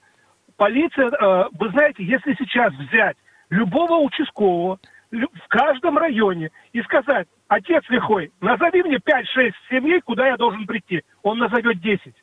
Полиция, 0.58 1.08
э, 1.08 1.50
вы 1.52 1.70
знаете, 1.70 2.04
если 2.04 2.36
сейчас 2.38 2.74
взять 2.74 3.18
любого 3.50 4.00
участкового 4.00 4.80
в 5.12 5.48
каждом 5.48 5.98
районе 5.98 6.52
и 6.74 6.82
сказать, 6.84 7.28
отец 7.48 7.84
лихой, 7.90 8.32
назови 8.42 8.84
мне 8.84 8.98
5-6 8.98 9.52
семей, 9.70 10.02
куда 10.02 10.28
я 10.28 10.38
должен 10.38 10.66
прийти. 10.68 11.02
Он 11.24 11.40
назовет 11.40 11.82
10. 11.82 12.14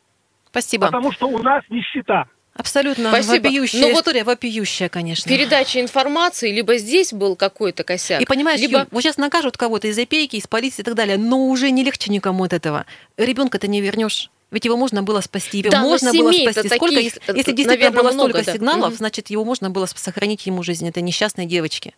Спасибо. 0.50 0.86
Потому 0.86 1.12
что 1.12 1.28
у 1.28 1.38
нас 1.38 1.64
нищета. 1.68 2.26
Абсолютно 2.58 3.10
Спасибо. 3.10 3.44
вопиющая 3.44 3.80
Ну 3.80 3.92
вот 3.92 4.00
история, 4.00 4.24
вопиющая, 4.24 4.88
конечно. 4.88 5.28
Передача 5.28 5.80
информации, 5.80 6.50
либо 6.52 6.76
здесь 6.78 7.12
был 7.12 7.36
какой-то 7.36 7.84
косяк. 7.84 8.20
И 8.20 8.24
понимаешь, 8.24 8.60
либо... 8.60 8.78
Юль, 8.80 8.86
вот 8.90 9.02
сейчас 9.02 9.16
накажут 9.16 9.56
кого-то 9.56 9.88
из 9.88 9.98
опеки, 9.98 10.36
из 10.36 10.46
полиции 10.46 10.82
и 10.82 10.84
так 10.84 10.94
далее, 10.94 11.18
но 11.18 11.46
уже 11.48 11.70
не 11.70 11.84
легче 11.84 12.10
никому 12.10 12.44
от 12.44 12.52
этого. 12.52 12.86
Ребенка 13.16 13.58
ты 13.58 13.68
не 13.68 13.80
вернешь. 13.80 14.30
Ведь 14.50 14.64
его 14.64 14.76
можно 14.76 15.02
было 15.02 15.20
спасти, 15.20 15.58
его 15.58 15.70
Да, 15.70 15.82
но 15.82 15.88
можно 15.88 16.12
было 16.12 16.32
спасти. 16.32 16.68
Сколько, 16.68 16.94
таких, 16.94 17.14
если, 17.14 17.20
если 17.36 17.52
действительно 17.52 17.72
наверное, 17.72 18.02
было 18.02 18.12
много, 18.12 18.30
столько 18.30 18.46
да. 18.46 18.52
сигналов, 18.52 18.88
Мгм. 18.90 18.96
значит, 18.98 19.30
его 19.30 19.44
можно 19.44 19.70
было 19.70 19.86
сохранить 19.86 20.46
ему 20.46 20.62
жизнь 20.62 20.88
этой 20.88 21.02
несчастной 21.02 21.46
девочки. 21.46 21.94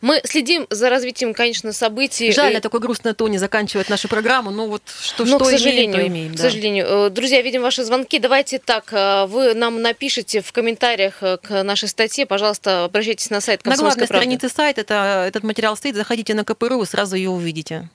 Мы 0.00 0.20
следим 0.24 0.66
за 0.70 0.88
развитием, 0.90 1.34
конечно, 1.34 1.72
событий. 1.72 2.32
Жаль, 2.32 2.52
Э, 2.52 2.54
на 2.54 2.60
такой 2.60 2.80
грустной 2.80 3.14
тоне 3.14 3.38
заканчивать 3.38 3.88
нашу 3.88 4.08
программу, 4.08 4.50
но 4.50 4.66
вот 4.66 4.82
что, 5.00 5.24
Но, 5.24 5.36
что 5.36 5.44
к 5.44 5.50
сожалению, 5.50 5.84
имеем, 5.84 5.92
то 5.92 6.06
имеем. 6.06 6.32
к 6.32 6.36
да. 6.36 6.42
сожалению. 6.44 6.86
Э, 6.88 7.10
Друзья, 7.10 7.42
видим 7.42 7.62
ваши 7.62 7.84
звонки. 7.84 8.18
Давайте 8.18 8.58
так, 8.58 8.92
э, 8.92 9.26
вы 9.26 9.54
нам 9.54 9.82
напишите 9.82 10.40
в 10.40 10.52
комментариях 10.52 11.22
э, 11.22 11.36
к 11.36 11.62
нашей 11.62 11.88
статье, 11.88 12.26
пожалуйста, 12.26 12.84
обращайтесь 12.84 13.30
на 13.30 13.40
сайт 13.40 13.64
На 13.64 13.72
«Комсомольской 13.72 14.06
главной 14.06 14.08
правды». 14.08 14.24
странице 14.24 14.54
сайта 14.54 14.80
это, 14.80 15.24
этот 15.28 15.42
материал 15.44 15.76
стоит, 15.76 15.96
заходите 15.96 16.34
на 16.34 16.44
КПРУ, 16.44 16.78
вы 16.78 16.86
сразу 16.86 17.16
ее 17.16 17.30
увидите. 17.30 17.88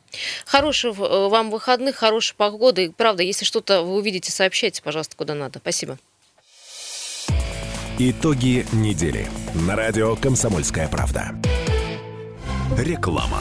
Хороших 0.45 0.97
э, 0.99 1.27
вам 1.27 1.49
выходных, 1.49 1.95
хорошей 1.95 2.35
погоды. 2.35 2.85
И, 2.85 2.89
Правда, 2.89 3.23
если 3.23 3.45
что-то 3.45 3.81
вы 3.81 3.95
увидите, 3.95 4.31
сообщайте, 4.31 4.81
пожалуйста, 4.81 5.15
куда 5.15 5.33
надо. 5.33 5.59
Спасибо. 5.59 5.97
Итоги 7.99 8.65
недели. 8.71 9.27
На 9.53 9.75
радио 9.75 10.15
«Комсомольская 10.15 10.87
правда». 10.87 11.31
Реклама. 12.77 13.39